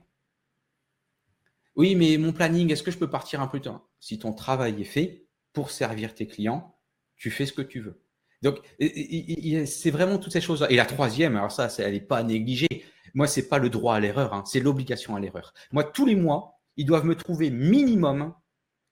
Oui, 1.76 1.96
mais 1.96 2.18
mon 2.18 2.32
planning, 2.32 2.72
est-ce 2.72 2.84
que 2.84 2.92
je 2.92 2.98
peux 2.98 3.10
partir 3.10 3.42
un 3.42 3.48
peu 3.48 3.60
tard 3.60 3.90
Si 4.00 4.20
ton 4.20 4.34
travail 4.34 4.80
est 4.80 4.86
fait 4.86 5.26
pour 5.52 5.72
servir 5.72 6.14
tes 6.14 6.28
clients, 6.28 6.78
tu 7.18 7.32
fais 7.32 7.46
ce 7.46 7.54
que 7.54 7.62
tu 7.62 7.80
veux. 7.80 8.02
Donc, 8.44 8.60
c'est 8.80 9.92
vraiment 9.92 10.20
toutes 10.20 10.34
ces 10.34 10.42
choses-là. 10.42 10.70
Et 10.70 10.76
la 10.76 10.86
troisième, 10.86 11.36
alors 11.36 11.52
ça, 11.52 11.70
elle 11.80 11.94
n'est 11.94 12.02
pas 12.02 12.24
négligée. 12.24 12.86
Moi, 13.14 13.28
c'est 13.28 13.48
pas 13.48 13.58
le 13.58 13.70
droit 13.70 13.96
à 13.96 14.00
l'erreur, 14.00 14.34
hein, 14.34 14.44
c'est 14.46 14.60
l'obligation 14.60 15.16
à 15.16 15.20
l'erreur. 15.20 15.54
Moi, 15.72 15.84
tous 15.84 16.06
les 16.06 16.16
mois, 16.16 16.53
ils 16.78 16.86
doivent 16.86 17.06
me 17.06 17.16
trouver 17.16 17.50
minimum 17.50 18.34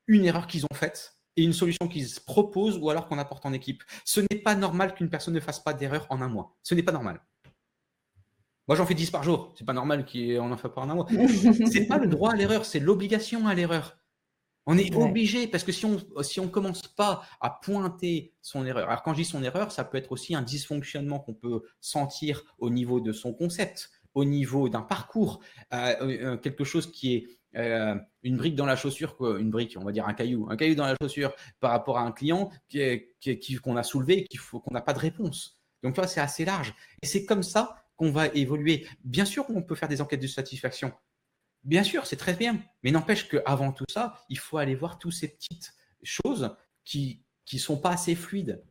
une 0.07 0.25
erreur 0.25 0.47
qu'ils 0.47 0.65
ont 0.65 0.75
faite 0.75 1.17
et 1.37 1.43
une 1.43 1.53
solution 1.53 1.87
qu'ils 1.87 2.07
proposent 2.25 2.77
ou 2.77 2.89
alors 2.89 3.07
qu'on 3.07 3.17
apporte 3.17 3.45
en 3.45 3.53
équipe. 3.53 3.83
Ce 4.05 4.19
n'est 4.19 4.39
pas 4.39 4.55
normal 4.55 4.93
qu'une 4.93 5.09
personne 5.09 5.33
ne 5.33 5.39
fasse 5.39 5.59
pas 5.59 5.73
d'erreur 5.73 6.05
en 6.09 6.21
un 6.21 6.27
mois. 6.27 6.57
Ce 6.63 6.75
n'est 6.75 6.83
pas 6.83 6.91
normal. 6.91 7.21
Moi, 8.67 8.75
j'en 8.75 8.85
fais 8.85 8.93
10 8.93 9.11
par 9.11 9.23
jour. 9.23 9.53
C'est 9.57 9.65
pas 9.65 9.73
normal 9.73 10.05
qu'on 10.05 10.51
en 10.51 10.57
fasse 10.57 10.71
pas 10.73 10.81
en 10.81 10.89
un 10.89 10.95
mois. 10.95 11.07
C'est 11.71 11.87
pas 11.87 11.97
le 11.97 12.07
droit 12.07 12.31
à 12.31 12.35
l'erreur, 12.35 12.65
c'est 12.65 12.79
l'obligation 12.79 13.47
à 13.47 13.53
l'erreur. 13.53 13.97
On 14.67 14.77
est 14.77 14.93
obligé 14.95 15.47
parce 15.47 15.63
que 15.63 15.71
si 15.71 15.85
on 15.85 15.97
si 16.21 16.39
on 16.39 16.47
commence 16.47 16.83
pas 16.83 17.23
à 17.39 17.49
pointer 17.49 18.35
son 18.41 18.65
erreur. 18.65 18.87
Alors 18.87 19.01
quand 19.01 19.13
je 19.13 19.23
dis 19.23 19.25
son 19.25 19.43
erreur, 19.43 19.71
ça 19.71 19.83
peut 19.83 19.97
être 19.97 20.11
aussi 20.11 20.35
un 20.35 20.43
dysfonctionnement 20.43 21.19
qu'on 21.19 21.33
peut 21.33 21.63
sentir 21.79 22.43
au 22.59 22.69
niveau 22.69 23.01
de 23.01 23.11
son 23.11 23.33
concept, 23.33 23.89
au 24.13 24.25
niveau 24.25 24.69
d'un 24.69 24.81
parcours, 24.81 25.41
euh, 25.73 25.95
euh, 26.01 26.37
quelque 26.37 26.63
chose 26.63 26.91
qui 26.91 27.15
est 27.15 27.27
euh, 27.55 27.95
une 28.23 28.37
brique 28.37 28.55
dans 28.55 28.65
la 28.65 28.75
chaussure, 28.75 29.15
une 29.37 29.51
brique, 29.51 29.75
on 29.79 29.83
va 29.83 29.91
dire 29.91 30.07
un 30.07 30.13
caillou, 30.13 30.47
un 30.49 30.55
caillou 30.55 30.75
dans 30.75 30.85
la 30.85 30.95
chaussure 31.01 31.33
par 31.59 31.71
rapport 31.71 31.97
à 31.97 32.01
un 32.01 32.11
client 32.11 32.49
qu'on 33.61 33.75
a 33.75 33.83
soulevé, 33.83 34.27
qu'on 34.51 34.73
n'a 34.73 34.81
pas 34.81 34.93
de 34.93 34.99
réponse. 34.99 35.59
Donc, 35.83 35.95
vois, 35.95 36.07
c'est 36.07 36.21
assez 36.21 36.45
large. 36.45 36.73
Et 37.01 37.07
c'est 37.07 37.25
comme 37.25 37.43
ça 37.43 37.83
qu'on 37.95 38.11
va 38.11 38.27
évoluer. 38.27 38.87
Bien 39.03 39.25
sûr, 39.25 39.45
on 39.49 39.61
peut 39.61 39.75
faire 39.75 39.89
des 39.89 40.01
enquêtes 40.01 40.21
de 40.21 40.27
satisfaction. 40.27 40.93
Bien 41.63 41.83
sûr, 41.83 42.05
c'est 42.05 42.17
très 42.17 42.33
bien. 42.33 42.61
Mais 42.83 42.91
n'empêche 42.91 43.27
qu'avant 43.27 43.71
tout 43.71 43.85
ça, 43.89 44.23
il 44.29 44.37
faut 44.37 44.57
aller 44.57 44.75
voir 44.75 44.99
toutes 44.99 45.13
ces 45.13 45.27
petites 45.27 45.73
choses 46.03 46.55
qui 46.85 47.23
ne 47.51 47.59
sont 47.59 47.77
pas 47.77 47.91
assez 47.91 48.15
fluides. 48.15 48.63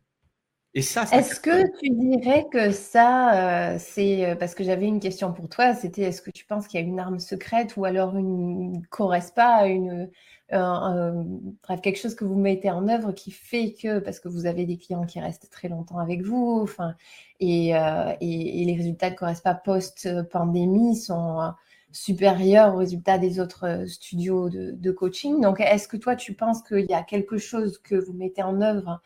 Est-ce 0.73 1.41
que 1.41 1.77
tu 1.79 1.89
dirais 1.89 2.45
que 2.49 2.71
ça, 2.71 3.73
euh, 3.73 3.77
c'est 3.77 4.25
euh, 4.25 4.35
parce 4.35 4.55
que 4.55 4.63
j'avais 4.63 4.85
une 4.85 5.01
question 5.01 5.33
pour 5.33 5.49
toi, 5.49 5.75
c'était 5.75 6.03
est-ce 6.03 6.21
que 6.21 6.31
tu 6.31 6.45
penses 6.45 6.67
qu'il 6.67 6.79
y 6.79 6.83
a 6.83 6.85
une 6.85 6.99
arme 6.99 7.19
secrète 7.19 7.75
ou 7.75 7.83
alors 7.83 8.15
une 8.15 8.71
ne 8.73 8.85
correspond 8.89 9.35
pas 9.35 9.55
à 9.55 9.67
une 9.67 10.09
bref 10.49 11.79
quelque 11.81 11.97
chose 11.97 12.13
que 12.15 12.25
vous 12.25 12.35
mettez 12.35 12.69
en 12.71 12.89
œuvre 12.89 13.13
qui 13.13 13.31
fait 13.31 13.73
que 13.73 13.99
parce 13.99 14.19
que 14.19 14.27
vous 14.27 14.45
avez 14.45 14.65
des 14.65 14.77
clients 14.77 15.05
qui 15.05 15.19
restent 15.21 15.49
très 15.49 15.69
longtemps 15.69 15.99
avec 15.99 16.23
vous, 16.23 16.59
enfin 16.61 16.95
et, 17.39 17.75
euh, 17.75 18.13
et, 18.21 18.65
les 18.65 18.75
résultats 18.75 19.09
de 19.09 19.15
Correspa 19.15 19.55
post-pandémie 19.55 20.95
sont 20.95 21.53
supérieurs 21.91 22.73
aux 22.75 22.77
résultats 22.77 23.17
des 23.17 23.39
autres 23.39 23.85
studios 23.87 24.49
de, 24.49 24.71
de 24.71 24.91
coaching. 24.91 25.41
Donc, 25.41 25.59
est-ce 25.59 25.87
que 25.87 25.97
toi, 25.97 26.15
tu 26.15 26.33
penses 26.33 26.61
qu'il 26.61 26.85
y 26.85 26.93
a 26.93 27.03
quelque 27.03 27.37
chose 27.37 27.77
que 27.79 27.95
vous 27.95 28.13
mettez 28.13 28.43
en 28.43 28.61
œuvre 28.61 29.01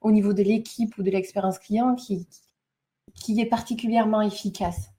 au 0.00 0.10
niveau 0.10 0.32
de 0.32 0.42
l'équipe 0.42 0.96
ou 0.98 1.02
de 1.02 1.10
l'expérience 1.10 1.58
client 1.58 1.94
qui, 1.94 2.26
qui 3.14 3.40
est 3.40 3.46
particulièrement 3.46 4.22
efficace 4.22 4.90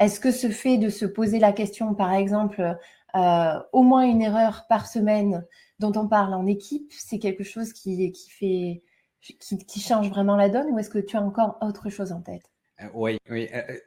Est-ce 0.00 0.20
que 0.20 0.30
ce 0.30 0.50
fait 0.50 0.78
de 0.78 0.88
se 0.88 1.06
poser 1.06 1.38
la 1.38 1.52
question, 1.52 1.94
par 1.94 2.12
exemple, 2.12 2.76
euh, 3.14 3.60
au 3.72 3.82
moins 3.82 4.02
une 4.02 4.22
erreur 4.22 4.66
par 4.68 4.86
semaine 4.86 5.46
dont 5.78 5.92
on 5.96 6.08
parle 6.08 6.34
en 6.34 6.46
équipe, 6.46 6.92
c'est 6.92 7.18
quelque 7.18 7.44
chose 7.44 7.72
qui, 7.72 8.12
qui 8.12 8.30
fait 8.30 8.82
qui, 9.20 9.80
change 9.80 10.08
vraiment 10.08 10.36
la 10.36 10.48
donne 10.48 10.68
ou 10.70 10.78
est-ce 10.78 10.90
que 10.90 10.98
tu 10.98 11.16
as 11.16 11.22
encore 11.22 11.58
autre 11.60 11.90
chose 11.90 12.12
en 12.12 12.20
tête? 12.20 12.50
Euh, 12.80 12.86
Oui, 12.94 13.18
oui. 13.30 13.48
Euh, 13.52 13.78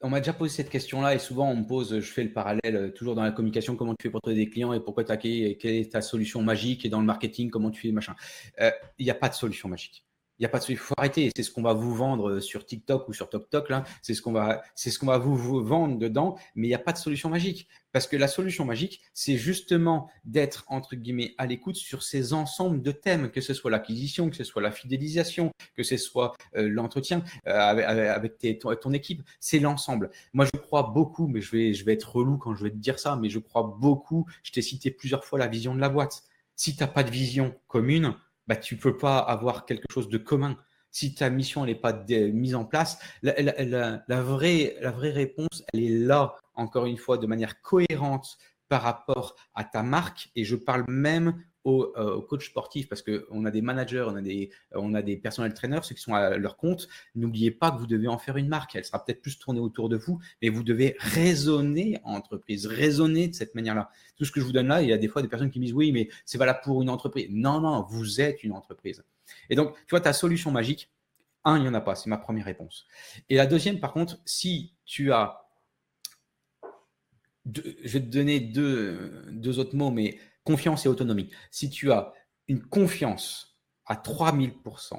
on 0.00 0.10
m'a 0.10 0.20
déjà 0.20 0.32
posé 0.32 0.54
cette 0.54 0.70
question-là 0.70 1.14
et 1.14 1.18
souvent 1.18 1.50
on 1.50 1.56
me 1.56 1.66
pose, 1.66 2.00
je 2.00 2.12
fais 2.12 2.24
le 2.24 2.32
parallèle 2.32 2.92
toujours 2.94 3.14
dans 3.14 3.22
la 3.22 3.32
communication, 3.32 3.76
comment 3.76 3.94
tu 3.94 4.04
fais 4.04 4.10
pour 4.10 4.20
trouver 4.20 4.36
des 4.36 4.48
clients 4.48 4.72
et 4.72 4.80
pourquoi 4.80 5.04
tu 5.04 5.12
as 5.12 5.16
quelle 5.16 5.56
est 5.64 5.92
ta 5.92 6.00
solution 6.00 6.42
magique 6.42 6.84
et 6.84 6.88
dans 6.88 7.00
le 7.00 7.06
marketing, 7.06 7.50
comment 7.50 7.70
tu 7.70 7.80
fais 7.80 7.92
machin. 7.92 8.14
Il 8.98 9.04
n'y 9.04 9.10
a 9.10 9.14
pas 9.14 9.28
de 9.28 9.34
solution 9.34 9.68
magique. 9.68 10.07
Il 10.38 10.42
n'y 10.42 10.46
a 10.46 10.50
pas 10.50 10.60
de 10.60 10.64
il 10.68 10.76
faut 10.76 10.94
arrêter. 10.96 11.30
C'est 11.34 11.42
ce 11.42 11.50
qu'on 11.50 11.62
va 11.62 11.72
vous 11.72 11.94
vendre 11.94 12.38
sur 12.38 12.64
TikTok 12.64 13.08
ou 13.08 13.12
sur 13.12 13.28
TokTok. 13.28 13.72
C'est 14.02 14.14
ce 14.14 14.22
qu'on 14.22 14.32
va, 14.32 14.62
c'est 14.76 14.90
ce 14.90 14.98
qu'on 14.98 15.06
va 15.06 15.18
vous, 15.18 15.36
vendre 15.64 15.98
dedans. 15.98 16.36
Mais 16.54 16.68
il 16.68 16.70
n'y 16.70 16.76
a 16.76 16.78
pas 16.78 16.92
de 16.92 16.98
solution 16.98 17.28
magique 17.28 17.68
parce 17.92 18.06
que 18.06 18.16
la 18.16 18.28
solution 18.28 18.64
magique, 18.64 19.00
c'est 19.14 19.36
justement 19.36 20.10
d'être 20.24 20.64
entre 20.68 20.94
guillemets 20.94 21.34
à 21.38 21.46
l'écoute 21.46 21.76
sur 21.76 22.02
ces 22.02 22.32
ensembles 22.32 22.82
de 22.82 22.92
thèmes, 22.92 23.30
que 23.30 23.40
ce 23.40 23.54
soit 23.54 23.70
l'acquisition, 23.70 24.30
que 24.30 24.36
ce 24.36 24.44
soit 24.44 24.62
la 24.62 24.70
fidélisation, 24.70 25.50
que 25.74 25.82
ce 25.82 25.96
soit 25.96 26.36
euh, 26.56 26.68
l'entretien 26.68 27.24
euh, 27.46 27.58
avec, 27.58 28.38
ton, 28.60 28.92
équipe. 28.92 29.22
C'est 29.40 29.58
l'ensemble. 29.58 30.10
Moi, 30.32 30.44
je 30.44 30.58
crois 30.58 30.84
beaucoup, 30.84 31.26
mais 31.26 31.40
je 31.40 31.50
vais, 31.50 31.74
je 31.74 31.84
vais 31.84 31.94
être 31.94 32.14
relou 32.14 32.38
quand 32.38 32.54
je 32.54 32.62
vais 32.62 32.70
te 32.70 32.76
dire 32.76 32.98
ça, 32.98 33.16
mais 33.16 33.28
je 33.28 33.38
crois 33.38 33.74
beaucoup. 33.78 34.26
Je 34.42 34.52
t'ai 34.52 34.62
cité 34.62 34.90
plusieurs 34.90 35.24
fois 35.24 35.38
la 35.38 35.48
vision 35.48 35.74
de 35.74 35.80
la 35.80 35.88
boîte. 35.88 36.22
Si 36.54 36.74
tu 36.76 36.82
n'as 36.82 36.88
pas 36.88 37.04
de 37.04 37.10
vision 37.10 37.54
commune, 37.68 38.14
bah, 38.48 38.56
tu 38.56 38.74
ne 38.74 38.80
peux 38.80 38.96
pas 38.96 39.18
avoir 39.18 39.66
quelque 39.66 39.86
chose 39.92 40.08
de 40.08 40.18
commun. 40.18 40.56
Si 40.90 41.14
ta 41.14 41.28
mission 41.28 41.66
n'est 41.66 41.74
pas 41.74 41.92
mise 42.32 42.54
en 42.54 42.64
place, 42.64 42.98
la, 43.22 44.22
vraie, 44.22 44.74
la 44.80 44.90
vraie 44.90 45.10
réponse, 45.10 45.62
elle 45.72 45.82
est 45.82 45.98
là, 45.98 46.34
encore 46.54 46.86
une 46.86 46.96
fois, 46.96 47.18
de 47.18 47.26
manière 47.26 47.60
cohérente 47.60 48.38
par 48.68 48.82
rapport 48.82 49.36
à 49.54 49.64
ta 49.64 49.82
marque. 49.82 50.30
Et 50.34 50.44
je 50.44 50.56
parle 50.56 50.84
même 50.88 51.44
euh, 51.68 52.20
aux, 52.28 52.40
sportifs 52.40 52.88
parce 52.88 53.02
qu'on 53.02 53.44
a 53.44 53.50
des 53.50 53.62
managers, 53.62 54.04
on 54.06 54.16
a 54.16 54.20
des, 54.20 54.50
on 54.72 54.94
a 54.94 55.02
des 55.02 55.16
personnels 55.16 55.54
trainers, 55.54 55.84
ceux 55.84 55.94
qui 55.94 56.00
sont 56.00 56.14
à 56.14 56.36
leur 56.36 56.56
compte. 56.56 56.88
N'oubliez 57.14 57.50
pas 57.50 57.70
que 57.70 57.78
vous 57.78 57.86
devez 57.86 58.08
en 58.08 58.18
faire 58.18 58.36
une 58.36 58.48
marque. 58.48 58.76
Elle 58.76 58.84
sera 58.84 59.04
peut-être 59.04 59.20
plus 59.20 59.38
tournée 59.38 59.60
autour 59.60 59.88
de 59.88 59.96
vous, 59.96 60.18
mais 60.42 60.48
vous 60.48 60.62
devez 60.62 60.96
raisonner 60.98 61.98
en 62.04 62.14
entreprise, 62.14 62.66
raisonner 62.66 63.28
de 63.28 63.34
cette 63.34 63.54
manière-là. 63.54 63.90
Tout 64.16 64.24
ce 64.24 64.32
que 64.32 64.40
je 64.40 64.44
vous 64.46 64.52
donne 64.52 64.68
là, 64.68 64.82
il 64.82 64.88
y 64.88 64.92
a 64.92 64.98
des 64.98 65.08
fois 65.08 65.22
des 65.22 65.28
personnes 65.28 65.50
qui 65.50 65.60
me 65.60 65.64
disent 65.64 65.74
oui, 65.74 65.92
mais 65.92 66.08
c'est 66.24 66.38
valable 66.38 66.60
pour 66.64 66.82
une 66.82 66.90
entreprise. 66.90 67.28
Non, 67.30 67.60
non, 67.60 67.82
vous 67.88 68.20
êtes 68.20 68.42
une 68.42 68.52
entreprise. 68.52 69.04
Et 69.50 69.54
donc, 69.54 69.74
tu 69.74 69.90
vois, 69.90 70.00
ta 70.00 70.12
solution 70.12 70.50
magique, 70.50 70.90
un, 71.44 71.56
il 71.56 71.62
n'y 71.62 71.68
en 71.68 71.74
a 71.74 71.80
pas. 71.80 71.94
C'est 71.94 72.10
ma 72.10 72.18
première 72.18 72.44
réponse. 72.44 72.86
Et 73.28 73.36
la 73.36 73.46
deuxième, 73.46 73.80
par 73.80 73.92
contre, 73.92 74.18
si 74.24 74.74
tu 74.84 75.12
as 75.12 75.44
je 77.54 77.92
vais 77.92 78.00
te 78.00 78.06
donner 78.06 78.40
deux, 78.40 79.24
deux, 79.30 79.58
autres 79.58 79.74
mots, 79.74 79.90
mais 79.90 80.18
confiance 80.48 80.86
et 80.86 80.88
autonomie. 80.88 81.28
Si 81.50 81.68
tu 81.68 81.92
as 81.92 82.14
une 82.46 82.62
confiance 82.62 83.58
à 83.84 83.96
3000% 83.96 84.94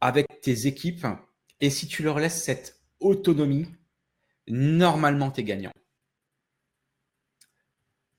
avec 0.00 0.40
tes 0.40 0.66
équipes, 0.66 1.06
et 1.60 1.68
si 1.68 1.86
tu 1.86 2.02
leur 2.02 2.18
laisses 2.18 2.42
cette 2.42 2.80
autonomie, 2.98 3.66
normalement, 4.48 5.30
tu 5.30 5.42
es 5.42 5.44
gagnant. 5.44 5.72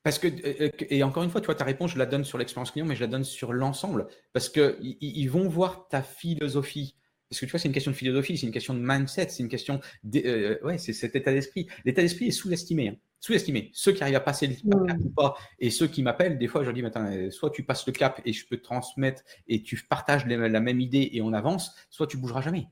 Parce 0.03 0.19
que, 0.19 0.27
euh, 0.27 0.67
euh, 0.67 0.69
et 0.91 1.01
encore 1.01 1.23
une 1.23 1.31
fois, 1.31 1.41
tu 1.41 1.47
vois, 1.47 1.55
ta 1.55 1.65
réponse, 1.65 1.93
je 1.93 1.97
la 1.97 2.05
donne 2.05 2.23
sur 2.23 2.38
l'expérience 2.38 2.69
client, 2.69 2.86
mais 2.86 2.95
je 2.95 3.01
la 3.01 3.07
donne 3.07 3.23
sur 3.23 3.51
l'ensemble. 3.51 4.07
Parce 4.33 4.49
qu'ils 4.49 5.29
vont 5.31 5.49
voir 5.49 5.88
ta 5.88 6.03
philosophie. 6.03 6.95
Parce 7.27 7.39
que 7.39 7.45
tu 7.45 7.51
vois, 7.51 7.60
c'est 7.60 7.67
une 7.67 7.73
question 7.73 7.91
de 7.91 7.97
philosophie, 7.97 8.38
c'est 8.38 8.45
une 8.45 8.53
question 8.53 8.75
de 8.75 8.81
mindset, 8.81 9.29
c'est 9.29 9.41
une 9.41 9.49
question. 9.49 9.81
Euh, 10.15 10.60
ouais, 10.63 10.77
c'est 10.77 10.93
cet 10.93 11.15
état 11.15 11.33
d'esprit. 11.33 11.67
L'état 11.86 12.03
d'esprit 12.03 12.27
est 12.27 12.31
sous-estimé. 12.31 12.89
Hein 12.89 12.95
sous-estimé. 13.19 13.71
Ceux 13.73 13.91
qui 13.91 14.03
arrivent 14.03 14.15
à 14.15 14.21
passer 14.21 14.47
le 14.47 14.86
cap 14.86 14.97
ou 15.03 15.10
pas, 15.10 15.36
et 15.60 15.69
ceux 15.69 15.88
qui 15.88 16.03
m'appellent, 16.03 16.38
des 16.38 16.47
fois, 16.47 16.63
je 16.63 16.69
leur 16.69 16.91
dis, 16.91 17.32
soit 17.32 17.49
tu 17.49 17.63
passes 17.63 17.86
le 17.88 17.93
cap 17.93 18.21
et 18.25 18.34
je 18.34 18.47
peux 18.47 18.58
te 18.58 18.63
transmettre 18.63 19.23
et 19.47 19.63
tu 19.63 19.77
partages 19.88 20.25
la 20.25 20.60
même 20.60 20.80
idée 20.80 21.10
et 21.13 21.21
on 21.21 21.34
avance, 21.34 21.75
soit 21.89 22.08
tu 22.08 22.17
bougeras 22.17 22.41
jamais. 22.41 22.67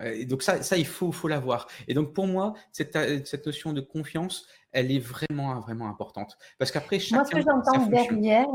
Et 0.00 0.26
donc 0.26 0.42
ça, 0.42 0.62
ça 0.62 0.76
il 0.76 0.86
faut, 0.86 1.10
faut 1.10 1.26
l'avoir. 1.26 1.66
Et 1.88 1.94
donc 1.94 2.14
pour 2.14 2.26
moi, 2.26 2.54
cette, 2.70 2.96
cette, 3.26 3.46
notion 3.46 3.72
de 3.72 3.80
confiance, 3.80 4.46
elle 4.70 4.92
est 4.92 5.00
vraiment, 5.00 5.58
vraiment 5.58 5.88
importante. 5.88 6.38
Parce 6.58 6.70
qu'après, 6.70 6.98
Moi, 7.10 7.24
ce 7.24 7.30
que 7.32 7.40
j'entends 7.40 7.86
derrière, 7.86 8.46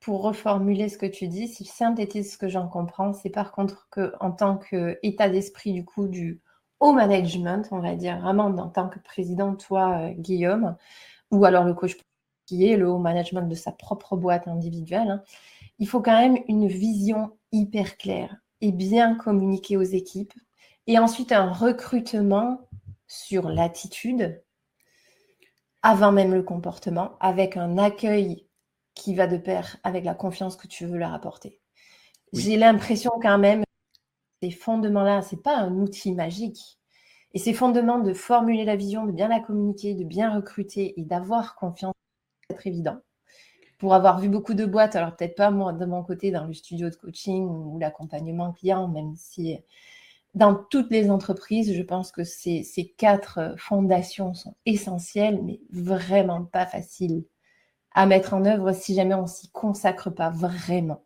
pour 0.00 0.22
reformuler 0.22 0.88
ce 0.88 0.98
que 0.98 1.06
tu 1.06 1.28
dis, 1.28 1.46
si 1.46 1.64
je 1.64 1.70
synthétise 1.70 2.32
ce 2.32 2.38
que 2.38 2.48
j'en 2.48 2.66
comprends, 2.66 3.12
c'est 3.12 3.30
par 3.30 3.52
contre 3.52 3.88
que 3.90 4.12
en 4.18 4.32
tant 4.32 4.56
qu'état 4.58 5.28
d'esprit 5.28 5.72
du 5.72 5.84
coup 5.84 6.08
du 6.08 6.40
au 6.80 6.92
management, 6.92 7.68
on 7.70 7.78
va 7.78 7.94
dire, 7.94 8.18
vraiment 8.20 8.46
en 8.46 8.68
tant 8.68 8.88
que 8.88 8.98
président, 8.98 9.54
toi, 9.54 9.98
euh, 9.98 10.10
Guillaume, 10.10 10.76
ou 11.30 11.44
alors 11.44 11.64
le 11.64 11.74
coach 11.74 11.96
qui 12.46 12.66
est 12.66 12.76
le 12.76 12.88
haut 12.88 12.98
management 12.98 13.42
de 13.42 13.54
sa 13.54 13.70
propre 13.70 14.16
boîte 14.16 14.48
individuelle, 14.48 15.10
hein, 15.10 15.22
il 15.78 15.88
faut 15.88 16.00
quand 16.00 16.18
même 16.18 16.38
une 16.48 16.66
vision 16.66 17.36
hyper 17.52 17.96
claire 17.96 18.36
et 18.60 18.72
bien 18.72 19.14
communiquer 19.14 19.76
aux 19.76 19.82
équipes. 19.82 20.34
Et 20.86 20.98
ensuite, 20.98 21.32
un 21.32 21.52
recrutement 21.52 22.68
sur 23.06 23.48
l'attitude, 23.48 24.42
avant 25.82 26.12
même 26.12 26.34
le 26.34 26.42
comportement, 26.42 27.16
avec 27.20 27.56
un 27.56 27.78
accueil 27.78 28.46
qui 28.94 29.14
va 29.14 29.26
de 29.26 29.36
pair 29.36 29.76
avec 29.84 30.04
la 30.04 30.14
confiance 30.14 30.56
que 30.56 30.66
tu 30.66 30.86
veux 30.86 30.98
leur 30.98 31.14
apporter. 31.14 31.60
J'ai 32.32 32.56
l'impression 32.56 33.12
quand 33.22 33.38
même 33.38 33.64
ces 34.42 34.50
fondements-là, 34.50 35.22
ce 35.22 35.34
n'est 35.34 35.42
pas 35.42 35.56
un 35.56 35.78
outil 35.78 36.12
magique. 36.12 36.78
Et 37.32 37.38
ces 37.38 37.52
fondements 37.52 37.98
de 37.98 38.12
formuler 38.12 38.64
la 38.64 38.76
vision, 38.76 39.06
de 39.06 39.12
bien 39.12 39.28
la 39.28 39.40
communiquer, 39.40 39.94
de 39.94 40.04
bien 40.04 40.34
recruter 40.34 40.98
et 40.98 41.04
d'avoir 41.04 41.54
confiance, 41.54 41.94
c'est 42.50 42.66
évident. 42.66 42.98
Pour 43.78 43.94
avoir 43.94 44.18
vu 44.20 44.28
beaucoup 44.28 44.54
de 44.54 44.66
boîtes, 44.66 44.96
alors 44.96 45.16
peut-être 45.16 45.36
pas 45.36 45.50
moi 45.50 45.72
de 45.72 45.86
mon 45.86 46.02
côté 46.02 46.30
dans 46.30 46.44
le 46.44 46.52
studio 46.52 46.90
de 46.90 46.96
coaching 46.96 47.46
ou 47.46 47.78
l'accompagnement 47.78 48.52
client, 48.52 48.88
même 48.88 49.14
si 49.16 49.58
dans 50.34 50.54
toutes 50.54 50.90
les 50.90 51.10
entreprises, 51.10 51.74
je 51.74 51.82
pense 51.82 52.12
que 52.12 52.24
ces, 52.24 52.94
quatre 52.96 53.54
fondations 53.58 54.34
sont 54.34 54.54
essentielles, 54.64 55.40
mais 55.42 55.60
vraiment 55.70 56.44
pas 56.44 56.66
faciles 56.66 57.24
à 57.92 58.06
mettre 58.06 58.34
en 58.34 58.44
œuvre 58.44 58.72
si 58.72 58.94
jamais 58.94 59.14
on 59.14 59.26
s'y 59.26 59.50
consacre 59.50 60.10
pas 60.10 60.30
vraiment. 60.30 61.04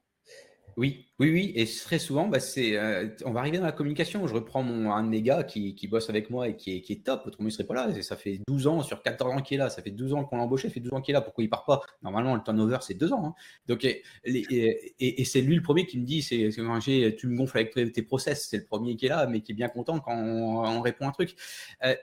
Oui, 0.76 1.06
oui, 1.20 1.30
oui, 1.30 1.52
et 1.54 1.64
très 1.64 2.00
souvent, 2.00 2.26
bah, 2.26 2.40
c'est, 2.40 2.76
euh, 2.76 3.08
on 3.24 3.30
va 3.30 3.38
arriver 3.38 3.58
dans 3.58 3.64
la 3.64 3.70
communication. 3.70 4.26
Je 4.26 4.34
reprends 4.34 4.64
mon, 4.64 4.90
un 4.90 5.04
de 5.04 5.08
mes 5.08 5.22
gars 5.22 5.44
qui, 5.44 5.76
qui 5.76 5.86
bosse 5.86 6.10
avec 6.10 6.28
moi 6.28 6.48
et 6.48 6.56
qui 6.56 6.76
est, 6.76 6.80
qui 6.80 6.92
est 6.92 7.04
top, 7.04 7.22
autrement 7.24 7.48
il 7.48 7.52
serait 7.52 7.62
pas 7.62 7.74
là. 7.74 7.88
Et 7.96 8.02
ça 8.02 8.16
fait 8.16 8.40
12 8.48 8.66
ans 8.66 8.82
sur 8.82 9.00
14 9.00 9.32
ans 9.32 9.40
qu'il 9.40 9.54
est 9.54 9.58
là. 9.58 9.70
Ça 9.70 9.80
fait 9.80 9.92
12 9.92 10.12
ans 10.14 10.24
qu'on 10.24 10.38
l'a 10.38 10.42
embauché, 10.42 10.66
ça 10.66 10.74
fait 10.74 10.80
12 10.80 10.92
ans 10.92 11.00
qu'il 11.00 11.12
est 11.12 11.18
là. 11.18 11.20
Pourquoi 11.20 11.44
il 11.44 11.48
part 11.48 11.64
pas? 11.66 11.82
Normalement, 12.02 12.34
le 12.34 12.42
turnover, 12.42 12.78
c'est 12.80 12.94
2 12.94 13.12
ans. 13.12 13.26
Hein. 13.26 13.34
Donc, 13.68 13.84
et, 13.84 14.02
et, 14.24 15.20
et 15.20 15.24
c'est 15.24 15.40
lui 15.40 15.54
le 15.54 15.62
premier 15.62 15.86
qui 15.86 16.00
me 16.00 16.04
dit 16.04 16.20
c'est, 16.20 16.50
c'est 16.50 17.16
tu 17.16 17.28
me 17.28 17.36
gonfles 17.36 17.58
avec 17.58 17.92
tes 17.92 18.02
process. 18.02 18.48
C'est 18.50 18.56
le 18.56 18.64
premier 18.64 18.96
qui 18.96 19.06
est 19.06 19.10
là, 19.10 19.28
mais 19.28 19.40
qui 19.40 19.52
est 19.52 19.54
bien 19.54 19.68
content 19.68 20.00
quand 20.00 20.16
on, 20.16 20.64
on 20.66 20.80
répond 20.80 21.06
un 21.06 21.12
truc. 21.12 21.36
Euh, 21.84 21.94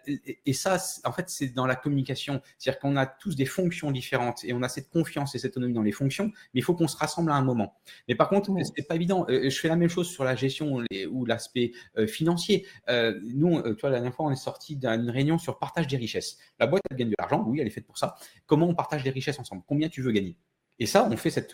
et, 0.46 0.54
ça, 0.54 0.78
en 1.04 1.12
fait, 1.12 1.30
c'est 1.30 1.48
dans 1.48 1.66
la 1.66 1.76
communication. 1.76 2.42
C'est-à-dire 2.58 2.80
qu'on 2.80 2.96
a 2.96 3.08
tous 3.08 3.36
des 3.36 3.46
fonctions 3.46 3.92
différentes 3.92 4.46
et 4.46 4.54
on 4.54 4.62
a 4.62 4.70
cette 4.70 4.90
confiance 4.90 5.36
et 5.36 5.40
cette 5.40 5.52
autonomie 5.52 5.74
dans 5.74 5.82
les 5.82 5.92
fonctions, 5.92 6.28
mais 6.54 6.62
il 6.62 6.64
faut 6.64 6.76
qu'on 6.76 6.88
se 6.88 6.96
rassemble 6.96 7.30
à 7.32 7.36
un 7.36 7.42
moment. 7.42 7.78
Mais 8.08 8.16
par 8.16 8.30
contre, 8.30 8.52
c'est 8.74 8.88
pas 8.88 9.01
Euh, 9.10 9.50
je 9.50 9.60
fais 9.60 9.68
la 9.68 9.76
même 9.76 9.90
chose 9.90 10.10
sur 10.10 10.24
la 10.24 10.36
gestion 10.36 10.84
ou 11.10 11.26
l'aspect 11.26 11.72
euh, 11.98 12.08
financier. 12.08 12.66
Euh, 12.90 13.20
nous, 13.24 13.62
tu 13.62 13.82
vois, 13.82 13.90
la 13.90 13.98
dernière 13.98 14.14
fois, 14.14 14.26
on 14.26 14.32
est 14.32 14.36
sorti 14.36 14.76
d'une 14.76 15.10
réunion 15.10 15.38
sur 15.38 15.60
partage 15.60 15.88
des 15.88 15.98
richesses. 15.98 16.38
La 16.60 16.68
boîte, 16.68 16.84
elle 16.90 16.98
gagne 16.98 17.10
de 17.10 17.16
l'argent, 17.20 17.44
oui, 17.48 17.60
elle 17.60 17.68
est 17.68 17.72
faite 17.72 17.86
pour 17.86 17.98
ça. 17.98 18.16
Comment 18.46 18.68
on 18.68 18.76
partage 18.76 19.04
des 19.04 19.10
richesses 19.10 19.40
ensemble? 19.40 19.64
Combien 19.68 19.90
tu 19.90 20.02
veux 20.02 20.12
gagner? 20.12 20.38
Et 20.80 20.86
ça, 20.86 21.08
on 21.12 21.16
fait 21.18 21.30
cette, 21.30 21.54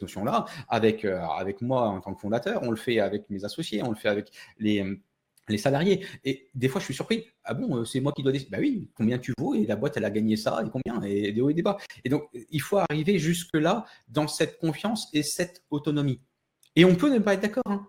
notion-là 0.00 0.46
avec, 0.68 1.04
avec 1.04 1.60
moi 1.60 1.88
en 1.88 2.00
tant 2.00 2.14
que 2.14 2.20
fondateur, 2.20 2.62
on 2.62 2.70
le 2.70 2.76
fait 2.76 3.00
avec 3.00 3.28
mes 3.28 3.44
associés, 3.44 3.82
on 3.82 3.90
le 3.90 3.96
fait 3.96 4.08
avec 4.08 4.30
les, 4.58 4.82
les 5.48 5.58
salariés. 5.58 6.06
Et 6.24 6.48
des 6.54 6.68
fois, 6.68 6.80
je 6.80 6.86
suis 6.86 6.94
surpris. 6.94 7.26
Ah 7.44 7.54
bon, 7.54 7.84
c'est 7.84 8.00
moi 8.00 8.12
qui 8.12 8.22
dois 8.22 8.32
décider. 8.32 8.50
Bah 8.50 8.58
oui, 8.60 8.88
combien 8.94 9.18
tu 9.18 9.32
vaux? 9.38 9.54
Et 9.54 9.66
la 9.66 9.76
boîte, 9.76 9.96
elle 9.96 10.04
a 10.04 10.10
gagné 10.10 10.36
ça, 10.36 10.62
et 10.64 10.70
combien? 10.70 11.02
Et 11.02 11.32
des 11.32 11.40
hauts 11.40 11.50
et 11.50 11.54
des 11.54 11.62
bas. 11.62 11.76
Et 12.04 12.08
donc, 12.08 12.28
il 12.32 12.60
faut 12.60 12.78
arriver 12.78 13.18
jusque-là 13.18 13.84
dans 14.08 14.26
cette 14.26 14.58
confiance 14.58 15.08
et 15.12 15.22
cette 15.22 15.62
autonomie. 15.70 16.20
Et 16.76 16.84
on 16.84 16.94
peut 16.94 17.12
ne 17.12 17.18
pas 17.18 17.34
être 17.34 17.40
d'accord. 17.40 17.64
Hein. 17.66 17.88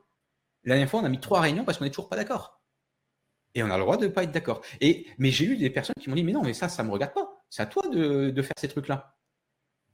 La 0.63 0.75
dernière 0.75 0.89
fois, 0.89 1.01
on 1.01 1.05
a 1.05 1.09
mis 1.09 1.19
trois 1.19 1.41
réunions 1.41 1.65
parce 1.65 1.77
qu'on 1.77 1.83
n'est 1.83 1.91
toujours 1.91 2.09
pas 2.09 2.15
d'accord. 2.15 2.61
Et 3.53 3.63
on 3.63 3.69
a 3.69 3.77
le 3.77 3.83
droit 3.83 3.97
de 3.97 4.05
ne 4.05 4.11
pas 4.11 4.23
être 4.23 4.31
d'accord. 4.31 4.61
Et, 4.81 5.07
mais 5.17 5.31
j'ai 5.31 5.45
eu 5.45 5.57
des 5.57 5.69
personnes 5.69 5.95
qui 5.99 6.09
m'ont 6.09 6.15
dit, 6.15 6.23
mais 6.23 6.31
non, 6.31 6.43
mais 6.43 6.53
ça, 6.53 6.69
ça 6.69 6.83
ne 6.83 6.87
me 6.87 6.93
regarde 6.93 7.13
pas. 7.13 7.43
C'est 7.49 7.61
à 7.61 7.65
toi 7.65 7.87
de, 7.87 8.41
faire 8.41 8.53
ces 8.57 8.67
trucs-là. 8.67 9.15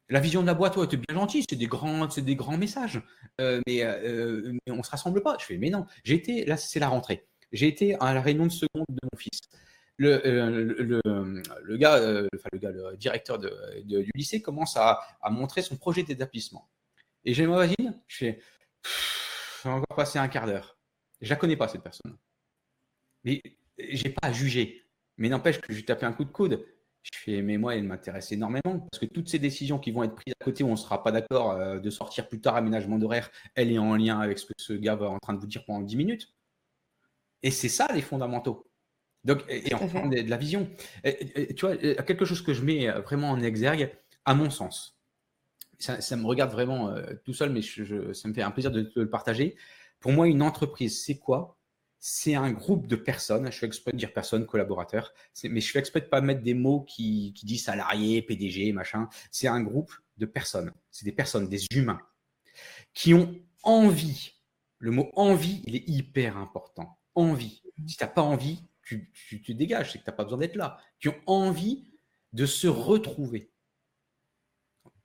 La 0.10 0.20
vision 0.20 0.42
de 0.42 0.48
la 0.48 0.54
boîte, 0.54 0.74
toi, 0.74 0.86
tu 0.86 0.96
es 0.96 1.00
bien 1.00 1.16
gentil, 1.16 1.46
c'est 1.50 1.56
des 1.56 1.68
grands, 1.68 2.10
c'est 2.10 2.22
des 2.22 2.36
grands 2.36 2.58
messages. 2.58 3.02
Euh, 3.40 3.62
euh, 3.70 4.52
mais, 4.68 4.74
on 4.74 4.78
ne 4.78 4.84
se 4.84 4.90
rassemble 4.90 5.22
pas. 5.24 5.38
Je 5.40 5.46
fais, 5.46 5.58
mais 5.58 5.70
non, 5.70 5.86
été, 6.06 6.46
là, 6.46 6.58
c'est 6.58 6.80
la 6.80 6.90
rentrée. 6.90 7.26
J'ai 7.52 7.68
été 7.68 7.96
à 8.00 8.14
la 8.14 8.22
réunion 8.22 8.46
de 8.48 8.52
seconde 8.52 8.86
de 8.90 9.00
mon 9.04 9.18
fils. 9.18 9.40
Le, 9.98 10.28
euh, 10.28 11.02
le, 11.64 11.78
gars, 11.78 11.94
enfin, 12.36 12.50
le 12.52 12.58
gars, 12.58 12.72
le 12.72 12.98
directeur 12.98 13.38
du 13.38 14.12
lycée 14.16 14.42
commence 14.42 14.76
à, 14.76 15.00
à 15.22 15.30
montrer 15.30 15.62
son 15.62 15.78
projet 15.78 16.04
d'établissement. 16.04 16.68
Et 17.26 17.34
j'ai 17.34 17.48
ma 17.48 17.54
voisine, 17.54 18.02
je 18.08 18.18
fais, 18.18 18.40
vais 19.64 19.70
encore 19.70 19.96
passer 19.96 20.20
un 20.20 20.28
quart 20.28 20.46
d'heure. 20.46 20.78
Je 21.22 21.30
la 21.30 21.36
connais 21.36 21.56
pas, 21.56 21.68
cette 21.68 21.84
personne. 21.84 22.18
Mais 23.24 23.42
j'ai 23.78 24.10
pas 24.10 24.28
à 24.28 24.32
juger. 24.32 24.86
Mais 25.18 25.30
n'empêche 25.30 25.60
que 25.60 25.72
je 25.72 25.78
lui 25.78 25.86
tapé 25.86 26.06
un 26.06 26.14
coup 26.14 26.26
de 26.26 26.32
coude. 26.32 26.66
Je 27.04 27.20
fais, 27.20 27.42
mais 27.42 27.58
moi, 27.58 27.76
elle 27.76 27.84
m'intéresse 27.84 28.32
énormément 28.32 28.80
parce 28.92 29.00
que 29.00 29.06
toutes 29.06 29.28
ces 29.28 29.40
décisions 29.40 29.78
qui 29.78 29.92
vont 29.92 30.04
être 30.04 30.16
prises 30.16 30.34
à 30.40 30.44
côté 30.44 30.64
où 30.64 30.68
on 30.68 30.72
ne 30.72 30.78
sera 30.78 31.04
pas 31.04 31.12
d'accord 31.12 31.52
euh, 31.52 31.80
de 31.80 31.90
sortir 31.90 32.30
plus 32.30 32.40
tard, 32.40 32.56
aménagement 32.56 32.98
d'horaire, 32.98 33.30
elle 33.56 33.72
est 33.72 33.78
en 33.78 33.96
lien 33.96 34.20
avec 34.20 34.40
ce 34.40 34.46
que 34.46 34.54
ce 34.58 34.74
gars 34.74 34.96
va 34.96 35.10
en 35.10 35.20
train 35.20 35.34
de 35.34 35.40
vous 35.40 35.48
dire 35.48 35.66
pendant 35.66 35.82
10 35.82 35.98
minutes. 35.98 36.34
Et 37.42 37.52
c'est 37.52 37.70
ça 37.70 37.88
les 37.94 38.02
fondamentaux. 38.02 38.70
Donc, 39.26 39.44
et, 39.50 39.74
en 39.74 40.08
de, 40.08 40.22
de 40.22 40.30
la 40.30 40.38
vision. 40.38 40.70
tu 41.04 41.66
vois, 41.66 41.76
quelque 41.76 42.26
chose 42.26 42.42
que 42.42 42.54
je 42.54 42.64
mets 42.64 42.90
vraiment 42.90 43.32
en 43.32 43.42
exergue, 43.42 43.92
à 44.26 44.34
mon 44.34 44.50
sens, 44.50 44.93
ça, 45.80 46.16
me 46.16 46.26
regarde 46.26 46.52
vraiment 46.52 46.90
euh, 46.90 47.14
tout 47.24 47.34
seul, 47.34 47.50
mais 47.52 47.62
ça 47.62 48.28
me 48.28 48.34
fait 48.34 48.42
un 48.42 48.52
plaisir 48.52 48.72
de, 48.72 48.92
le 48.96 49.10
partager. 49.10 49.56
Pour 50.00 50.12
moi, 50.12 50.28
une 50.28 50.42
entreprise, 50.42 51.04
c'est 51.04 51.18
quoi? 51.18 51.58
C'est 52.00 52.36
un 52.36 52.52
groupe 52.52 52.88
de 52.88 52.96
personnes. 52.96 53.50
Je 53.52 53.58
fais 53.58 53.66
exprès 53.66 53.92
de 53.92 53.98
dire 53.98 54.12
personne, 54.12 54.46
collaborateur, 54.46 55.14
mais 55.46 55.62
je 55.62 55.72
fais 55.72 55.80
exprès 55.80 56.02
de 56.02 56.08
pas 56.08 56.20
mettre 56.22 56.42
des 56.42 56.54
mots 56.54 56.82
qui, 56.82 57.34
disent 57.44 57.64
salarié, 57.64 58.22
PDG, 58.22 58.74
machin. 58.74 59.08
C'est 59.32 59.48
un 59.48 59.62
groupe 59.62 59.94
de 60.18 60.26
personnes. 60.26 60.74
C'est 60.92 61.06
des 61.06 61.14
personnes, 61.14 61.48
des 61.48 61.66
humains 61.72 62.02
qui 62.94 63.14
ont 63.14 63.34
envie. 63.64 64.34
Le 64.80 64.92
mot 64.92 65.10
envie, 65.16 65.62
il 65.66 65.76
est 65.78 65.88
hyper 65.88 66.38
important. 66.38 67.00
Envie. 67.16 67.64
Si 67.88 67.96
tu 67.96 68.04
n'as 68.04 68.10
pas 68.10 68.22
envie, 68.22 68.60
tu, 68.84 69.10
tu, 69.14 69.42
tu 69.42 69.56
dégages, 69.56 69.94
c'est 69.94 70.00
que 70.00 70.04
tu 70.04 70.10
n'as 70.10 70.16
pas 70.16 70.26
besoin 70.26 70.40
d'être 70.40 70.58
là. 70.58 70.78
Qui 71.00 71.08
ont 71.08 71.22
envie 71.26 71.88
de 72.34 72.46
se 72.46 72.68
retrouver 72.68 73.53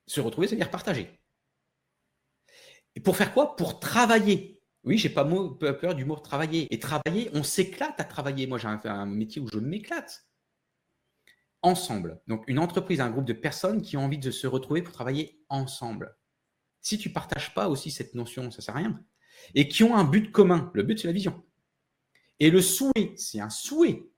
se 0.09 0.21
retrouver, 0.21 0.49
c'est-à-dire 0.49 0.71
partager. 0.71 1.21
Et 2.95 3.01
pour 3.01 3.17
faire 3.17 3.33
quoi? 3.33 3.57
Pour 3.57 3.79
travailler. 3.81 4.61
Oui, 4.85 4.99
j'ai 4.99 5.11
pas 5.11 5.25
peur 5.25 5.95
du 5.95 6.05
mot 6.05 6.17
travailler. 6.17 6.73
Et 6.75 6.79
travailler, 6.79 7.31
on 7.35 7.43
s'éclate 7.43 8.01
à 8.01 8.05
travailler. 8.05 8.47
Moi, 8.47 8.59
j'ai 8.59 8.69
un, 8.69 9.07
métier 9.07 9.41
où 9.41 9.49
je 9.53 9.59
m'éclate. 9.59 10.27
Ensemble. 11.63 12.21
Donc, 12.27 12.45
une 12.47 12.59
entreprise, 12.59 13.01
un 13.01 13.11
groupe 13.11 13.25
de 13.25 13.33
personnes 13.33 13.83
qui 13.83 13.97
ont 13.97 14.05
envie 14.05 14.19
de 14.19 14.31
se 14.31 14.47
retrouver 14.47 14.83
pour 14.83 14.95
travailler 14.95 15.41
ensemble. 15.49 16.17
Si 16.81 16.99
tu 16.99 17.13
partages 17.13 17.53
pas 17.55 17.69
aussi 17.69 17.91
cette 17.91 18.15
notion, 18.15 18.51
ça 18.51 18.63
sert 18.63 18.77
à 18.77 18.79
rien. 18.79 19.01
Et 19.55 19.69
qui 19.69 19.83
ont 19.83 19.97
un 19.97 20.05
but 20.05 20.31
commun. 20.31 20.71
Le 20.75 20.83
but, 20.83 20.99
c'est 20.99 21.09
la 21.09 21.13
vision. 21.13 21.45
Et 22.41 22.51
le 22.51 22.63
souhait, 22.63 23.15
c'est 23.17 23.41
un 23.41 23.51
souhait. 23.51 24.09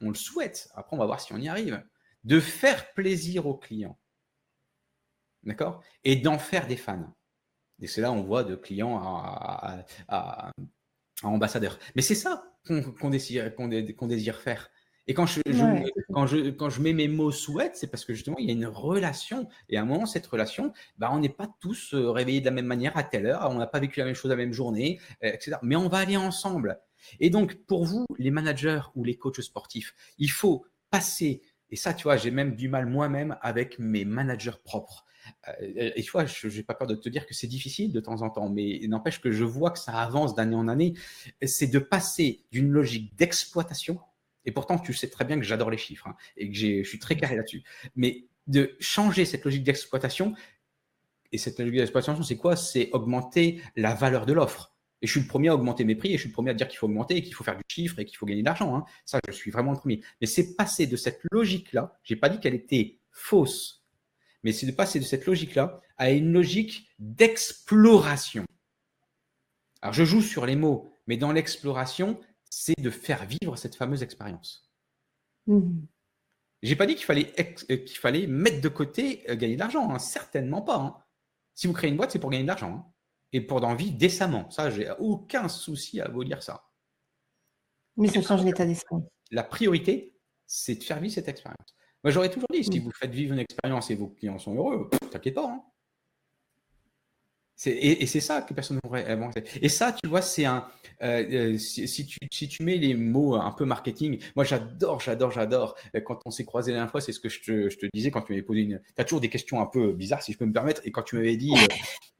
On 0.00 0.08
le 0.08 0.14
souhaite. 0.14 0.68
Après, 0.74 0.94
on 0.96 0.98
va 0.98 1.06
voir 1.06 1.20
si 1.20 1.32
on 1.32 1.38
y 1.38 1.48
arrive. 1.48 1.82
De 2.24 2.40
faire 2.40 2.92
plaisir 2.94 3.46
aux 3.46 3.56
clients. 3.56 3.98
D'accord? 5.44 5.82
Et 6.04 6.16
d'en 6.16 6.38
faire 6.38 6.66
des 6.66 6.76
fans. 6.76 7.14
Et 7.80 7.86
c'est 7.86 8.00
là 8.00 8.12
on 8.12 8.22
voit 8.22 8.44
de 8.44 8.56
clients 8.56 8.98
à, 8.98 10.52
ambassadeurs. 11.22 11.78
Mais 11.96 12.02
c'est 12.02 12.14
ça 12.14 12.44
qu'on 12.66 13.10
désire, 13.10 13.50
désire, 14.02 14.40
faire. 14.40 14.70
Et 15.06 15.14
quand 15.14 15.24
je, 15.24 15.40
quand, 16.12 16.26
je, 16.26 16.50
quand 16.50 16.68
je 16.68 16.82
mets 16.82 16.92
mes 16.92 17.08
mots 17.08 17.32
souhaitent, 17.32 17.76
c'est 17.76 17.86
parce 17.86 18.04
que 18.04 18.12
justement, 18.12 18.36
il 18.38 18.46
y 18.46 18.50
a 18.50 18.52
une 18.52 18.66
relation. 18.66 19.48
Et 19.70 19.78
à 19.78 19.82
un 19.82 19.86
moment, 19.86 20.04
cette 20.04 20.26
relation, 20.26 20.74
bah, 20.98 21.08
on 21.10 21.18
n'est 21.18 21.30
pas 21.30 21.48
tous 21.60 21.94
euh, 21.94 22.10
réveillés 22.10 22.40
de 22.40 22.44
la 22.44 22.50
même 22.50 22.66
manière 22.66 22.94
à 22.94 23.04
telle 23.04 23.24
heure, 23.24 23.48
on 23.50 23.54
n'a 23.54 23.66
pas 23.66 23.80
vécu 23.80 24.00
la 24.00 24.04
même 24.04 24.14
chose 24.14 24.30
la 24.30 24.36
même 24.36 24.52
journée, 24.52 25.00
euh, 25.24 25.32
etc. 25.32 25.56
Mais 25.62 25.76
on 25.76 25.88
va 25.88 25.98
aller 25.98 26.18
ensemble. 26.18 26.78
Et 27.20 27.30
donc, 27.30 27.54
pour 27.66 27.86
vous, 27.86 28.04
les 28.18 28.30
managers 28.30 28.82
ou 28.96 29.02
les 29.02 29.16
coachs 29.16 29.40
sportifs, 29.40 29.94
il 30.18 30.30
faut 30.30 30.66
passer, 30.90 31.40
et 31.70 31.76
ça, 31.76 31.94
tu 31.94 32.04
vois, 32.04 32.18
j'ai 32.18 32.30
même 32.30 32.54
du 32.54 32.68
mal 32.68 32.84
moi-même 32.86 33.38
avec 33.40 33.78
mes 33.78 34.04
managers 34.04 34.58
propres. 34.62 35.06
Euh, 35.48 35.90
et 35.94 36.02
tu 36.02 36.10
vois, 36.10 36.26
je 36.26 36.48
n'ai 36.48 36.62
pas 36.62 36.74
peur 36.74 36.86
de 36.86 36.94
te 36.94 37.08
dire 37.08 37.26
que 37.26 37.34
c'est 37.34 37.46
difficile 37.46 37.92
de 37.92 38.00
temps 38.00 38.22
en 38.22 38.30
temps, 38.30 38.48
mais 38.48 38.80
n'empêche 38.88 39.20
que 39.20 39.30
je 39.30 39.44
vois 39.44 39.70
que 39.70 39.78
ça 39.78 39.92
avance 39.92 40.34
d'année 40.34 40.56
en 40.56 40.68
année. 40.68 40.94
C'est 41.44 41.66
de 41.66 41.78
passer 41.78 42.44
d'une 42.50 42.70
logique 42.70 43.16
d'exploitation, 43.16 43.98
et 44.44 44.52
pourtant 44.52 44.78
tu 44.78 44.94
sais 44.94 45.08
très 45.08 45.24
bien 45.24 45.36
que 45.36 45.44
j'adore 45.44 45.70
les 45.70 45.78
chiffres 45.78 46.06
hein, 46.06 46.16
et 46.36 46.50
que 46.50 46.56
je 46.56 46.82
suis 46.82 46.98
très 46.98 47.16
carré 47.16 47.36
là-dessus, 47.36 47.62
mais 47.96 48.24
de 48.46 48.76
changer 48.80 49.24
cette 49.24 49.44
logique 49.44 49.62
d'exploitation. 49.62 50.34
Et 51.30 51.36
cette 51.36 51.58
logique 51.58 51.76
d'exploitation, 51.76 52.22
c'est 52.22 52.38
quoi? 52.38 52.56
C'est 52.56 52.88
augmenter 52.92 53.60
la 53.76 53.94
valeur 53.94 54.24
de 54.24 54.32
l'offre. 54.32 54.74
Et 55.00 55.06
je 55.06 55.12
suis 55.12 55.20
le 55.20 55.26
premier 55.26 55.48
à 55.48 55.54
augmenter 55.54 55.84
mes 55.84 55.94
prix 55.94 56.08
et 56.08 56.16
je 56.16 56.22
suis 56.22 56.30
le 56.30 56.34
premier 56.34 56.50
à 56.50 56.54
dire 56.54 56.66
qu'il 56.66 56.78
faut 56.78 56.86
augmenter, 56.86 57.22
qu'il 57.22 57.34
faut 57.34 57.44
faire 57.44 57.56
du 57.56 57.62
chiffre 57.68 57.98
et 57.98 58.04
qu'il 58.04 58.16
faut 58.16 58.26
gagner 58.26 58.42
de 58.42 58.46
l'argent. 58.46 58.74
Hein. 58.74 58.84
Ça, 59.04 59.20
je 59.28 59.32
suis 59.32 59.50
vraiment 59.50 59.72
le 59.72 59.78
premier. 59.78 60.00
Mais 60.20 60.26
c'est 60.26 60.56
passer 60.56 60.86
de 60.86 60.96
cette 60.96 61.20
logique-là. 61.30 61.98
J'ai 62.02 62.16
pas 62.16 62.28
dit 62.28 62.40
qu'elle 62.40 62.54
était 62.54 62.98
fausse 63.10 63.77
mais 64.42 64.52
c'est 64.52 64.66
de 64.66 64.72
passer 64.72 64.98
de 65.00 65.04
cette 65.04 65.26
logique-là 65.26 65.80
à 65.96 66.10
une 66.10 66.32
logique 66.32 66.88
d'exploration. 66.98 68.44
Alors 69.82 69.92
je 69.92 70.04
joue 70.04 70.22
sur 70.22 70.46
les 70.46 70.56
mots, 70.56 70.92
mais 71.06 71.16
dans 71.16 71.32
l'exploration, 71.32 72.20
c'est 72.50 72.78
de 72.80 72.90
faire 72.90 73.26
vivre 73.26 73.56
cette 73.56 73.74
fameuse 73.74 74.02
expérience. 74.02 74.70
Je 75.46 75.54
mmh. 75.54 75.86
J'ai 76.62 76.76
pas 76.76 76.86
dit 76.86 76.96
qu'il 76.96 77.04
fallait, 77.04 77.32
euh, 77.38 77.76
qu'il 77.76 77.98
fallait 77.98 78.26
mettre 78.26 78.60
de 78.60 78.68
côté 78.68 79.24
euh, 79.30 79.36
gagner 79.36 79.54
de 79.54 79.60
l'argent, 79.60 79.90
hein. 79.90 79.98
certainement 79.98 80.62
pas. 80.62 80.76
Hein. 80.76 80.96
Si 81.54 81.66
vous 81.66 81.72
créez 81.72 81.90
une 81.90 81.96
boîte, 81.96 82.10
c'est 82.10 82.18
pour 82.18 82.30
gagner 82.30 82.42
de 82.42 82.48
l'argent 82.48 82.72
hein. 82.72 82.92
et 83.32 83.40
pour 83.40 83.60
d'en 83.60 83.74
vivre 83.76 83.96
décemment. 83.96 84.50
Ça, 84.50 84.70
j'ai 84.70 84.90
aucun 84.98 85.48
souci 85.48 86.00
à 86.00 86.08
vous 86.08 86.24
dire 86.24 86.42
ça. 86.42 86.64
Mais 87.96 88.08
ça 88.08 88.22
change 88.22 88.44
l'état 88.44 88.66
d'esprit. 88.66 88.96
La 89.30 89.44
priorité, 89.44 90.16
c'est 90.46 90.76
de 90.76 90.82
faire 90.82 91.00
vivre 91.00 91.14
cette 91.14 91.28
expérience. 91.28 91.76
Moi, 92.04 92.12
j'aurais 92.12 92.30
toujours 92.30 92.48
dit, 92.52 92.64
si 92.64 92.78
mm. 92.78 92.82
vous 92.82 92.92
faites 92.92 93.10
vivre 93.10 93.32
une 93.32 93.40
expérience 93.40 93.90
et 93.90 93.94
vos 93.94 94.08
clients 94.08 94.38
sont 94.38 94.54
heureux, 94.54 94.88
t'inquiète 95.10 95.34
pas. 95.34 95.50
Hein. 95.50 95.62
Et, 97.66 98.06
c'est 98.06 98.20
ça 98.20 98.42
que 98.42 98.54
personne 98.54 98.78
n'aurait 98.84 99.06
inventé. 99.06 99.42
Et 99.60 99.68
ça, 99.68 99.92
tu 99.92 100.08
vois, 100.08 100.22
c'est 100.22 100.44
un. 100.44 100.64
Euh, 101.02 101.54
euh, 101.54 101.58
si, 101.58 102.06
tu, 102.06 102.18
si, 102.30 102.48
tu, 102.48 102.62
mets 102.62 102.76
les 102.76 102.94
mots 102.94 103.34
un 103.34 103.50
peu 103.52 103.64
marketing, 103.64 104.20
moi 104.36 104.44
j'adore, 104.44 105.00
j'adore, 105.00 105.32
j'adore. 105.32 105.76
Euh, 105.96 106.00
quand 106.00 106.20
on 106.24 106.30
s'est 106.30 106.44
croisé 106.44 106.70
la 106.70 106.78
dernière 106.78 106.90
fois, 106.90 107.00
c'est 107.00 107.12
ce 107.12 107.20
que 107.20 107.28
je 107.28 107.40
te, 107.40 107.68
je 107.68 107.76
te, 107.78 107.86
disais 107.92 108.10
quand 108.10 108.22
tu 108.22 108.32
m'avais 108.32 108.42
posé 108.42 108.60
une. 108.60 108.80
Tu 108.94 109.00
as 109.00 109.04
toujours 109.04 109.20
des 109.20 109.28
questions 109.28 109.60
un 109.60 109.66
peu 109.66 109.92
bizarres, 109.92 110.22
si 110.22 110.32
je 110.32 110.38
peux 110.38 110.46
me 110.46 110.52
permettre. 110.52 110.82
Et 110.84 110.92
quand 110.92 111.02
tu 111.02 111.16
m'avais 111.16 111.36
dit, 111.36 111.52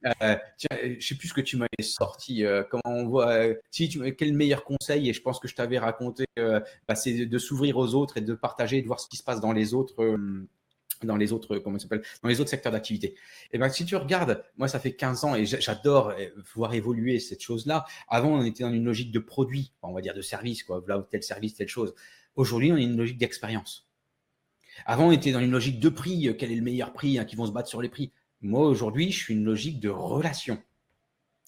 tiens, 0.03 0.77
je 0.99 1.05
sais 1.05 1.15
plus 1.15 1.29
ce 1.29 1.33
que 1.33 1.41
tu 1.41 1.55
m'avais 1.55 1.83
sorti, 1.83 2.43
comment 2.69 2.97
on 2.97 3.07
voit, 3.07 3.45
si 3.71 3.87
tu, 3.87 4.15
quel 4.15 4.33
meilleur 4.33 4.65
conseil, 4.65 5.09
et 5.09 5.13
je 5.13 5.21
pense 5.21 5.39
que 5.39 5.47
je 5.47 5.55
t'avais 5.55 5.79
raconté, 5.79 6.25
bah, 6.35 6.95
c'est 6.95 7.25
de 7.25 7.37
s'ouvrir 7.37 7.77
aux 7.77 7.95
autres 7.95 8.17
et 8.17 8.21
de 8.21 8.33
partager, 8.33 8.81
de 8.81 8.87
voir 8.87 8.99
ce 8.99 9.07
qui 9.07 9.17
se 9.17 9.23
passe 9.23 9.39
dans 9.39 9.53
les 9.53 9.73
autres 9.73 9.95
dans 11.03 11.15
les 11.15 11.31
autres, 11.31 11.57
comment 11.59 11.79
s'appelle, 11.79 12.03
dans 12.21 12.29
les 12.29 12.41
autres 12.41 12.49
secteurs 12.49 12.71
d'activité. 12.71 13.07
Et 13.07 13.15
eh 13.53 13.57
ben, 13.57 13.69
si 13.69 13.85
tu 13.85 13.95
regardes, 13.95 14.43
moi, 14.57 14.67
ça 14.67 14.79
fait 14.79 14.93
15 14.93 15.23
ans 15.23 15.35
et 15.35 15.45
j'adore 15.45 16.13
eh, 16.17 16.33
voir 16.55 16.73
évoluer 16.73 17.19
cette 17.19 17.41
chose-là. 17.41 17.85
Avant, 18.07 18.29
on 18.29 18.43
était 18.43 18.63
dans 18.63 18.73
une 18.73 18.83
logique 18.83 19.11
de 19.11 19.19
produit, 19.19 19.73
on 19.81 19.93
va 19.93 20.01
dire 20.01 20.13
de 20.13 20.21
service, 20.21 20.63
quoi, 20.63 20.83
tel 21.09 21.23
service, 21.23 21.55
telle 21.55 21.67
chose. 21.67 21.93
Aujourd'hui, 22.35 22.71
on 22.71 22.77
est 22.77 22.83
une 22.83 22.97
logique 22.97 23.17
d'expérience. 23.17 23.87
Avant, 24.85 25.07
on 25.07 25.11
était 25.11 25.31
dans 25.31 25.39
une 25.39 25.51
logique 25.51 25.79
de 25.79 25.89
prix, 25.89 26.27
euh, 26.27 26.33
quel 26.33 26.51
est 26.51 26.55
le 26.55 26.61
meilleur 26.61 26.93
prix, 26.93 27.19
hein, 27.19 27.25
qui 27.25 27.35
vont 27.35 27.45
se 27.45 27.51
battre 27.51 27.69
sur 27.69 27.81
les 27.81 27.89
prix. 27.89 28.11
Moi, 28.41 28.65
aujourd'hui, 28.65 29.11
je 29.11 29.17
suis 29.17 29.33
une 29.33 29.43
logique 29.43 29.79
de 29.79 29.89
relation. 29.89 30.61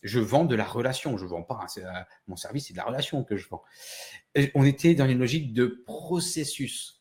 Je 0.04 0.20
vends 0.20 0.46
de 0.46 0.56
la 0.56 0.66
relation, 0.66 1.18
je 1.18 1.26
vends 1.26 1.44
pas, 1.44 1.66
hein, 1.78 2.06
mon 2.28 2.36
service, 2.36 2.68
c'est 2.68 2.74
de 2.74 2.78
la 2.78 2.86
relation 2.86 3.24
que 3.24 3.38
je 3.38 3.48
vends. 3.48 3.64
on 4.56 4.66
était 4.66 4.96
dans 4.96 5.08
une 5.08 5.20
logique 5.20 5.54
de 5.54 5.84
processus 5.86 7.01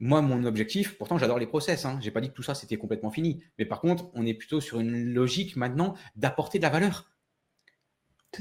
moi, 0.00 0.22
mon 0.22 0.44
objectif, 0.44 0.96
pourtant 0.96 1.18
j'adore 1.18 1.38
les 1.38 1.46
process, 1.46 1.84
hein, 1.84 1.98
j'ai 2.00 2.10
pas 2.10 2.20
dit 2.20 2.28
que 2.28 2.34
tout 2.34 2.42
ça 2.42 2.54
c'était 2.54 2.76
complètement 2.76 3.10
fini, 3.10 3.42
mais 3.58 3.64
par 3.64 3.80
contre, 3.80 4.10
on 4.14 4.24
est 4.26 4.34
plutôt 4.34 4.60
sur 4.60 4.80
une 4.80 5.12
logique 5.12 5.56
maintenant 5.56 5.94
d'apporter 6.16 6.58
de 6.58 6.62
la 6.62 6.70
valeur. 6.70 7.10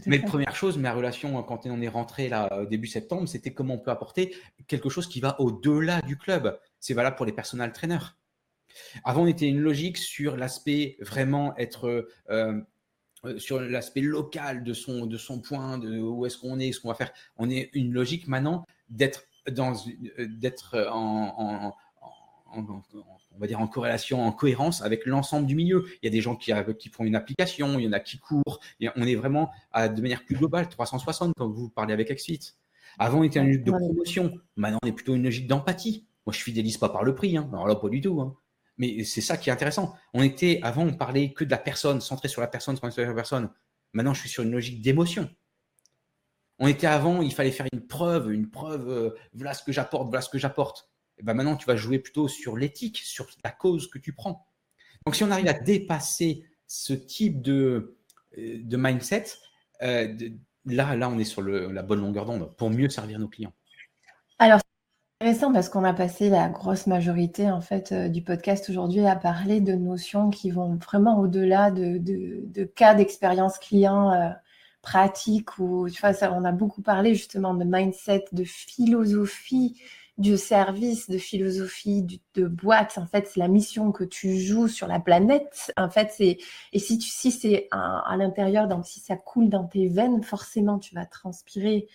Mais 0.06 0.18
la 0.18 0.28
première 0.28 0.56
chose, 0.56 0.78
ma 0.78 0.94
relation 0.94 1.42
quand 1.44 1.66
on 1.66 1.82
est 1.82 1.88
rentré 1.88 2.28
là 2.28 2.66
début 2.70 2.88
septembre, 2.88 3.28
c'était 3.28 3.54
comment 3.54 3.76
on 3.76 3.80
peut 3.80 3.90
apporter 3.90 4.36
quelque 4.68 4.90
chose 4.90 5.08
qui 5.08 5.22
va 5.22 5.40
au-delà 5.40 6.02
du 6.02 6.18
club. 6.18 6.60
C'est 6.80 6.94
valable 6.94 7.16
pour 7.16 7.26
les 7.26 7.32
personal 7.32 7.72
trainers. 7.72 8.18
Avant, 9.04 9.24
on 9.24 9.28
était 9.28 9.48
une 9.48 9.60
logique 9.60 9.98
sur 9.98 10.38
l'aspect 10.38 10.98
vraiment 11.00 11.56
être 11.58 11.88
euh, 12.30 12.68
euh, 13.26 13.40
sur 13.40 13.60
l'aspect 13.60 14.02
local 14.02 14.64
de 14.64 14.74
son, 14.74 15.06
de 15.06 15.18
son 15.18 15.40
point, 15.42 15.78
de 15.78 16.00
où 16.00 16.26
est-ce 16.26 16.38
qu'on 16.38 16.60
est, 16.60 16.72
ce 16.72 16.80
qu'on 16.80 16.90
va 16.90 16.96
faire. 16.96 17.12
On 17.38 17.50
est 17.50 17.70
une 17.74 17.92
logique 17.92 18.28
maintenant 18.28 18.66
d'être 18.90 19.24
euh, 19.24 19.27
d'être 19.48 20.90
en, 20.92 21.74
on 23.38 23.40
va 23.40 23.48
dire 23.48 23.60
en 23.60 23.68
corrélation, 23.68 24.26
en 24.26 24.32
cohérence 24.32 24.82
avec 24.82 25.06
l'ensemble 25.06 25.46
du 25.46 25.56
milieu. 25.56 25.86
Il 26.02 26.06
y 26.06 26.08
a 26.08 26.12
des 26.12 26.22
gens 26.22 26.36
qui, 26.36 26.52
qui 26.80 26.90
font 26.90 27.04
une 27.04 27.16
application, 27.16 27.80
il 27.80 27.86
y 27.86 27.88
en 27.88 27.94
a 27.94 28.00
qui 28.00 28.18
courent. 28.20 28.60
Et 28.80 28.90
on 28.96 29.04
est 29.04 29.16
vraiment 29.16 29.52
à, 29.72 29.90
de 29.90 30.02
manière 30.02 30.24
plus 30.26 30.36
globale, 30.36 30.68
360 30.70 31.34
quand 31.38 31.48
vous 31.48 31.70
parlez 31.70 31.94
avec 31.94 32.12
XFIT. 32.12 32.54
Avant, 33.00 33.20
on 33.20 33.24
était 33.24 33.40
une 33.40 33.48
logique 33.48 33.64
de 33.64 33.72
promotion. 33.72 34.34
Maintenant, 34.56 34.80
on 34.84 34.88
est 34.88 34.92
plutôt 34.92 35.16
une 35.16 35.24
logique 35.24 35.48
d'empathie. 35.48 36.08
Moi, 36.26 36.34
je 36.34 36.42
fidélise 36.42 36.78
pas 36.78 36.90
par 36.90 37.04
le 37.04 37.14
prix. 37.14 37.38
Hein. 37.38 37.48
Alors 37.54 37.68
là, 37.68 37.76
pas 37.76 37.90
du 37.90 38.02
tout. 38.02 38.20
Hein. 38.22 38.36
Mais 38.78 39.04
c'est 39.04 39.22
ça 39.22 39.38
qui 39.38 39.50
est 39.50 39.54
intéressant. 39.54 39.94
On 40.14 40.24
était, 40.24 40.60
avant, 40.64 40.84
on 40.84 40.94
parlait 40.94 41.34
que 41.34 41.44
de 41.44 41.52
la 41.52 41.58
personne, 41.58 42.02
centré 42.02 42.28
sur 42.28 42.42
la 42.42 42.48
personne, 42.48 42.76
centré 42.76 42.92
sur 42.92 43.04
la 43.04 43.14
personne. 43.14 43.50
Maintenant, 43.94 44.14
je 44.14 44.22
suis 44.22 44.30
sur 44.30 44.44
une 44.44 44.52
logique 44.52 44.82
d'émotion. 44.82 45.30
On 46.60 46.68
était 46.68 46.88
avant, 46.88 47.22
il 47.22 47.34
fallait 47.34 47.52
faire 47.52 47.68
une 47.72 47.86
preuve, 47.86 48.32
une 48.32 48.50
preuve, 48.50 48.90
euh, 48.90 49.10
voilà 49.34 49.54
ce 49.54 49.64
que 49.64 49.72
j'apporte, 49.72 50.08
voilà 50.08 50.22
ce 50.22 50.30
que 50.30 50.40
j'apporte. 50.40 50.90
Et 51.20 51.24
ben 51.24 51.34
maintenant, 51.34 51.56
tu 51.56 51.66
vas 51.66 51.76
jouer 51.76 52.00
plutôt 52.00 52.28
sur 52.28 52.58
l'éthique, 52.58 52.98
sur 52.98 53.28
la 53.44 53.52
cause 53.52 53.90
que 53.90 54.00
tu 54.00 54.14
prends. 54.14 54.48
Donc, 55.06 55.16
si 55.16 55.24
on 55.24 55.32
arrive 55.32 55.48
à 55.48 55.54
dépasser 55.54 56.44
ce 56.66 56.94
type 56.94 57.42
de, 57.42 57.98
euh, 58.38 58.60
de 58.64 58.78
mindset, 58.78 59.26
euh, 59.84 60.16
là, 60.66 60.96
là, 60.96 61.10
on 61.10 61.20
est 61.20 61.24
sur 61.24 61.42
la 61.42 61.84
bonne 61.84 62.02
longueur 62.02 62.26
d'onde 62.26 62.52
pour 62.56 62.70
mieux 62.70 62.90
servir 62.90 63.20
nos 63.20 63.28
clients. 63.28 63.54
Alors, 64.40 64.60
c'est 64.60 65.28
intéressant 65.28 65.54
parce 65.54 65.70
qu'on 65.70 65.84
a 65.84 65.94
passé 65.94 66.30
la 66.30 66.50
grosse 66.50 66.88
majorité 66.88 67.50
en 67.50 67.62
fait 67.62 67.94
du 67.94 68.22
podcast 68.22 68.70
aujourd'hui 68.70 69.06
à 69.06 69.16
parler 69.16 69.62
de 69.62 69.74
notions 69.74 70.30
qui 70.30 70.52
vont 70.52 70.76
vraiment 70.76 71.20
au-delà 71.20 71.72
de, 71.72 71.98
de, 71.98 72.64
cas 72.66 72.94
d'expérience 72.94 73.58
client 73.58 74.36
pratique 74.88 75.60
ou 75.60 75.90
tu 75.90 76.00
vois, 76.00 76.14
ça, 76.14 76.32
on 76.32 76.46
a 76.46 76.54
beaucoup 76.54 76.82
parlé 76.82 77.14
justement 77.14 77.54
de 77.54 77.66
mindset, 77.66 78.26
de 78.32 78.46
philosophie 78.46 79.82
du 80.18 80.38
service, 80.38 81.10
de 81.10 81.18
philosophie 81.18 82.08
de 82.36 82.48
boîte. 82.48 82.98
En 82.98 83.06
fait, 83.06 83.28
c'est 83.28 83.40
la 83.40 83.50
mission 83.50 83.92
que 83.92 84.06
tu 84.06 84.40
joues 84.40 84.70
sur 84.70 84.88
la 84.88 85.00
planète. 85.02 85.74
En 85.76 85.90
fait, 85.90 86.10
c'est 86.16 86.38
et 86.72 86.80
si 86.80 86.98
tu 86.98 87.10
si 87.10 87.32
c'est 87.32 87.68
à 87.72 88.16
l'intérieur, 88.18 88.70
donc 88.70 88.86
si 88.86 89.02
ça 89.02 89.18
coule 89.18 89.50
dans 89.50 89.66
tes 89.66 89.90
veines, 89.90 90.24
forcément, 90.24 90.80
tu 90.80 90.96
vas 90.96 91.06
transpirer 91.06 91.88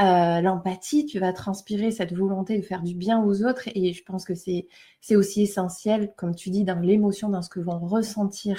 euh, 0.00 0.40
l'empathie, 0.40 1.06
tu 1.06 1.20
vas 1.20 1.32
transpirer 1.32 1.92
cette 1.92 2.12
volonté 2.14 2.58
de 2.58 2.64
faire 2.64 2.82
du 2.82 2.96
bien 2.96 3.22
aux 3.22 3.44
autres. 3.44 3.68
Et 3.76 3.92
je 3.92 4.02
pense 4.02 4.24
que 4.24 4.34
c'est 4.34 4.66
c'est 5.00 5.14
aussi 5.16 5.42
essentiel, 5.42 6.12
comme 6.16 6.34
tu 6.34 6.50
dis, 6.50 6.64
dans 6.64 6.80
l'émotion, 6.80 7.28
dans 7.28 7.42
ce 7.42 7.48
que 7.48 7.60
vont 7.60 7.78
ressentir 7.78 8.58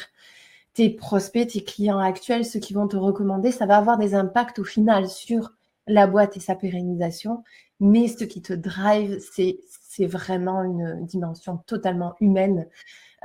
tes 0.75 0.89
prospects, 0.91 1.47
tes 1.47 1.63
clients 1.63 1.99
actuels, 1.99 2.45
ceux 2.45 2.59
qui 2.59 2.73
vont 2.73 2.87
te 2.87 2.97
recommander, 2.97 3.51
ça 3.51 3.65
va 3.65 3.77
avoir 3.77 3.97
des 3.97 4.13
impacts 4.13 4.59
au 4.59 4.63
final 4.63 5.09
sur 5.09 5.53
la 5.87 6.05
boîte 6.05 6.37
et 6.37 6.41
sa 6.41 6.55
pérennisation. 6.55 7.43
Mais 7.79 8.07
ce 8.07 8.25
qui 8.25 8.41
te 8.41 8.53
drive, 8.53 9.19
c'est, 9.19 9.59
c'est 9.81 10.05
vraiment 10.05 10.63
une 10.63 11.05
dimension 11.05 11.57
totalement 11.65 12.15
humaine. 12.19 12.67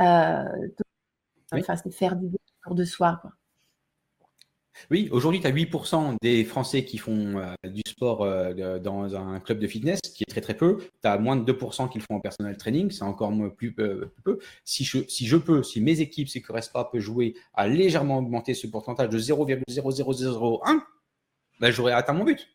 Euh, 0.00 0.44
enfin, 1.52 1.76
c'est 1.76 1.92
faire 1.92 2.16
du 2.16 2.28
bien 2.28 2.38
autour 2.62 2.76
de 2.76 2.84
soi. 2.84 3.18
Quoi. 3.20 3.32
Oui, 4.90 5.08
aujourd'hui, 5.12 5.40
tu 5.40 5.46
as 5.46 5.52
8% 5.52 6.16
des 6.22 6.44
Français 6.44 6.84
qui 6.84 6.98
font 6.98 7.38
euh, 7.38 7.54
du 7.68 7.82
sport 7.86 8.22
euh, 8.22 8.78
dans 8.78 9.14
un 9.16 9.40
club 9.40 9.58
de 9.58 9.66
fitness, 9.66 10.00
qui 10.00 10.24
est 10.24 10.30
très 10.30 10.40
très 10.40 10.54
peu. 10.54 10.78
Tu 11.02 11.08
as 11.08 11.18
moins 11.18 11.36
de 11.36 11.52
2% 11.52 11.90
qui 11.90 11.98
le 11.98 12.04
font 12.04 12.16
en 12.16 12.20
personnel 12.20 12.56
training, 12.56 12.90
c'est 12.90 13.02
encore 13.02 13.32
plus, 13.56 13.72
peu. 13.74 14.10
Si 14.64 14.84
je, 14.84 14.98
si 15.08 15.26
je 15.26 15.36
peux, 15.36 15.62
si 15.62 15.80
mes 15.80 16.00
équipes 16.00 16.28
reste 16.48 16.72
pas 16.72 16.84
peuvent 16.84 17.00
jouer 17.00 17.34
à 17.54 17.68
légèrement 17.68 18.18
augmenter 18.18 18.54
ce 18.54 18.66
pourcentage 18.66 19.08
de 19.08 19.18
0,0001, 19.18 20.80
ben, 21.60 21.70
j'aurais 21.70 21.92
atteint 21.92 22.12
mon 22.12 22.24
but. 22.24 22.48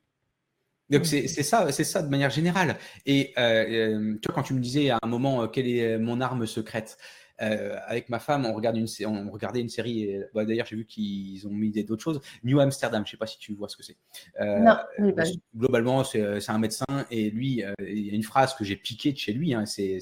Donc 0.91 1.05
c'est 1.07 1.27
ça, 1.27 1.71
c'est 1.71 1.83
ça 1.83 2.03
de 2.03 2.09
manière 2.09 2.29
générale. 2.29 2.77
Et 3.07 3.33
euh, 3.39 4.13
tu 4.21 4.27
vois, 4.27 4.35
quand 4.35 4.43
tu 4.43 4.53
me 4.53 4.59
disais 4.59 4.91
à 4.91 4.99
un 5.01 5.07
moment 5.07 5.47
quelle 5.47 5.67
est 5.67 5.97
mon 5.97 6.21
arme 6.21 6.45
secrète, 6.45 6.97
euh, 7.41 7.77
avec 7.87 8.09
ma 8.09 8.19
femme, 8.19 8.45
on, 8.45 8.53
regarde 8.53 8.77
une, 8.77 8.87
on 9.05 9.31
regardait 9.31 9.61
une 9.61 9.69
série. 9.69 10.17
Bah, 10.33 10.45
d'ailleurs, 10.45 10.65
j'ai 10.65 10.75
vu 10.75 10.85
qu'ils 10.85 11.47
ont 11.47 11.51
mis 11.51 11.71
d'autres 11.83 12.03
choses. 12.03 12.21
New 12.43 12.59
Amsterdam, 12.59 13.03
je 13.05 13.09
ne 13.09 13.11
sais 13.11 13.17
pas 13.17 13.27
si 13.27 13.37
tu 13.37 13.53
vois 13.53 13.69
ce 13.69 13.77
que 13.77 13.83
c'est. 13.83 13.97
Euh, 14.39 14.59
non, 14.59 14.77
globalement, 15.55 16.03
c'est 16.03 16.49
un 16.49 16.59
médecin 16.59 16.85
et 17.11 17.29
lui, 17.29 17.63
euh, 17.63 17.73
il 17.79 18.07
y 18.07 18.11
a 18.11 18.13
une 18.13 18.23
phrase 18.23 18.53
que 18.55 18.63
j'ai 18.63 18.75
piquée 18.75 19.11
de 19.11 19.17
chez 19.17 19.33
lui. 19.33 19.53
Hein, 19.53 19.65
c'est 19.65 19.99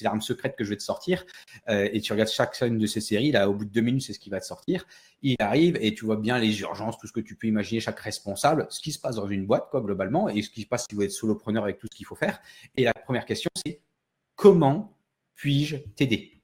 l'arme 0.00 0.20
secrète 0.20 0.56
que 0.56 0.64
je 0.64 0.70
vais 0.70 0.76
te 0.76 0.82
sortir. 0.82 1.24
et 1.68 2.00
tu 2.00 2.12
regardes 2.12 2.30
chaque 2.30 2.54
scène 2.54 2.78
de 2.78 2.86
ces 2.86 3.00
séries. 3.00 3.32
Là, 3.32 3.48
au 3.48 3.54
bout 3.54 3.64
de 3.64 3.70
deux 3.70 3.80
minutes, 3.80 4.02
c'est 4.02 4.12
ce 4.12 4.20
qui 4.20 4.30
va 4.30 4.40
te 4.40 4.46
sortir. 4.46 4.86
Il 5.22 5.36
arrive 5.38 5.76
et 5.80 5.94
tu 5.94 6.04
vois 6.04 6.16
bien 6.16 6.38
les 6.38 6.60
urgences, 6.60 6.98
tout 6.98 7.06
ce 7.06 7.12
que 7.12 7.20
tu 7.20 7.36
peux 7.36 7.46
imaginer, 7.46 7.80
chaque 7.80 7.98
responsable, 8.00 8.66
ce 8.70 8.80
qui 8.80 8.92
se 8.92 8.98
passe 8.98 9.16
dans 9.16 9.28
une 9.28 9.46
boîte, 9.46 9.68
quoi, 9.70 9.80
globalement, 9.80 10.28
et 10.28 10.42
ce 10.42 10.50
qui 10.50 10.62
se 10.62 10.66
passe 10.66 10.86
si 10.88 10.94
vous 10.94 11.02
êtes 11.02 11.10
solopreneur 11.10 11.64
avec 11.64 11.78
tout 11.78 11.86
ce 11.90 11.96
qu'il 11.96 12.06
faut 12.06 12.14
faire. 12.14 12.40
Et 12.76 12.84
la 12.84 12.92
première 12.92 13.24
question, 13.24 13.50
c'est 13.64 13.80
comment 14.36 14.96
puis-je 15.34 15.76
t'aider? 15.76 16.35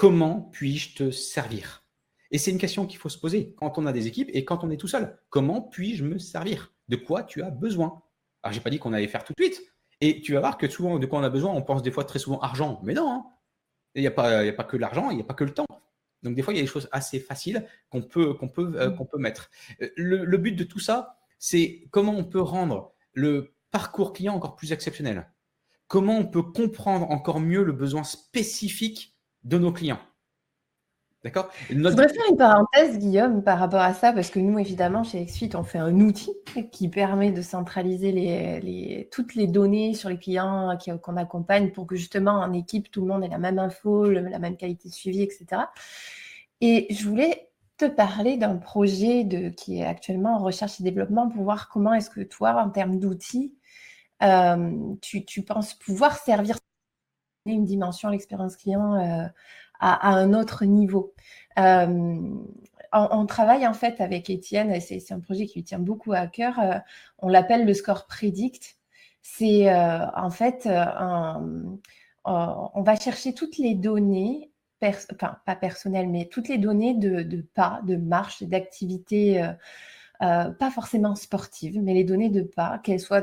Comment 0.00 0.48
puis-je 0.50 0.94
te 0.94 1.10
servir? 1.10 1.84
Et 2.30 2.38
c'est 2.38 2.50
une 2.50 2.56
question 2.56 2.86
qu'il 2.86 2.98
faut 2.98 3.10
se 3.10 3.18
poser 3.18 3.54
quand 3.58 3.76
on 3.76 3.84
a 3.84 3.92
des 3.92 4.06
équipes 4.06 4.30
et 4.32 4.46
quand 4.46 4.64
on 4.64 4.70
est 4.70 4.78
tout 4.78 4.88
seul. 4.88 5.20
Comment 5.28 5.60
puis-je 5.60 6.04
me 6.04 6.18
servir? 6.18 6.72
De 6.88 6.96
quoi 6.96 7.22
tu 7.22 7.42
as 7.42 7.50
besoin? 7.50 8.02
Alors, 8.42 8.54
j'ai 8.54 8.60
pas 8.60 8.70
dit 8.70 8.78
qu'on 8.78 8.94
allait 8.94 9.08
faire 9.08 9.24
tout 9.24 9.34
de 9.36 9.44
suite. 9.44 9.60
Et 10.00 10.22
tu 10.22 10.32
vas 10.32 10.40
voir 10.40 10.56
que 10.56 10.70
souvent, 10.70 10.98
de 10.98 11.04
quoi 11.04 11.18
on 11.18 11.22
a 11.22 11.28
besoin, 11.28 11.52
on 11.52 11.60
pense 11.60 11.82
des 11.82 11.90
fois 11.90 12.04
très 12.04 12.18
souvent 12.18 12.38
argent. 12.40 12.80
Mais 12.82 12.94
non, 12.94 13.12
hein. 13.12 13.26
il 13.94 14.00
n'y 14.00 14.06
a, 14.06 14.10
pas, 14.10 14.38
a 14.38 14.52
pas 14.52 14.64
que 14.64 14.78
l'argent, 14.78 15.10
il 15.10 15.16
n'y 15.16 15.22
a 15.22 15.24
pas 15.26 15.34
que 15.34 15.44
le 15.44 15.52
temps. 15.52 15.66
Donc, 16.22 16.34
des 16.34 16.40
fois, 16.40 16.54
il 16.54 16.56
y 16.56 16.60
a 16.60 16.62
des 16.62 16.66
choses 16.66 16.88
assez 16.92 17.20
faciles 17.20 17.66
qu'on 17.90 18.00
peut, 18.00 18.32
qu'on 18.32 18.48
peut, 18.48 18.72
euh, 18.76 18.90
qu'on 18.92 19.04
peut 19.04 19.18
mettre. 19.18 19.50
Euh, 19.82 19.90
le, 19.96 20.24
le 20.24 20.38
but 20.38 20.52
de 20.52 20.64
tout 20.64 20.80
ça, 20.80 21.18
c'est 21.38 21.84
comment 21.90 22.16
on 22.16 22.24
peut 22.24 22.40
rendre 22.40 22.94
le 23.12 23.52
parcours 23.70 24.14
client 24.14 24.34
encore 24.34 24.56
plus 24.56 24.72
exceptionnel? 24.72 25.30
Comment 25.88 26.16
on 26.16 26.26
peut 26.26 26.42
comprendre 26.42 27.10
encore 27.10 27.38
mieux 27.38 27.64
le 27.64 27.72
besoin 27.72 28.02
spécifique 28.02 29.14
de 29.44 29.58
nos 29.58 29.72
clients. 29.72 30.00
D'accord? 31.22 31.50
Je 31.68 31.74
voudrais 31.74 32.08
faire 32.08 32.24
une 32.30 32.38
parenthèse, 32.38 32.98
Guillaume, 32.98 33.44
par 33.44 33.58
rapport 33.58 33.82
à 33.82 33.92
ça, 33.92 34.10
parce 34.14 34.30
que 34.30 34.38
nous, 34.38 34.58
évidemment, 34.58 35.04
chez 35.04 35.22
XFIT, 35.22 35.50
on 35.54 35.64
fait 35.64 35.78
un 35.78 36.00
outil 36.00 36.32
qui 36.72 36.88
permet 36.88 37.30
de 37.30 37.42
centraliser 37.42 39.06
toutes 39.12 39.34
les 39.34 39.46
données 39.46 39.92
sur 39.92 40.08
les 40.08 40.16
clients 40.16 40.78
qu'on 41.02 41.18
accompagne 41.18 41.72
pour 41.72 41.86
que 41.86 41.94
justement, 41.94 42.32
en 42.32 42.54
équipe, 42.54 42.90
tout 42.90 43.02
le 43.02 43.08
monde 43.08 43.22
ait 43.22 43.28
la 43.28 43.36
même 43.36 43.58
info, 43.58 44.10
la 44.10 44.38
même 44.38 44.56
qualité 44.56 44.88
de 44.88 44.94
suivi, 44.94 45.20
etc. 45.20 45.62
Et 46.62 46.86
je 46.88 47.06
voulais 47.06 47.50
te 47.76 47.84
parler 47.84 48.38
d'un 48.38 48.56
projet 48.56 49.28
qui 49.58 49.80
est 49.80 49.84
actuellement 49.84 50.36
en 50.36 50.38
recherche 50.38 50.80
et 50.80 50.84
développement 50.84 51.28
pour 51.28 51.42
voir 51.42 51.68
comment 51.68 51.92
est-ce 51.92 52.08
que 52.08 52.22
toi, 52.22 52.62
en 52.62 52.70
termes 52.70 52.98
d'outils, 52.98 53.54
euh, 54.22 54.94
tu 55.02 55.42
penses 55.42 55.74
pouvoir 55.74 56.16
servir 56.16 56.56
une 57.46 57.64
dimension 57.64 58.08
l'expérience 58.08 58.56
client 58.56 58.94
euh, 58.94 59.26
à, 59.78 60.10
un 60.10 60.34
autre 60.34 60.64
niveau. 60.64 61.14
Euh, 61.58 62.18
on, 62.92 63.26
travaille 63.26 63.66
en 63.66 63.72
fait 63.72 64.00
avec 64.00 64.30
Étienne, 64.30 64.78
c'est 64.80 65.12
un 65.12 65.20
projet 65.20 65.46
qui 65.46 65.60
lui 65.60 65.64
tient 65.64 65.78
beaucoup 65.78 66.12
à 66.12 66.26
cœur. 66.26 66.60
on 67.18 67.28
l'appelle 67.28 67.64
le 67.64 67.74
score 67.74 68.06
Predict. 68.06 68.76
C'est 69.22 69.72
en 69.72 70.30
fait, 70.30 70.68
on 72.24 72.82
va 72.82 72.96
chercher 72.96 73.32
toutes 73.32 73.58
les 73.58 73.74
données 73.74 74.50
enfin 74.82 75.36
pas 75.46 75.56
personnelles, 75.56 76.08
mais 76.08 76.24
toutes 76.26 76.48
les 76.48 76.58
données 76.58 76.94
de, 76.94 77.46
pas, 77.54 77.80
de 77.84 77.96
marche, 77.96 78.42
d'activité, 78.42 79.48
pas 80.18 80.70
forcément 80.74 81.14
sportive, 81.14 81.80
mais 81.80 81.94
les 81.94 82.04
données 82.04 82.30
de 82.30 82.42
pas, 82.42 82.80
qu'elles 82.82 82.98
soient 82.98 83.22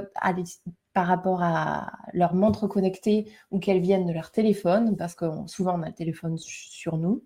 par 0.97 1.05
rapport 1.05 1.43
à 1.43 1.91
leur 2.11 2.33
montre 2.33 2.65
connectée 2.65 3.31
ou 3.51 3.59
qu'elles 3.59 3.81
viennent 3.81 4.07
de 4.07 4.13
leur 4.13 4.31
téléphone, 4.31 4.97
parce 4.97 5.13
que 5.13 5.27
souvent 5.45 5.77
on 5.77 5.83
a 5.83 5.89
le 5.89 5.93
téléphone 5.93 6.39
sur 6.39 6.97
nous. 6.97 7.21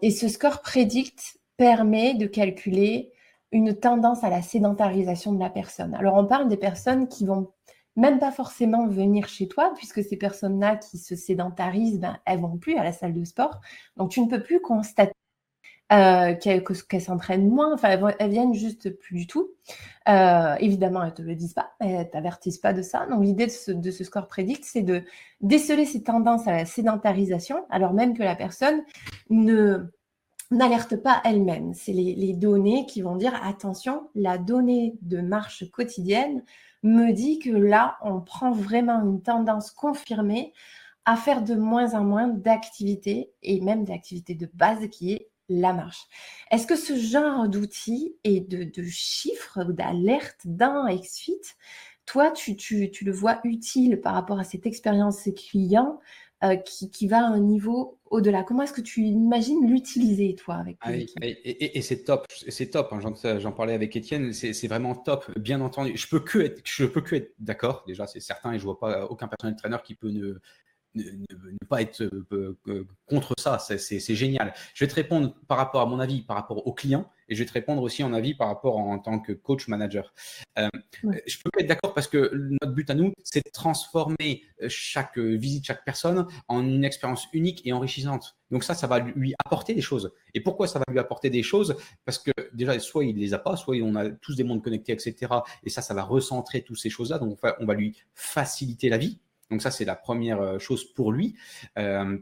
et 0.00 0.10
ce 0.10 0.28
score 0.28 0.62
prédicte 0.62 1.40
permet 1.58 2.14
de 2.14 2.26
calculer 2.26 3.12
une 3.52 3.74
tendance 3.74 4.24
à 4.24 4.30
la 4.30 4.40
sédentarisation 4.40 5.34
de 5.34 5.40
la 5.40 5.50
personne. 5.50 5.94
Alors 5.94 6.14
on 6.14 6.24
parle 6.24 6.48
des 6.48 6.56
personnes 6.56 7.06
qui 7.06 7.26
vont 7.26 7.50
même 7.96 8.18
pas 8.18 8.32
forcément 8.32 8.88
venir 8.88 9.28
chez 9.28 9.46
toi, 9.46 9.74
puisque 9.76 10.02
ces 10.02 10.16
personnes-là 10.16 10.76
qui 10.76 10.96
se 10.96 11.16
sédentarisent, 11.16 12.00
ben, 12.00 12.18
elles 12.24 12.40
vont 12.40 12.56
plus 12.56 12.76
à 12.78 12.82
la 12.82 12.92
salle 12.92 13.12
de 13.12 13.24
sport. 13.24 13.60
Donc, 13.98 14.10
tu 14.10 14.22
ne 14.22 14.26
peux 14.28 14.42
plus 14.42 14.60
constater 14.62 15.12
euh, 15.94 16.34
qu'elles 16.34 17.00
s'entraînent 17.00 17.48
moins, 17.48 17.72
enfin, 17.72 17.96
elles, 18.18 18.30
viennent 18.30 18.54
juste 18.54 18.90
plus 18.98 19.16
du 19.16 19.26
tout. 19.26 19.50
Euh, 20.08 20.54
évidemment, 20.58 21.02
elles 21.02 21.10
ne 21.10 21.14
te 21.14 21.22
le 21.22 21.34
disent 21.34 21.54
pas, 21.54 21.70
elles 21.80 22.10
t'avertissent 22.10 22.58
pas 22.58 22.72
de 22.72 22.82
ça. 22.82 23.06
Donc, 23.06 23.22
l'idée 23.22 23.46
de 23.46 23.90
ce, 23.90 24.04
score 24.04 24.26
prédict, 24.26 24.64
c'est 24.64 24.82
de 24.82 25.02
déceler 25.40 25.84
ces 25.84 26.02
tendances 26.02 26.48
à 26.48 26.52
la 26.52 26.66
sédentarisation, 26.66 27.64
alors 27.70 27.92
même 27.92 28.16
que 28.16 28.22
la 28.22 28.34
personne 28.34 28.82
ne 29.30 29.92
n'alerte 30.50 30.96
pas 30.96 31.20
elle-même. 31.24 31.72
C'est 31.74 31.92
les 31.92 32.34
données 32.34 32.86
qui 32.86 33.00
vont 33.00 33.16
dire 33.16 33.32
attention, 33.42 34.08
la 34.14 34.36
donnée 34.36 34.96
de 35.02 35.20
marche 35.20 35.70
quotidienne 35.70 36.42
me 36.82 37.12
dit 37.12 37.38
que 37.38 37.50
là, 37.50 37.96
on 38.02 38.20
prend 38.20 38.52
vraiment 38.52 39.00
une 39.02 39.22
tendance 39.22 39.70
confirmée 39.70 40.52
à 41.06 41.16
faire 41.16 41.42
de 41.42 41.54
moins 41.54 41.94
en 41.94 42.04
moins 42.04 42.28
d'activités 42.28 43.30
et 43.42 43.60
même 43.60 43.84
d'activités 43.84 44.34
de 44.34 44.48
base 44.54 44.88
qui 44.88 45.12
est 45.12 45.28
la 45.48 45.72
marche. 45.72 46.06
Est-ce 46.50 46.66
que 46.66 46.76
ce 46.76 46.96
genre 46.96 47.48
d'outils 47.48 48.16
et 48.24 48.40
de, 48.40 48.82
chiffres 48.84 49.64
ou 49.68 49.72
d'alertes 49.72 50.40
d'un 50.44 50.88
X-Suite, 50.88 51.56
toi, 52.06 52.30
tu, 52.30 52.56
tu, 52.56 52.90
le 53.02 53.12
vois 53.12 53.40
utile 53.44 54.00
par 54.00 54.14
rapport 54.14 54.38
à 54.38 54.44
cette 54.44 54.66
expérience 54.66 55.28
client 55.36 56.00
euh, 56.42 56.56
qui, 56.56 57.08
va 57.08 57.18
à 57.18 57.28
un 57.28 57.40
niveau 57.40 57.98
au-delà? 58.04 58.42
Comment 58.42 58.62
est-ce 58.62 58.74
que 58.74 58.82
tu 58.82 59.02
imagines 59.02 59.66
l'utiliser, 59.66 60.34
toi, 60.34 60.56
avec 60.56 60.76
ah, 60.80 60.92
Et, 60.94 61.80
c'est 61.80 62.04
top, 62.04 62.26
c'est 62.48 62.70
top. 62.70 62.92
Hein, 62.92 63.38
j'en 63.38 63.52
parlais 63.52 63.72
avec 63.72 63.96
Étienne, 63.96 64.32
c'est 64.32 64.68
vraiment 64.68 64.94
top, 64.94 65.30
bien 65.38 65.60
entendu. 65.62 65.96
Je 65.96 66.08
peux 66.08 66.20
que 66.20 66.38
être, 66.40 66.60
je 66.64 66.84
peux 66.84 67.00
que 67.00 67.16
être 67.16 67.32
d'accord. 67.38 67.84
Déjà, 67.86 68.06
c'est 68.06 68.20
certain, 68.20 68.52
et 68.52 68.58
je 68.58 68.64
vois 68.64 68.78
pas 68.78 69.06
aucun 69.06 69.28
personnel 69.28 69.56
traîneur 69.56 69.82
qui 69.82 69.94
peut 69.94 70.10
ne, 70.10 70.40
ne, 70.94 71.66
pas 71.68 71.82
être 71.82 72.02
euh, 72.02 72.56
euh, 72.68 72.86
contre 73.06 73.34
ça, 73.38 73.58
c'est 73.58 74.14
génial. 74.14 74.54
Je 74.74 74.84
vais 74.84 74.88
te 74.88 74.94
répondre 74.94 75.34
par 75.48 75.58
rapport 75.58 75.80
à 75.80 75.86
mon 75.86 76.00
avis, 76.00 76.22
par 76.22 76.36
rapport 76.36 76.66
au 76.66 76.72
client, 76.72 77.10
et 77.28 77.34
je 77.34 77.40
vais 77.40 77.46
te 77.46 77.52
répondre 77.52 77.82
aussi 77.82 78.04
en 78.04 78.12
avis 78.12 78.34
par 78.34 78.48
rapport 78.48 78.76
en, 78.76 78.98
tant 78.98 79.18
que 79.18 79.32
coach 79.32 79.68
manager. 79.68 80.12
Euh, 80.58 80.68
je 81.02 81.38
peux 81.38 81.50
être 81.58 81.66
d'accord 81.66 81.94
parce 81.94 82.06
que 82.06 82.30
notre 82.62 82.72
but 82.72 82.88
à 82.90 82.94
nous, 82.94 83.12
c'est 83.22 83.44
de 83.44 83.50
transformer 83.50 84.42
chaque 84.68 85.18
visite, 85.18 85.66
chaque 85.66 85.84
personne 85.84 86.26
en 86.48 86.60
une 86.62 86.84
expérience 86.84 87.26
unique 87.32 87.62
et 87.66 87.72
enrichissante. 87.72 88.36
Donc 88.50 88.62
ça, 88.62 88.74
ça 88.74 88.86
va 88.86 89.00
lui 89.00 89.34
apporter 89.44 89.74
des 89.74 89.80
choses. 89.80 90.12
Et 90.34 90.40
pourquoi 90.40 90.68
ça 90.68 90.78
va 90.78 90.84
lui 90.88 90.98
apporter 90.98 91.30
des 91.30 91.42
choses? 91.42 91.76
Parce 92.04 92.18
que 92.18 92.30
déjà, 92.52 92.78
soit 92.78 93.04
il 93.04 93.16
les 93.16 93.34
a 93.34 93.38
pas, 93.38 93.56
soit 93.56 93.76
on 93.82 93.96
a 93.96 94.10
tous 94.10 94.36
des 94.36 94.44
mondes 94.44 94.62
connectés, 94.62 94.92
etc. 94.92 95.32
Et 95.64 95.70
ça, 95.70 95.82
ça 95.82 95.94
va 95.94 96.02
recentrer 96.04 96.62
toutes 96.62 96.78
ces 96.78 96.90
choses-là. 96.90 97.18
Donc 97.18 97.38
on 97.58 97.66
va 97.66 97.74
lui 97.74 97.96
faciliter 98.14 98.88
la 98.88 98.98
vie. 98.98 99.18
Donc 99.50 99.62
ça, 99.62 99.70
c'est 99.70 99.84
la 99.84 99.96
première 99.96 100.40
euh, 100.40 100.58
chose 100.58 100.84
pour 100.84 101.12
lui. 101.12 101.36
Euh, 101.78 102.18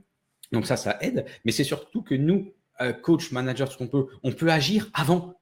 donc 0.52 0.66
ça, 0.66 0.76
ça 0.76 0.98
aide. 1.00 1.24
Mais 1.44 1.52
c'est 1.52 1.64
surtout 1.64 2.02
que 2.02 2.14
nous, 2.14 2.52
euh, 2.80 2.92
coach, 2.92 3.32
manager, 3.32 3.76
on 4.22 4.32
peut 4.32 4.50
agir 4.50 4.90
avant. 4.94 5.41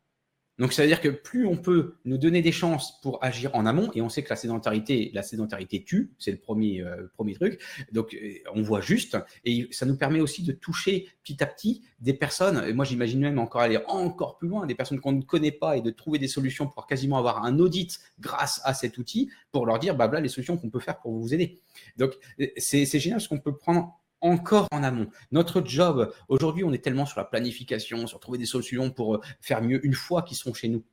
Donc, 0.61 0.75
ça 0.75 0.83
veut 0.83 0.89
dire 0.89 1.01
que 1.01 1.09
plus 1.09 1.47
on 1.47 1.57
peut 1.57 1.95
nous 2.05 2.19
donner 2.19 2.43
des 2.43 2.53
chances 2.53 3.01
pour 3.01 3.25
agir 3.25 3.55
en 3.55 3.65
amont, 3.65 3.91
et 3.95 4.03
on 4.03 4.11
sait 4.11 4.23
que 4.23 4.29
la 4.29 4.37
sédentarité, 4.37 5.11
la 5.15 5.23
sédentarité 5.23 5.83
tue, 5.83 6.13
c'est 6.19 6.31
le 6.31 6.37
premier, 6.37 6.83
euh, 6.83 7.11
premier 7.15 7.35
truc. 7.35 7.61
Donc, 7.93 8.15
euh, 8.15 8.35
on 8.55 8.61
voit 8.61 8.83
juste, 8.83 9.17
et 9.47 9.69
ça 9.71 9.87
nous 9.87 9.97
permet 9.97 10.21
aussi 10.21 10.43
de 10.43 10.53
toucher 10.53 11.09
petit 11.25 11.43
à 11.43 11.47
petit 11.47 11.83
des 12.01 12.13
personnes. 12.13 12.63
Et 12.69 12.75
moi, 12.75 12.85
j'imagine 12.85 13.21
même 13.21 13.39
encore 13.39 13.63
aller 13.63 13.79
encore 13.87 14.37
plus 14.37 14.49
loin, 14.49 14.67
des 14.67 14.75
personnes 14.75 15.01
qu'on 15.01 15.13
ne 15.13 15.23
connaît 15.23 15.51
pas, 15.51 15.79
et 15.79 15.81
de 15.81 15.91
trouver 15.91 16.19
des 16.19 16.29
solutions 16.29 16.67
pour 16.67 16.87
quasiment 16.87 17.17
avoir 17.17 17.43
un 17.43 17.59
audit 17.59 17.99
grâce 18.21 18.61
à 18.65 18.75
cet 18.75 18.99
outil 18.99 19.31
pour 19.53 19.65
leur 19.65 19.79
dire, 19.79 19.97
bah 19.97 20.09
voilà 20.09 20.21
les 20.21 20.29
solutions 20.29 20.59
qu'on 20.59 20.69
peut 20.69 20.81
faire 20.81 21.01
pour 21.01 21.13
vous 21.13 21.33
aider. 21.33 21.63
Donc, 21.97 22.13
euh, 22.39 22.47
c'est 22.59 22.85
génial 22.85 23.17
parce 23.17 23.29
qu'on 23.29 23.41
peut 23.41 23.57
prendre 23.57 23.99
encore 24.21 24.67
en 24.73 24.83
amont. 24.83 25.09
Notre 25.33 25.65
job, 25.65 26.13
aujourd'hui, 26.29 26.65
on 26.65 26.73
est 26.73 26.83
tellement 26.83 27.07
sur 27.07 27.19
la 27.19 27.25
planification, 27.25 28.07
sur 28.07 28.21
trouver 28.21 28.39
des 28.39 28.47
solutions 28.47 28.91
pour 28.91 29.17
euh, 29.17 29.21
faire 29.41 29.63
mieux 29.63 29.85
une 29.85 29.95
fois 29.95 30.23
qu'ils 30.23 30.37
sont 30.37 30.55
chez 30.55 30.69
nous. 30.69 30.85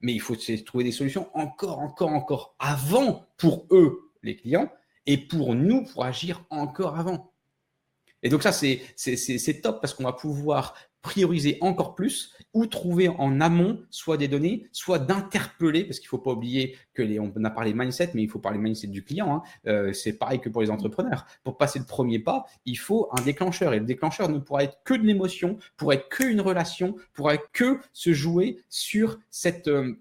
Mais 0.00 0.12
il 0.12 0.20
faut 0.20 0.36
trouver 0.64 0.84
des 0.84 0.92
solutions 0.92 1.28
encore, 1.34 1.78
encore, 1.78 2.10
encore 2.10 2.56
avant 2.58 3.26
pour 3.36 3.66
eux, 3.70 4.10
les 4.22 4.36
clients, 4.36 4.70
et 5.06 5.16
pour 5.16 5.54
nous, 5.54 5.84
pour 5.84 6.04
agir 6.04 6.44
encore 6.50 6.98
avant. 6.98 7.32
Et 8.22 8.28
donc 8.28 8.42
ça, 8.42 8.52
c'est 8.52 9.60
top 9.62 9.80
parce 9.80 9.94
qu'on 9.94 10.04
va 10.04 10.12
pouvoir 10.12 10.74
prioriser 11.04 11.58
encore 11.60 11.94
plus 11.94 12.32
ou 12.54 12.66
trouver 12.66 13.08
en 13.08 13.40
amont 13.40 13.78
soit 13.90 14.16
des 14.16 14.26
données, 14.26 14.66
soit 14.72 14.98
d'interpeller, 14.98 15.84
parce 15.84 15.98
qu'il 16.00 16.06
ne 16.06 16.10
faut 16.10 16.18
pas 16.18 16.32
oublier 16.32 16.76
que 16.94 17.02
les, 17.02 17.20
on 17.20 17.30
a 17.44 17.50
parlé 17.50 17.74
mindset, 17.74 18.12
mais 18.14 18.22
il 18.22 18.30
faut 18.30 18.38
parler 18.38 18.58
mindset 18.58 18.86
du 18.86 19.04
client. 19.04 19.36
Hein. 19.36 19.42
Euh, 19.66 19.92
c'est 19.92 20.14
pareil 20.14 20.40
que 20.40 20.48
pour 20.48 20.62
les 20.62 20.70
entrepreneurs. 20.70 21.26
Pour 21.44 21.58
passer 21.58 21.78
le 21.78 21.84
premier 21.84 22.18
pas, 22.18 22.46
il 22.64 22.78
faut 22.78 23.08
un 23.12 23.20
déclencheur. 23.20 23.74
Et 23.74 23.80
le 23.80 23.84
déclencheur 23.84 24.30
ne 24.30 24.38
pourra 24.38 24.64
être 24.64 24.78
que 24.84 24.94
de 24.94 25.02
l'émotion, 25.02 25.58
pourra 25.76 25.94
être 25.94 26.08
qu'une 26.08 26.40
relation, 26.40 26.96
pourra 27.12 27.34
être 27.34 27.50
que 27.52 27.80
se 27.92 28.14
jouer 28.14 28.62
sur 28.70 29.18
cette, 29.30 29.68
euh, 29.68 29.94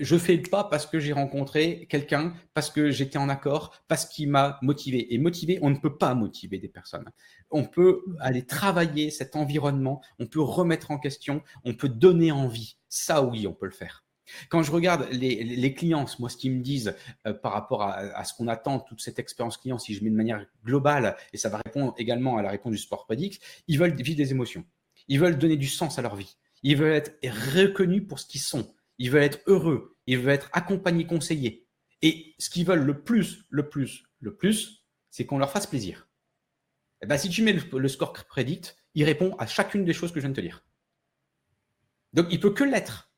je 0.00 0.16
fais 0.16 0.38
pas 0.38 0.64
parce 0.64 0.86
que 0.86 0.98
j'ai 0.98 1.12
rencontré 1.12 1.86
quelqu'un, 1.88 2.34
parce 2.54 2.70
que 2.70 2.90
j'étais 2.90 3.18
en 3.18 3.28
accord, 3.28 3.74
parce 3.88 4.06
qu'il 4.06 4.28
m'a 4.28 4.58
motivé. 4.62 5.14
Et 5.14 5.18
motivé, 5.18 5.58
on 5.62 5.70
ne 5.70 5.76
peut 5.76 5.96
pas 5.96 6.14
motiver 6.14 6.58
des 6.58 6.68
personnes. 6.68 7.10
On 7.50 7.64
peut 7.64 8.02
aller 8.20 8.44
travailler 8.44 9.10
cet 9.10 9.36
environnement, 9.36 10.02
on 10.18 10.26
peut 10.26 10.40
remettre 10.40 10.90
en 10.90 10.98
question, 10.98 11.42
on 11.64 11.74
peut 11.74 11.88
donner 11.88 12.32
envie. 12.32 12.76
Ça, 12.88 13.22
oui, 13.22 13.46
on 13.46 13.52
peut 13.52 13.66
le 13.66 13.72
faire. 13.72 14.04
Quand 14.48 14.62
je 14.62 14.70
regarde 14.70 15.08
les, 15.10 15.74
clients, 15.74 16.06
moi, 16.18 16.28
ce 16.28 16.36
qu'ils 16.36 16.52
me 16.52 16.62
disent 16.62 16.94
euh, 17.26 17.34
par 17.34 17.52
rapport 17.52 17.82
à, 17.82 18.24
ce 18.24 18.34
qu'on 18.34 18.48
attend, 18.48 18.80
toute 18.80 19.00
cette 19.00 19.18
expérience 19.18 19.58
client, 19.58 19.78
si 19.78 19.94
je 19.94 20.04
mets 20.04 20.10
de 20.10 20.16
manière 20.16 20.46
globale, 20.64 21.16
et 21.32 21.36
ça 21.36 21.48
va 21.48 21.58
répondre 21.64 21.94
également 21.98 22.36
à 22.36 22.42
la 22.42 22.50
réponse 22.50 22.72
du 22.72 22.78
sport 22.78 23.06
ils 23.68 23.78
veulent 23.78 23.94
vivre 23.94 24.16
des 24.16 24.30
émotions. 24.30 24.64
Ils 25.08 25.20
veulent 25.20 25.38
donner 25.38 25.56
du 25.56 25.66
sens 25.66 25.98
à 25.98 26.02
leur 26.02 26.16
vie. 26.16 26.36
Ils 26.62 26.76
veulent 26.76 26.92
être 26.92 27.18
reconnus 27.54 28.06
pour 28.08 28.20
ce 28.20 28.26
qu'ils 28.26 28.40
sont 28.40 28.72
ils 29.02 29.10
veulent 29.10 29.24
être 29.24 29.40
heureux, 29.46 29.96
ils 30.06 30.16
veulent 30.16 30.34
être 30.34 30.48
accompagnés, 30.52 31.08
conseillés. 31.08 31.66
Et 32.02 32.36
ce 32.38 32.48
qu'ils 32.48 32.64
veulent 32.64 32.84
le 32.84 33.02
plus, 33.02 33.44
le 33.50 33.68
plus, 33.68 34.04
le 34.20 34.36
plus, 34.36 34.86
c'est 35.10 35.26
qu'on 35.26 35.38
leur 35.38 35.50
fasse 35.50 35.66
plaisir. 35.66 36.08
Eh 37.02 37.06
ben, 37.06 37.18
si 37.18 37.28
tu 37.28 37.42
mets 37.42 37.52
le, 37.52 37.88
score 37.88 38.12
prédicte, 38.12 38.76
il 38.94 39.02
répond 39.02 39.34
à 39.40 39.46
chacune 39.48 39.84
des 39.84 39.92
choses 39.92 40.12
que 40.12 40.20
je 40.20 40.26
viens 40.26 40.30
de 40.30 40.36
te 40.36 40.40
dire. 40.40 40.64
Donc, 42.12 42.28
il 42.30 42.38
peut 42.38 42.52
que 42.52 42.62
l'être. 42.62 43.12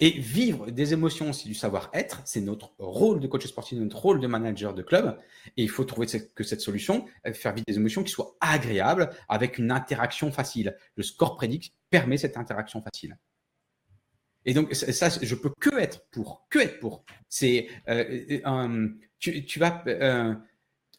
Et 0.00 0.12
vivre 0.12 0.70
des 0.70 0.94
émotions 0.94 1.28
aussi 1.28 1.46
du 1.46 1.54
savoir-être, 1.54 2.22
c'est 2.24 2.40
notre 2.40 2.72
rôle 2.78 3.20
de 3.20 3.26
coach 3.26 3.46
sportif, 3.46 3.78
notre 3.78 3.98
rôle 3.98 4.18
de 4.18 4.26
manager 4.26 4.72
de 4.72 4.82
club. 4.82 5.18
Et 5.58 5.62
il 5.62 5.68
faut 5.68 5.84
trouver 5.84 6.06
que 6.34 6.42
cette 6.42 6.62
solution, 6.62 7.04
euh, 7.26 7.34
faire 7.34 7.52
vivre 7.52 7.66
des 7.68 7.76
émotions 7.76 8.02
qui 8.02 8.10
soient 8.10 8.34
agréables 8.40 9.10
avec 9.28 9.58
une 9.58 9.70
interaction 9.70 10.32
facile. 10.32 10.74
Le 10.96 11.02
score 11.02 11.36
prédicte 11.36 11.74
permet 11.90 12.16
cette 12.16 12.38
interaction 12.38 12.80
facile. 12.80 13.18
Et 14.44 14.54
donc, 14.54 14.74
ça, 14.74 15.08
je 15.08 15.34
peux 15.34 15.52
que 15.60 15.78
être 15.78 16.04
pour, 16.10 16.46
que 16.50 16.58
être 16.58 16.80
pour. 16.80 17.04
C'est, 17.28 17.68
euh, 17.88 18.40
euh 18.46 18.88
tu, 19.18 19.44
tu, 19.44 19.60
vas, 19.60 19.84
euh, 19.86 20.34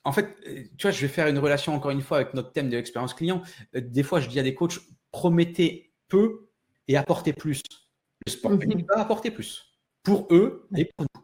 en 0.06 0.12
fait, 0.14 0.36
tu 0.78 0.84
vois, 0.84 0.92
je 0.92 1.02
vais 1.02 1.10
faire 1.10 1.28
une 1.28 1.40
relation 1.40 1.76
encore 1.76 1.92
une 1.92 2.02
fois 2.02 2.18
avec 2.18 2.34
notre 2.34 2.54
thème 2.54 2.70
de 2.70 2.78
l'expérience 2.78 3.14
client. 3.14 3.42
Euh, 3.76 3.82
des 3.82 4.04
fois, 4.04 4.22
je 4.22 4.30
dis 4.30 4.40
à 4.40 4.44
des 4.44 4.56
coachs, 4.56 4.80
promettez 5.12 5.94
peu 6.08 6.48
et 6.88 6.96
apportez 6.96 7.34
plus. 7.34 7.62
Le 8.26 8.32
sport 8.32 8.52
mm 8.52 8.86
va 8.88 9.02
apporter 9.02 9.30
plus 9.30 9.74
pour 10.04 10.28
eux 10.32 10.68
et 10.78 10.86
pour 10.86 11.06
nous. 11.16 11.24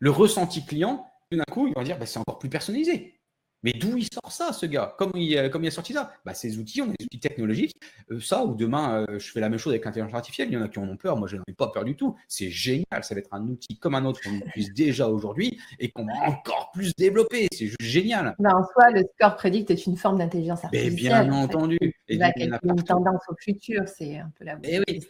Le 0.00 0.10
ressenti 0.10 0.64
client, 0.64 1.06
tout 1.30 1.38
d'un 1.38 1.44
coup, 1.44 1.66
ils 1.66 1.74
vont 1.74 1.82
dire, 1.82 1.98
bah, 1.98 2.06
c'est 2.06 2.18
encore 2.18 2.38
plus 2.38 2.48
personnalisé. 2.48 3.19
Mais 3.62 3.72
d'où 3.72 3.96
il 3.96 4.04
sort 4.04 4.32
ça, 4.32 4.52
ce 4.52 4.66
gars? 4.66 4.94
Comment 4.98 5.12
il, 5.14 5.36
euh, 5.36 5.50
il 5.52 5.66
a 5.66 5.70
sorti 5.70 5.92
ça? 5.92 6.12
Bah, 6.24 6.34
Ces 6.34 6.58
outils, 6.58 6.80
on 6.80 6.86
a 6.86 6.94
des 6.98 7.04
outils 7.04 7.20
technologiques. 7.20 7.76
Euh, 8.10 8.20
ça, 8.20 8.44
ou 8.44 8.54
demain, 8.54 9.04
euh, 9.08 9.18
je 9.18 9.30
fais 9.30 9.40
la 9.40 9.48
même 9.48 9.58
chose 9.58 9.72
avec 9.72 9.84
l'intelligence 9.84 10.14
artificielle. 10.14 10.48
Il 10.50 10.54
y 10.54 10.56
en 10.56 10.62
a 10.62 10.68
qui 10.68 10.78
en 10.78 10.88
ont 10.88 10.96
peur. 10.96 11.16
Moi, 11.16 11.28
je 11.28 11.36
n'en 11.36 11.42
ai 11.46 11.52
pas 11.52 11.68
peur 11.68 11.84
du 11.84 11.96
tout. 11.96 12.16
C'est 12.28 12.50
génial. 12.50 13.02
Ça 13.02 13.14
va 13.14 13.20
être 13.20 13.32
un 13.32 13.46
outil 13.46 13.78
comme 13.78 13.94
un 13.94 14.04
autre 14.04 14.20
qu'on 14.22 14.32
utilise 14.32 14.72
déjà 14.72 15.08
aujourd'hui 15.08 15.60
et 15.78 15.90
qu'on 15.90 16.06
va 16.06 16.12
encore 16.26 16.70
plus 16.72 16.94
développer. 16.96 17.48
C'est 17.52 17.66
juste 17.66 17.82
génial. 17.82 18.34
Bah, 18.38 18.50
en 18.54 18.64
soi, 18.64 18.90
le 18.90 19.02
score 19.14 19.36
prédict 19.36 19.70
est 19.70 19.86
une 19.86 19.96
forme 19.96 20.18
d'intelligence 20.18 20.64
artificielle. 20.64 20.92
Mais 20.92 20.96
bien 20.96 21.32
entendu. 21.32 21.78
Il 22.08 22.18
va 22.18 22.32
une 22.36 22.82
tendance 22.82 23.22
au 23.28 23.34
futur. 23.38 23.82
C'est 23.86 24.18
un 24.18 24.32
peu 24.38 24.44
la 24.44 24.58
eh 24.62 24.78
oui. 24.78 24.84
mais 24.88 25.00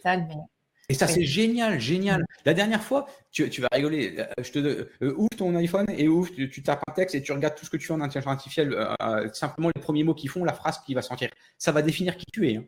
et 0.90 0.94
ça, 0.94 1.06
c'est 1.06 1.22
génial, 1.22 1.78
génial. 1.78 2.26
La 2.44 2.52
dernière 2.52 2.82
fois, 2.82 3.06
tu, 3.30 3.48
vas 3.60 3.68
rigoler. 3.70 4.16
Euh, 4.18 4.26
je 4.42 4.50
te 4.50 4.58
euh, 4.58 5.14
ouvre 5.16 5.28
ton 5.36 5.54
iPhone 5.54 5.86
et 5.88 6.08
ouvre, 6.08 6.30
tu, 6.34 6.62
tapes 6.64 6.82
un 6.88 6.92
texte 6.92 7.14
et 7.14 7.22
tu 7.22 7.30
regardes 7.30 7.54
tout 7.54 7.64
ce 7.64 7.70
que 7.70 7.76
tu 7.76 7.86
fais 7.86 7.92
en 7.92 8.00
intelligence 8.00 8.32
artificielle, 8.32 8.74
euh, 9.00 9.32
simplement 9.32 9.70
les 9.72 9.80
premiers 9.80 10.02
mots 10.02 10.14
qu'ils 10.14 10.30
font, 10.30 10.42
la 10.42 10.52
phrase 10.52 10.80
qui 10.84 10.94
va 10.94 11.02
sortir. 11.02 11.30
Ça 11.58 11.70
va 11.70 11.82
définir 11.82 12.16
qui 12.16 12.26
tu 12.32 12.50
es. 12.50 12.56
Hein. 12.56 12.64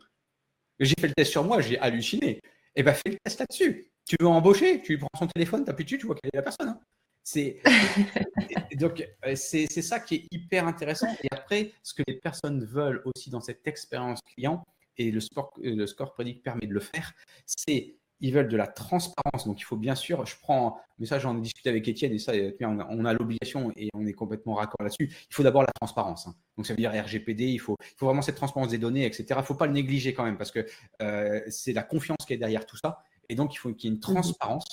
J'ai 0.79 0.95
fait 1.01 1.09
le 1.09 1.15
test 1.15 1.33
sur 1.33 1.43
moi, 1.43 1.61
j'ai 1.63 1.81
halluciné. 1.81 2.41
Eh 2.77 2.85
bien, 2.85 2.93
fais 2.93 3.11
le 3.11 3.17
test 3.25 3.41
là-dessus. 3.41 3.91
Tu 4.07 4.15
veux 4.21 4.29
embaucher, 4.29 4.81
tu 4.83 4.99
prends 4.99 5.09
son 5.19 5.27
téléphone, 5.27 5.65
tu 5.65 5.71
appuies 5.73 5.85
dessus, 5.85 5.99
tu 5.99 6.07
vois 6.07 6.15
quelle 6.15 6.31
est 6.33 6.37
la 6.37 6.43
personne. 6.43 6.69
Hein. 6.69 6.81
C'est 7.25 7.61
donc 8.77 9.05
c'est 9.35 9.67
ça 9.67 9.99
qui 9.99 10.15
est 10.15 10.27
hyper 10.31 10.69
intéressant. 10.69 11.09
Et 11.25 11.29
après, 11.33 11.73
ce 11.83 11.93
que 11.93 12.05
les 12.07 12.21
personnes 12.21 12.65
veulent 12.65 13.03
aussi 13.05 13.31
dans 13.31 13.41
cette 13.41 13.67
expérience 13.67 14.21
client 14.33 14.63
et 14.97 15.11
le, 15.11 15.21
sport, 15.21 15.55
le 15.61 15.87
score 15.87 16.13
prédict 16.13 16.45
permet 16.45 16.67
de 16.67 16.75
le 16.75 16.81
faire, 16.81 17.13
c'est 17.47 17.97
ils 18.23 18.33
veulent 18.33 18.49
de 18.49 18.57
la 18.57 18.69
transparence. 18.69 19.47
Donc, 19.47 19.61
il 19.61 19.65
faut 19.65 19.77
bien 19.77 19.97
sûr, 19.97 20.25
je 20.25 20.37
prends, 20.41 20.81
mais 20.99 21.07
ça, 21.07 21.19
j'en 21.19 21.37
ai 21.37 21.41
discuté 21.41 21.69
avec 21.69 21.87
Étienne 21.89 22.13
et 22.13 22.19
ça, 22.19 22.33
on 22.61 23.05
a, 23.05 23.13
l'obligation 23.13 23.73
et 23.77 23.91
on 23.95 24.07
est 24.07 24.13
complètement 24.13 24.55
raccord 24.55 24.81
là-dessus. 24.81 25.13
Il 25.29 25.35
faut 25.35 25.43
d'abord 25.43 25.63
la 25.63 25.73
transparence. 25.81 26.29
Hein. 26.29 26.35
Donc, 26.57 26.67
ça 26.67 26.73
veut 26.73 26.79
dire 26.79 26.93
RGPD, 26.93 27.47
il 27.47 27.59
faut, 27.59 27.77
il 27.81 27.99
faut 27.99 28.07
vraiment 28.07 28.23
cette 28.23 28.37
transparence 28.37 28.71
des 28.71 28.79
données, 28.79 29.05
etc. 29.05 29.27
Il 29.31 29.37
ne 29.39 29.43
faut 29.43 29.57
pas 29.57 29.67
le 29.67 29.73
négliger 29.73 30.15
quand 30.15 30.25
même 30.25 30.39
parce 30.39 30.53
que 30.53 30.65
euh, 31.03 31.41
c'est 31.49 31.73
la 31.73 31.83
confiance 31.83 32.25
qui 32.25 32.33
est 32.33 32.39
derrière 32.39 32.65
tout 32.65 32.77
ça. 32.77 33.03
Et 33.29 33.35
donc, 33.35 33.55
il 33.55 33.59
faut 33.59 33.75
qu'il 33.75 33.91
y 33.91 33.93
ait 33.93 33.97
une 33.97 33.99
mmh 33.99 34.15
transparence. 34.15 34.67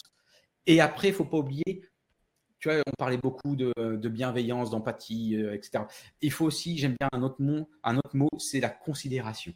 Et 0.67 0.79
après, 0.79 1.07
il 1.07 1.11
ne 1.11 1.15
faut 1.15 1.25
pas 1.25 1.37
oublier, 1.37 1.81
tu 2.59 2.69
vois, 2.69 2.77
on 2.85 2.91
parlait 2.99 3.17
beaucoup 3.17 3.55
de, 3.55 4.07
bienveillance, 4.09 4.69
d'empathie, 4.69 5.35
euh, 5.35 5.55
etc. 5.55 5.85
Il 6.21 6.31
faut 6.31 6.45
aussi, 6.45 6.77
j'aime 6.77 6.95
bien 6.99 7.09
un 7.11 7.23
autre 7.23 7.41
mot, 7.41 7.67
un 7.83 7.97
autre 7.97 8.15
mot, 8.15 8.29
c'est 8.37 8.59
la 8.59 8.69
considération. 8.69 9.53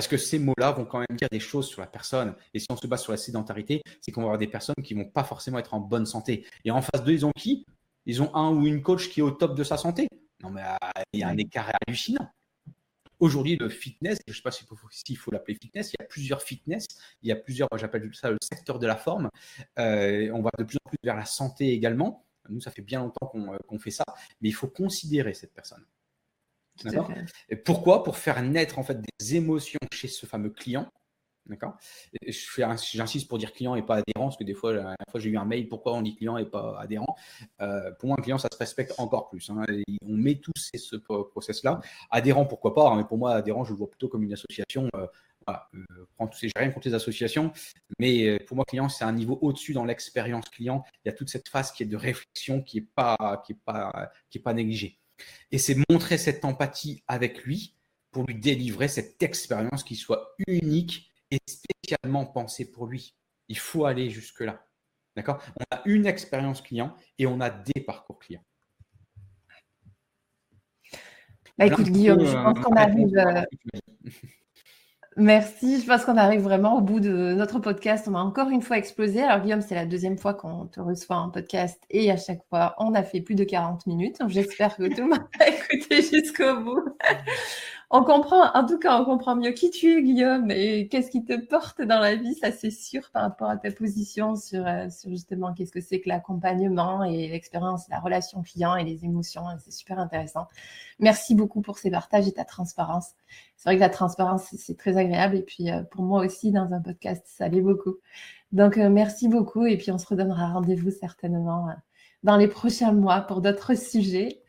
Parce 0.00 0.08
que 0.08 0.16
ces 0.16 0.38
mots-là 0.38 0.70
vont 0.70 0.86
quand 0.86 1.00
même 1.00 1.14
dire 1.18 1.28
des 1.30 1.40
choses 1.40 1.68
sur 1.68 1.82
la 1.82 1.86
personne. 1.86 2.34
Et 2.54 2.58
si 2.58 2.66
on 2.70 2.76
se 2.78 2.86
base 2.86 3.02
sur 3.02 3.12
la 3.12 3.18
sédentarité, 3.18 3.82
c'est 4.00 4.10
qu'on 4.12 4.22
va 4.22 4.28
avoir 4.28 4.38
des 4.38 4.46
personnes 4.46 4.82
qui 4.82 4.94
vont 4.94 5.04
pas 5.04 5.24
forcément 5.24 5.58
être 5.58 5.74
en 5.74 5.80
bonne 5.80 6.06
santé. 6.06 6.46
Et 6.64 6.70
en 6.70 6.80
face 6.80 7.04
d'eux, 7.04 7.12
ils 7.12 7.26
ont 7.26 7.32
qui? 7.36 7.66
Ils 8.06 8.22
ont 8.22 8.34
un 8.34 8.48
ou 8.48 8.66
une 8.66 8.82
coach 8.82 9.10
qui 9.10 9.20
est 9.20 9.22
au 9.22 9.30
top 9.30 9.54
de 9.54 9.62
sa 9.62 9.76
santé. 9.76 10.08
Non, 10.42 10.48
mais 10.48 10.62
euh, 10.62 11.02
il 11.12 11.20
y 11.20 11.22
a 11.22 11.28
un 11.28 11.36
écart 11.36 11.70
hallucinant. 11.86 12.30
Aujourd'hui, 13.18 13.58
le 13.60 13.68
fitness, 13.68 14.16
je 14.26 14.32
ne 14.32 14.36
sais 14.36 14.40
pas 14.40 14.50
s'il 14.50 15.18
faut, 15.18 15.30
l'appeler 15.32 15.58
fitness, 15.60 15.92
il 15.92 15.96
y 16.00 16.02
a 16.02 16.06
plusieurs 16.06 16.40
fitness, 16.40 16.86
il 17.22 17.28
y 17.28 17.32
a 17.32 17.36
plusieurs, 17.36 17.68
j'appelle 17.76 18.10
ça 18.14 18.30
le 18.30 18.38
secteur 18.40 18.78
de 18.78 18.86
la 18.86 18.96
forme. 18.96 19.28
Euh, 19.78 20.30
on 20.32 20.40
va 20.40 20.50
de 20.58 20.64
plus 20.64 20.78
en 20.82 20.88
plus 20.88 20.98
vers 21.04 21.16
la 21.16 21.26
santé 21.26 21.74
également. 21.74 22.24
Nous, 22.48 22.62
ça 22.62 22.70
fait 22.70 22.80
bien 22.80 23.00
longtemps 23.00 23.26
qu'on 23.26 23.52
euh, 23.52 23.78
fait 23.78 23.90
ça, 23.90 24.04
mais 24.40 24.48
il 24.48 24.54
faut 24.54 24.68
considérer 24.68 25.34
cette 25.34 25.52
personne. 25.52 25.84
Et 27.48 27.56
pourquoi? 27.56 28.02
Pour 28.02 28.16
faire 28.16 28.42
naître 28.42 28.78
en 28.78 28.82
fait 28.82 29.00
des 29.00 29.36
émotions 29.36 29.80
chez 29.92 30.08
ce 30.08 30.26
fameux 30.26 30.50
client. 30.50 30.90
D'accord? 31.46 31.76
J'insiste 32.22 33.28
pour 33.28 33.38
dire 33.38 33.52
client 33.52 33.74
et 33.74 33.82
pas 33.82 33.96
adhérent, 33.96 34.26
parce 34.26 34.36
que 34.36 34.44
des 34.44 34.54
fois, 34.54 34.72
la 34.72 34.94
fois 35.10 35.18
j'ai 35.18 35.30
eu 35.30 35.36
un 35.36 35.44
mail, 35.44 35.68
pourquoi 35.68 35.94
on 35.94 36.02
dit 36.02 36.14
client 36.14 36.36
et 36.36 36.44
pas 36.44 36.78
adhérent? 36.78 37.16
Euh, 37.60 37.90
Pour 37.98 38.08
moi, 38.08 38.16
un 38.18 38.22
client, 38.22 38.38
ça 38.38 38.48
se 38.52 38.56
respecte 38.56 38.94
encore 38.98 39.28
plus. 39.28 39.50
Hein. 39.50 39.64
on 40.06 40.16
met 40.16 40.36
tous 40.36 40.70
ce 40.74 40.96
process-là. 40.96 41.80
Adhérent, 42.10 42.46
pourquoi 42.46 42.74
pas 42.74 42.90
hein, 42.90 42.96
Mais 42.96 43.04
pour 43.04 43.18
moi, 43.18 43.32
adhérent, 43.32 43.64
je 43.64 43.72
le 43.72 43.78
vois 43.78 43.90
plutôt 43.90 44.08
comme 44.08 44.22
une 44.22 44.32
association. 44.32 44.88
Euh, 44.94 45.06
voilà, 45.46 45.68
euh, 45.74 46.26
j'ai 46.42 46.50
rien 46.54 46.70
contre 46.70 46.86
les 46.86 46.94
associations, 46.94 47.50
mais 47.98 48.28
euh, 48.28 48.38
pour 48.46 48.56
moi, 48.56 48.64
client, 48.66 48.88
c'est 48.88 49.04
un 49.04 49.12
niveau 49.12 49.38
au-dessus 49.40 49.72
dans 49.72 49.84
l'expérience 49.84 50.48
client. 50.50 50.84
Il 51.04 51.08
y 51.08 51.10
a 51.10 51.14
toute 51.14 51.30
cette 51.30 51.48
phase 51.48 51.72
qui 51.72 51.82
est 51.82 51.86
de 51.86 51.96
réflexion 51.96 52.62
qui 52.62 52.78
n'est 52.78 52.86
pas, 52.94 53.42
qui 53.44 53.52
est 53.52 53.60
pas, 53.64 54.12
qui 54.28 54.38
est 54.38 54.42
pas 54.42 54.52
négligée. 54.52 54.98
Et 55.50 55.58
c'est 55.58 55.76
montrer 55.88 56.18
cette 56.18 56.44
empathie 56.44 57.02
avec 57.06 57.44
lui 57.44 57.74
pour 58.10 58.24
lui 58.24 58.34
délivrer 58.34 58.88
cette 58.88 59.22
expérience 59.22 59.84
qui 59.84 59.96
soit 59.96 60.34
unique 60.46 61.10
et 61.30 61.38
spécialement 61.46 62.26
pensée 62.26 62.70
pour 62.70 62.86
lui. 62.86 63.14
Il 63.48 63.58
faut 63.58 63.84
aller 63.84 64.10
jusque-là. 64.10 64.66
D'accord? 65.16 65.42
On 65.56 65.76
a 65.76 65.82
une 65.86 66.06
expérience 66.06 66.62
client 66.62 66.94
et 67.18 67.26
on 67.26 67.40
a 67.40 67.50
des 67.50 67.80
parcours 67.80 68.18
clients. 68.18 68.44
Bah, 71.58 71.66
écoute, 71.66 71.90
Guillaume, 71.90 72.24
je 72.24 72.32
pense 72.32 72.58
qu'on 72.60 72.74
arrive. 72.74 73.12
Merci. 75.16 75.80
Je 75.80 75.86
pense 75.86 76.04
qu'on 76.04 76.16
arrive 76.16 76.40
vraiment 76.42 76.76
au 76.76 76.80
bout 76.80 77.00
de 77.00 77.32
notre 77.34 77.58
podcast. 77.58 78.06
On 78.08 78.14
a 78.14 78.20
encore 78.20 78.48
une 78.50 78.62
fois 78.62 78.78
explosé. 78.78 79.22
Alors, 79.22 79.42
Guillaume, 79.42 79.60
c'est 79.60 79.74
la 79.74 79.84
deuxième 79.84 80.16
fois 80.16 80.34
qu'on 80.34 80.66
te 80.66 80.80
reçoit 80.80 81.16
en 81.16 81.30
podcast 81.30 81.82
et 81.90 82.10
à 82.12 82.16
chaque 82.16 82.42
fois, 82.48 82.76
on 82.78 82.94
a 82.94 83.02
fait 83.02 83.20
plus 83.20 83.34
de 83.34 83.42
40 83.42 83.86
minutes. 83.86 84.18
J'espère 84.28 84.76
que 84.76 84.84
tout 84.84 85.02
le 85.02 85.08
monde 85.08 85.26
a 85.40 85.48
écouté 85.48 86.02
jusqu'au 86.02 86.60
bout. 86.60 86.84
On 87.92 88.04
comprend, 88.04 88.52
en 88.54 88.64
tout 88.66 88.78
cas, 88.78 89.00
on 89.00 89.04
comprend 89.04 89.34
mieux 89.34 89.50
qui 89.50 89.70
tu 89.70 89.98
es, 89.98 90.02
Guillaume, 90.02 90.48
et 90.52 90.86
qu'est-ce 90.86 91.10
qui 91.10 91.24
te 91.24 91.36
porte 91.36 91.82
dans 91.82 91.98
la 91.98 92.14
vie, 92.14 92.34
ça 92.34 92.52
c'est 92.52 92.70
sûr, 92.70 93.10
par 93.10 93.22
rapport 93.22 93.50
à 93.50 93.56
ta 93.56 93.72
position 93.72 94.36
sur, 94.36 94.64
euh, 94.64 94.88
sur 94.90 95.10
justement 95.10 95.52
qu'est-ce 95.52 95.72
que 95.72 95.80
c'est 95.80 96.00
que 96.00 96.08
l'accompagnement 96.08 97.02
et 97.02 97.26
l'expérience, 97.26 97.88
la 97.88 97.98
relation 97.98 98.42
client 98.42 98.76
et 98.76 98.84
les 98.84 99.04
émotions. 99.04 99.42
C'est 99.58 99.72
super 99.72 99.98
intéressant. 99.98 100.46
Merci 101.00 101.34
beaucoup 101.34 101.62
pour 101.62 101.78
ces 101.78 101.90
partages 101.90 102.28
et 102.28 102.32
ta 102.32 102.44
transparence. 102.44 103.10
C'est 103.56 103.70
vrai 103.70 103.74
que 103.74 103.80
la 103.80 103.90
transparence, 103.90 104.44
c'est 104.56 104.78
très 104.78 104.96
agréable, 104.96 105.34
et 105.36 105.42
puis 105.42 105.72
euh, 105.72 105.82
pour 105.82 106.04
moi 106.04 106.24
aussi, 106.24 106.52
dans 106.52 106.72
un 106.72 106.80
podcast, 106.80 107.24
ça 107.26 107.48
l'est 107.48 107.60
beaucoup. 107.60 107.96
Donc, 108.52 108.78
euh, 108.78 108.88
merci 108.88 109.26
beaucoup, 109.26 109.66
et 109.66 109.76
puis 109.76 109.90
on 109.90 109.98
se 109.98 110.06
redonnera 110.06 110.52
rendez-vous 110.52 110.92
certainement 110.92 111.66
dans 112.22 112.36
les 112.36 112.46
prochains 112.46 112.92
mois 112.92 113.22
pour 113.22 113.40
d'autres 113.40 113.74
sujets. 113.76 114.42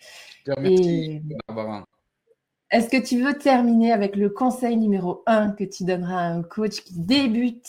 Merci, 0.59 1.23
est-ce 2.71 2.89
que 2.89 3.01
tu 3.01 3.21
veux 3.21 3.37
terminer 3.37 3.91
avec 3.91 4.15
le 4.15 4.29
conseil 4.29 4.77
numéro 4.77 5.23
un 5.25 5.51
que 5.51 5.63
tu 5.63 5.83
donneras 5.83 6.21
à 6.21 6.29
un 6.29 6.41
coach 6.41 6.81
qui 6.81 6.99
débute 6.99 7.67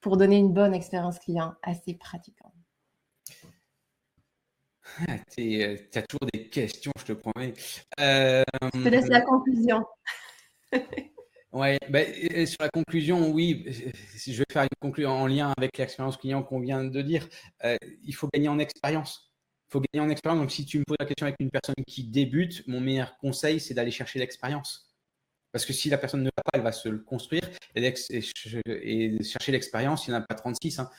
pour 0.00 0.16
donner 0.16 0.36
une 0.36 0.52
bonne 0.52 0.74
expérience 0.74 1.18
client 1.18 1.54
à 1.62 1.74
ses 1.74 1.94
pratiquants? 1.94 2.52
Ah, 5.06 5.18
Tu 5.36 5.62
euh, 5.62 5.76
as 5.94 6.02
toujours 6.02 6.28
des 6.32 6.48
questions, 6.48 6.92
je 6.98 7.04
te 7.04 7.12
promets. 7.12 7.52
je 7.98 8.44
te 8.82 8.88
laisse 8.88 9.08
la 9.08 9.20
conclusion. 9.20 9.84
Oui, 11.50 11.78
ben, 11.88 12.46
sur 12.46 12.58
la 12.60 12.68
conclusion, 12.68 13.30
oui, 13.30 13.64
je 13.66 14.32
vais 14.32 14.44
faire 14.52 14.64
une 14.64 14.68
conclusion 14.80 15.12
en 15.12 15.26
lien 15.26 15.54
avec 15.56 15.78
l'expérience 15.78 16.18
client 16.18 16.42
qu'on 16.42 16.60
vient 16.60 16.84
de 16.84 17.00
dire. 17.00 17.26
Euh, 17.64 17.76
il 18.04 18.14
faut 18.14 18.28
gagner 18.32 18.48
en 18.48 18.58
expérience 18.58 19.27
faut 19.68 19.80
gagner 19.80 20.04
en 20.06 20.10
expérience. 20.10 20.40
Donc, 20.40 20.50
si 20.50 20.64
tu 20.64 20.78
me 20.78 20.84
poses 20.84 20.96
la 20.98 21.06
question 21.06 21.26
avec 21.26 21.36
une 21.40 21.50
personne 21.50 21.74
qui 21.86 22.04
débute, 22.04 22.66
mon 22.66 22.80
meilleur 22.80 23.16
conseil, 23.18 23.60
c'est 23.60 23.74
d'aller 23.74 23.90
chercher 23.90 24.18
l'expérience. 24.18 24.88
Parce 25.52 25.64
que 25.64 25.72
si 25.72 25.88
la 25.88 25.98
personne 25.98 26.22
ne 26.22 26.30
va 26.36 26.42
pas, 26.44 26.50
elle 26.54 26.62
va 26.62 26.72
se 26.72 26.88
le 26.88 26.98
construire 26.98 27.42
et, 27.74 27.94
chercher 29.22 29.52
l'expérience, 29.52 30.06
il 30.06 30.10
n'y 30.10 30.16
en 30.16 30.20
a 30.20 30.22
pas 30.22 30.34
36. 30.34 30.78
Hein. 30.78 30.90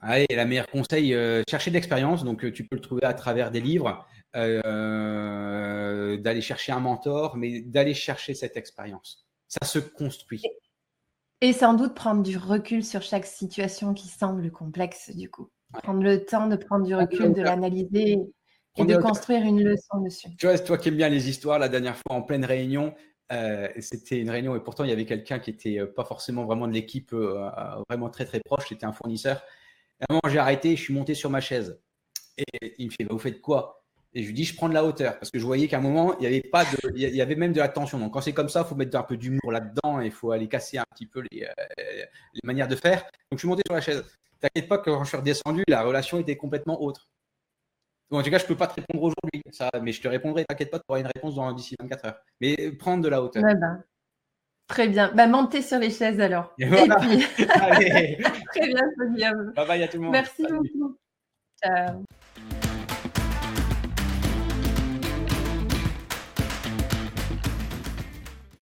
Allez, 0.00 0.26
la 0.30 0.44
meilleure 0.44 0.68
conseil, 0.68 1.14
euh, 1.14 1.42
chercher 1.48 1.70
de 1.70 1.76
l'expérience. 1.76 2.24
Donc, 2.24 2.44
euh, 2.44 2.52
tu 2.52 2.66
peux 2.66 2.76
le 2.76 2.82
trouver 2.82 3.04
à 3.04 3.14
travers 3.14 3.50
des 3.50 3.60
livres, 3.60 4.06
euh, 4.36 6.16
d'aller 6.18 6.40
chercher 6.40 6.72
un 6.72 6.80
mentor, 6.80 7.36
mais 7.36 7.60
d'aller 7.60 7.94
chercher 7.94 8.34
cette 8.34 8.56
expérience. 8.56 9.26
Ça 9.48 9.66
se 9.66 9.78
construit. 9.78 10.42
Et 11.40 11.52
sans 11.52 11.74
doute 11.74 11.94
prendre 11.94 12.22
du 12.22 12.36
recul 12.38 12.84
sur 12.84 13.02
chaque 13.02 13.26
situation 13.26 13.94
qui 13.94 14.08
semble 14.08 14.50
complexe, 14.50 15.10
du 15.14 15.30
coup. 15.30 15.50
Prendre 15.82 16.02
le 16.02 16.24
temps 16.24 16.46
de 16.46 16.56
prendre 16.56 16.84
du 16.84 16.94
recul, 16.94 17.32
de 17.32 17.42
l'analyser 17.42 18.18
et 18.76 18.84
de 18.84 18.96
construire 18.96 19.42
une 19.42 19.62
leçon 19.62 20.00
dessus. 20.00 20.28
Tu 20.36 20.46
vois, 20.46 20.58
toi 20.58 20.78
qui 20.78 20.88
aimes 20.88 20.96
bien 20.96 21.08
les 21.08 21.28
histoires, 21.28 21.58
la 21.58 21.68
dernière 21.68 21.96
fois 21.96 22.16
en 22.16 22.22
pleine 22.22 22.44
réunion, 22.44 22.94
euh, 23.32 23.68
c'était 23.80 24.20
une 24.20 24.30
réunion 24.30 24.54
et 24.54 24.60
pourtant 24.60 24.84
il 24.84 24.90
y 24.90 24.92
avait 24.92 25.06
quelqu'un 25.06 25.38
qui 25.38 25.50
était 25.50 25.78
euh, 25.78 25.86
pas 25.86 26.04
forcément 26.04 26.44
vraiment 26.44 26.68
de 26.68 26.72
l'équipe, 26.72 27.12
euh, 27.12 27.48
vraiment 27.88 28.10
très 28.10 28.26
très 28.26 28.40
proche, 28.40 28.68
c'était 28.68 28.84
un 28.84 28.92
fournisseur. 28.92 29.42
à 30.00 30.06
un 30.10 30.14
moment, 30.14 30.32
j'ai 30.32 30.38
arrêté, 30.38 30.76
je 30.76 30.82
suis 30.82 30.94
monté 30.94 31.14
sur 31.14 31.30
ma 31.30 31.40
chaise 31.40 31.80
et 32.36 32.74
il 32.78 32.86
me 32.86 32.90
fait 32.90 33.04
bah, 33.04 33.12
Vous 33.12 33.18
faites 33.18 33.40
quoi? 33.40 33.82
Et 34.12 34.22
je 34.22 34.28
lui 34.28 34.34
dis, 34.34 34.44
je 34.44 34.54
prends 34.54 34.68
de 34.68 34.74
la 34.74 34.84
hauteur 34.84 35.18
parce 35.18 35.30
que 35.30 35.38
je 35.38 35.44
voyais 35.44 35.66
qu'à 35.66 35.78
un 35.78 35.80
moment, 35.80 36.16
il 36.18 36.24
y 36.24 36.26
avait 36.26 36.42
pas 36.42 36.64
de, 36.64 36.92
il 36.94 37.16
y 37.16 37.20
avait 37.20 37.34
même 37.34 37.52
de 37.52 37.58
la 37.58 37.68
tension. 37.68 37.98
Donc, 37.98 38.12
quand 38.12 38.20
c'est 38.20 38.32
comme 38.32 38.48
ça, 38.48 38.60
il 38.64 38.68
faut 38.68 38.76
mettre 38.76 38.96
un 38.96 39.02
peu 39.02 39.16
d'humour 39.16 39.50
là-dedans 39.50 40.00
et 40.00 40.06
il 40.06 40.12
faut 40.12 40.30
aller 40.30 40.46
casser 40.46 40.78
un 40.78 40.84
petit 40.94 41.06
peu 41.06 41.24
les, 41.32 41.48
les, 41.78 42.40
manières 42.44 42.68
de 42.68 42.76
faire. 42.76 43.02
Donc, 43.02 43.32
je 43.32 43.38
suis 43.38 43.48
monté 43.48 43.62
sur 43.66 43.74
la 43.74 43.80
chaise. 43.80 44.04
T'inquiète 44.44 44.68
pas 44.68 44.76
que 44.76 44.90
quand 44.90 45.04
je 45.04 45.08
suis 45.08 45.16
redescendu, 45.16 45.64
la 45.68 45.82
relation 45.82 46.18
était 46.18 46.36
complètement 46.36 46.82
autre. 46.82 47.08
Donc, 48.10 48.20
en 48.20 48.22
tout 48.22 48.30
cas, 48.30 48.36
je 48.36 48.42
ne 48.42 48.48
peux 48.48 48.56
pas 48.56 48.66
te 48.66 48.74
répondre 48.74 49.02
aujourd'hui, 49.02 49.42
ça, 49.50 49.70
mais 49.80 49.90
je 49.90 50.02
te 50.02 50.08
répondrai, 50.08 50.44
t'inquiète 50.44 50.70
pas, 50.70 50.78
tu 50.78 50.84
auras 50.88 51.00
une 51.00 51.06
réponse 51.06 51.56
d'ici 51.56 51.74
24 51.80 52.04
heures. 52.04 52.18
Mais 52.42 52.72
prendre 52.72 53.02
de 53.02 53.08
la 53.08 53.22
hauteur. 53.22 53.42
Ben, 53.42 53.82
très 54.66 54.88
bien. 54.88 55.10
Bah, 55.14 55.26
montez 55.26 55.62
sur 55.62 55.78
les 55.78 55.88
chaises 55.88 56.20
alors. 56.20 56.52
Et, 56.58 56.66
puis... 56.66 56.78
Allez. 57.54 58.18
très 58.54 58.66
bien, 58.66 58.82
Guillaume. 59.14 59.52
Bye 59.56 59.66
bye 59.66 59.82
à 59.82 59.88
tout 59.88 59.96
le 59.96 60.02
monde. 60.02 60.12
Merci 60.12 60.42
beaucoup. 60.42 60.98
Ciao. 61.62 62.04